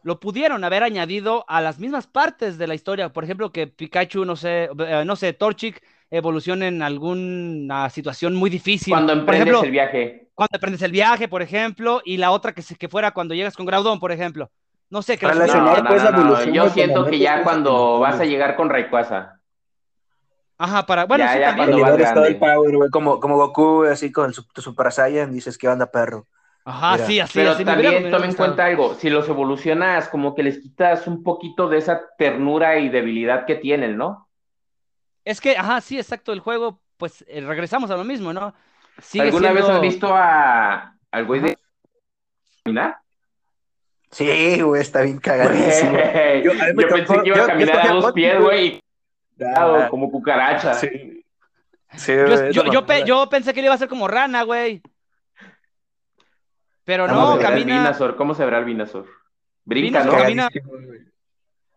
[0.03, 3.13] lo pudieron haber añadido a las mismas partes de la historia.
[3.13, 8.51] Por ejemplo, que Pikachu, no sé, eh, no sé, Torchic evolucione en alguna situación muy
[8.51, 8.95] difícil.
[8.95, 10.29] Cuando por emprendes ejemplo, el viaje.
[10.35, 13.57] cuando aprendes el viaje, por ejemplo, y la otra que, se, que fuera cuando llegas
[13.57, 14.51] con Groudon, por ejemplo.
[14.91, 17.19] No sé, que los- Relacionar, No, no, pues, no, la no, evolución, Yo siento que
[17.19, 19.41] ya cuando vas a llegar con Rayquaza.
[20.59, 21.71] Ajá, para, bueno, Ya, sí, ya también.
[21.71, 25.33] cuando vas todo el power, güey, como, como Goku, así con su, tu Super Saiyan,
[25.33, 26.27] dices, ¿qué onda, perro?
[26.65, 27.07] Ajá, Mira.
[27.07, 27.65] sí, así, Pero así.
[27.65, 31.79] también toma en cuenta algo, si los evolucionas, como que les quitas un poquito de
[31.79, 34.29] esa ternura y debilidad que tienen, ¿no?
[35.25, 38.55] Es que, ajá, sí, exacto, el juego, pues eh, regresamos a lo mismo, ¿no?
[39.03, 41.57] Sigue ¿Alguna vez has visto a al güey de
[42.65, 42.99] caminar?
[44.17, 45.93] Sí, güey, está bien cagadísimo.
[46.43, 46.53] Yo-
[46.89, 48.83] pensé que iba a caminar a dos pies, güey,
[49.55, 50.73] Ah, como cucaracha.
[50.75, 51.23] sí.
[51.97, 53.05] Sí, Yo, yo, yo, pe- mamada.
[53.07, 54.83] yo pensé que le iba a hacer como rana, güey.
[56.85, 57.97] Pero ¿Cómo no, camina.
[58.17, 59.07] ¿Cómo se verá el Venusaur?
[59.65, 60.13] Brinca, ¿no?
[60.13, 60.49] camina-.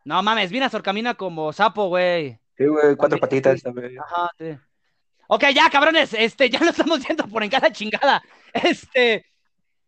[0.06, 2.40] No mames, Vinazor camina como sapo, güey.
[2.58, 4.00] Sí, güey, cuatro patitas también.
[4.00, 4.58] Ajá, sí.
[5.28, 8.22] Ok, ya, cabrones, este, ya nos estamos yendo por en cada chingada.
[8.54, 9.26] Este,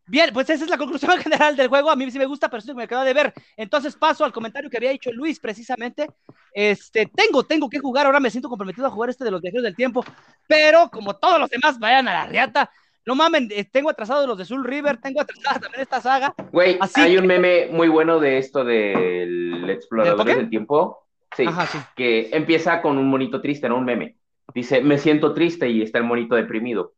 [0.07, 1.89] Bien, pues esa es la conclusión general del juego.
[1.89, 3.33] A mí sí me gusta, pero sí me queda de ver.
[3.55, 6.07] Entonces paso al comentario que había hecho Luis precisamente.
[6.53, 8.05] Este, tengo, tengo que jugar.
[8.05, 10.03] Ahora me siento comprometido a jugar este de los viajeros del tiempo.
[10.47, 12.69] Pero como todos los demás vayan a la riata,
[13.05, 16.35] no mamen, eh, tengo atrasado los de Soul River, tengo atrasada también esta saga.
[16.51, 21.07] Güey, hay que- un meme muy bueno de esto del explorador del tiempo.
[21.35, 21.77] Sí, Ajá, sí.
[21.95, 24.17] que empieza con un monito triste, no un meme.
[24.53, 26.93] Dice, me siento triste y está el monito deprimido.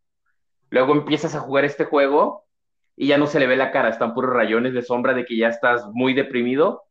[0.71, 2.42] Luego empiezas a jugar este juego
[2.95, 5.37] y ya no se le ve la cara, están puros rayones de sombra de que
[5.37, 6.83] ya estás muy deprimido.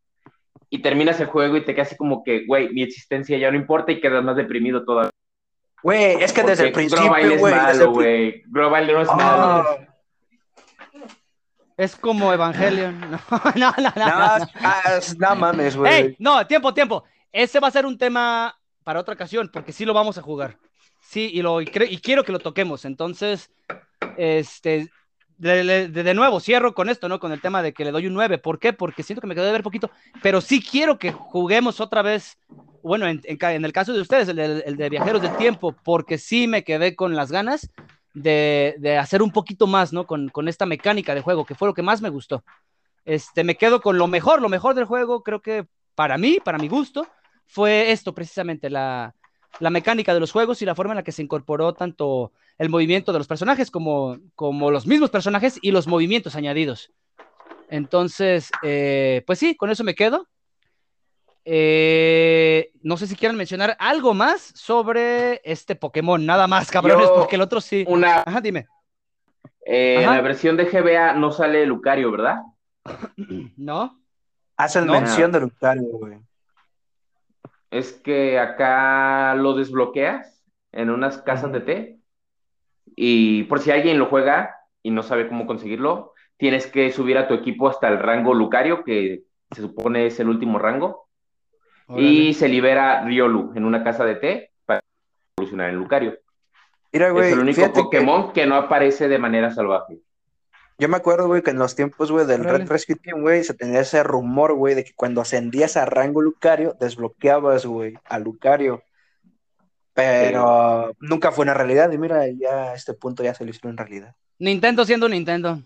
[0.70, 3.56] Y terminas el juego y te quedas así como que, güey, mi existencia ya no
[3.58, 5.10] importa y quedas más deprimido todavía.
[5.82, 7.52] Güey, es que desde el principio, es güey.
[7.52, 8.42] desde malo, güey.
[8.46, 9.78] Grovyle no es Ah, malo.
[11.76, 13.00] Es como Evangelion.
[13.30, 14.06] No, no, no, no.
[14.06, 14.46] no, no.
[14.62, 15.92] ah, no mames, güey.
[15.92, 17.04] Ey, no, tiempo, tiempo.
[17.32, 20.56] Ese va a ser un tema para otra ocasión, porque sí lo vamos a jugar.
[21.00, 22.84] Sí, y, lo, y, y quiero que lo toquemos.
[22.84, 23.50] Entonces,
[24.16, 24.88] este,
[25.42, 27.18] de, de- nuevo, cierro con esto, ¿no?
[27.18, 28.38] Con el tema de que le doy un 9.
[28.38, 28.72] ¿Por qué?
[28.72, 29.90] Porque siento que me quedó de ver poquito,
[30.22, 32.38] pero sí quiero que juguemos otra vez.
[32.82, 34.36] Bueno, en, en en el caso de ustedes, el
[34.76, 37.70] de, Viajeros del Tiempo, porque sí me quedé con las ganas
[38.14, 40.06] de, de hacer un poquito más, ¿no?
[40.06, 42.44] Con, con esta mecánica de juego, que fue lo que más me gustó.
[43.04, 46.58] Este, me quedo con lo mejor, lo mejor del juego, creo que para mí, para
[46.58, 47.06] mi gusto,
[47.46, 49.14] fue esto precisamente, la,
[49.60, 52.68] la mecánica de los juegos y la forma en la que se incorporó tanto el
[52.68, 56.92] movimiento de los personajes como, como los mismos personajes y los movimientos añadidos.
[57.68, 60.28] Entonces, eh, pues sí, con eso me quedo.
[61.44, 67.14] Eh, no sé si quieran mencionar algo más sobre este Pokémon, nada más, cabrones, Yo-
[67.14, 67.84] porque el otro sí.
[67.88, 68.66] Una, Ajá, dime.
[69.66, 70.16] eh, en Ajá.
[70.16, 72.42] la versión de GBA no sale Lucario, ¿verdad?
[73.56, 74.00] ¿No?
[74.56, 74.92] Hacen No.
[74.92, 76.18] mención de Lucario, güey.
[77.72, 81.98] Es que acá lo desbloqueas en unas casas de té
[82.94, 87.26] y por si alguien lo juega y no sabe cómo conseguirlo, tienes que subir a
[87.26, 89.22] tu equipo hasta el rango Lucario, que
[89.52, 91.08] se supone es el último rango,
[91.96, 94.82] y se libera Riolu en una casa de té para
[95.36, 96.18] evolucionar en Lucario.
[96.92, 98.46] Mira, güey, es el único que Pokémon que...
[98.46, 99.98] no aparece de manera salvaje.
[100.82, 102.42] Yo me acuerdo, güey, que en los tiempos, güey, del.
[102.42, 106.20] Red Rescue Team, güey, se tenía ese rumor, güey, de que cuando ascendías a rango
[106.20, 108.82] Lucario, desbloqueabas, güey, a Lucario.
[109.94, 113.72] Pero nunca fue una realidad, y mira, ya a este punto ya se lo hicieron
[113.72, 114.16] en realidad.
[114.40, 115.62] Nintendo siendo Nintendo.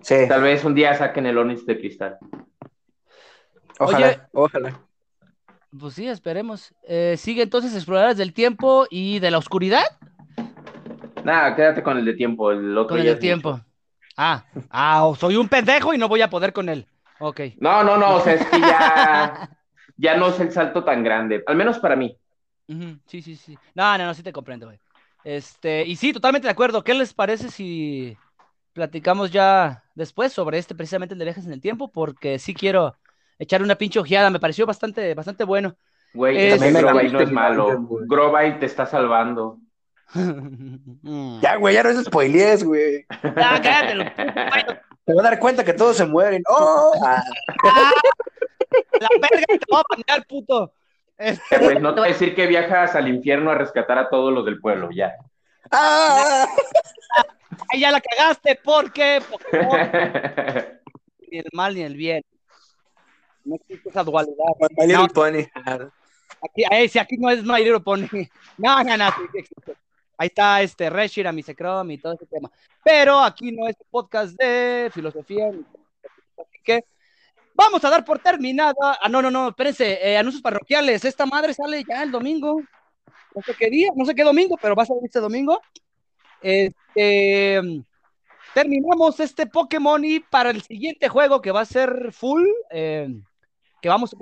[0.00, 2.18] Sí, Tal vez un día saquen el Onix de cristal.
[3.78, 4.20] ojalá, Oye.
[4.32, 4.80] ojalá.
[5.78, 6.74] Pues sí, esperemos.
[6.88, 9.84] Eh, sigue entonces Exploradores del Tiempo y de la Oscuridad
[11.24, 12.50] Nada, quédate con el de tiempo.
[12.50, 13.52] El otro con el es tiempo.
[13.52, 13.64] mucho.
[14.22, 16.86] Ah, ah, o soy un pendejo y no voy a poder con él.
[17.20, 17.40] Ok.
[17.58, 19.48] No, no, no, o sea, es que ya,
[19.96, 22.14] ya no es el salto tan grande, al menos para mí.
[23.06, 23.58] Sí, sí, sí.
[23.74, 24.78] No, no, no, sí te comprendo, güey.
[25.24, 26.84] Este, y sí, totalmente de acuerdo.
[26.84, 28.16] ¿Qué les parece si
[28.74, 31.90] platicamos ya después sobre este, precisamente el de viajes en el tiempo?
[31.90, 32.94] Porque sí quiero
[33.38, 34.30] echar una pinche ojeada.
[34.30, 35.76] Me pareció bastante, bastante bueno.
[36.12, 37.86] Güey, Es- es También no es malo.
[38.06, 39.58] Grovyle te está salvando.
[40.14, 41.40] Mm.
[41.40, 43.06] Ya, güey, ya no es spoilees, güey.
[43.22, 44.04] Ya, cállate, lo-
[45.04, 46.42] Te vas a dar cuenta que todos se mueren.
[46.48, 46.92] ¡Oh!
[47.04, 47.22] Ah,
[49.00, 50.72] La verga te va a bañar, puto.
[51.18, 54.32] Este, Pues no te voy a decir que viajas al infierno a rescatar a todos
[54.32, 55.12] los del pueblo, ya.
[55.70, 56.46] ¡Ah!
[57.72, 59.78] ahí ya la cagaste porque Pokémon,
[61.30, 62.22] ni el mal ni el bien.
[63.44, 64.34] No existe esa dualidad.
[64.76, 65.06] My No.
[65.08, 65.46] Pony.
[66.42, 68.06] Aquí, ahí, sí, aquí no es My Little Pony.
[68.58, 69.76] No, no, no, sí, sí existe.
[70.20, 72.50] Ahí está este Reshiram y Secrom y todo ese tema.
[72.84, 75.48] Pero aquí no es podcast de filosofía.
[75.48, 76.84] Así que
[77.54, 78.98] vamos a dar por terminada.
[79.00, 79.98] Ah, no, no, no, espérense.
[80.06, 81.06] eh, anuncios parroquiales.
[81.06, 82.60] Esta madre sale ya el domingo.
[83.34, 85.58] No sé qué día, no sé qué domingo, pero va a salir este domingo.
[86.42, 87.82] Este,
[88.52, 93.08] terminamos este Pokémon y para el siguiente juego que va a ser full, eh,
[93.80, 94.16] que vamos a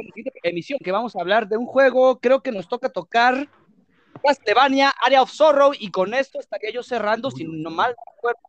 [0.45, 3.49] emisión, que vamos a hablar de un juego, creo que nos toca tocar
[4.23, 8.41] Castlevania, Area of Sorrow, y con esto estaría yo cerrando, si no mal recuerdo,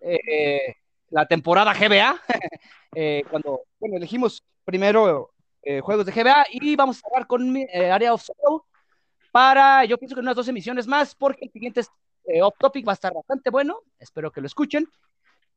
[0.00, 0.76] eh,
[1.10, 2.20] la temporada GBA,
[2.94, 5.32] eh, cuando, bueno, elegimos primero
[5.62, 8.64] eh, juegos de GBA y vamos a cerrar con eh, Area of Sorrow
[9.32, 11.82] para, yo pienso que unas dos emisiones más, porque el siguiente
[12.42, 14.88] off topic va a estar bastante bueno, espero que lo escuchen.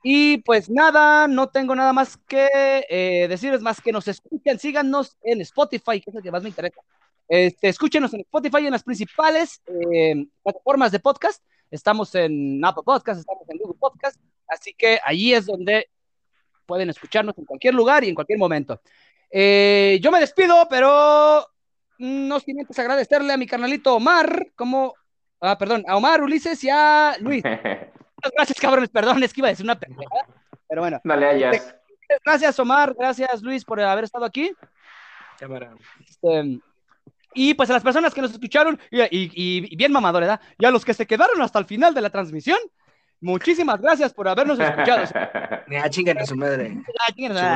[0.05, 5.39] Y pues nada, no tengo nada más que decirles más que nos escuchen, síganos en
[5.41, 6.81] Spotify, que es el que más me interesa.
[7.27, 11.43] Este, escúchenos en Spotify y en las principales eh, plataformas de podcast.
[11.71, 15.89] Estamos en Apple Podcast, estamos en Google Podcast, así que ahí es donde
[16.65, 18.79] pueden escucharnos en cualquier lugar y en cualquier momento.
[19.31, 21.45] Eh, yo me despido, pero
[21.97, 24.93] no sin antes agradecerle a mi carnalito Omar, como,
[25.41, 27.43] ah, perdón, a Omar, Ulises y a Luis.
[27.43, 28.89] Muchas gracias, cabrones.
[28.89, 30.27] Perdón, es que iba a decir una pendejada.
[30.67, 31.75] Pero bueno, Dale, hayas.
[32.23, 34.51] gracias Omar, gracias Luis por haber estado aquí.
[35.39, 35.75] Cámara.
[36.07, 36.59] Este,
[37.35, 40.41] y pues a las personas que nos escucharon, y, y- y bien mamador, ¿verdad?
[40.57, 42.57] Y a los que se quedaron hasta el final de la transmisión,
[43.21, 45.03] muchísimas gracias por habernos escuchado.
[45.67, 46.77] Mira, chinguen a su madre.
[47.39, 47.55] Ah.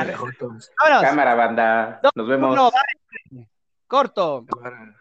[1.02, 2.00] Cámara, banda.
[2.16, 2.56] Nos vemos.
[3.88, 4.46] Corto.
[4.48, 4.96] Cámara.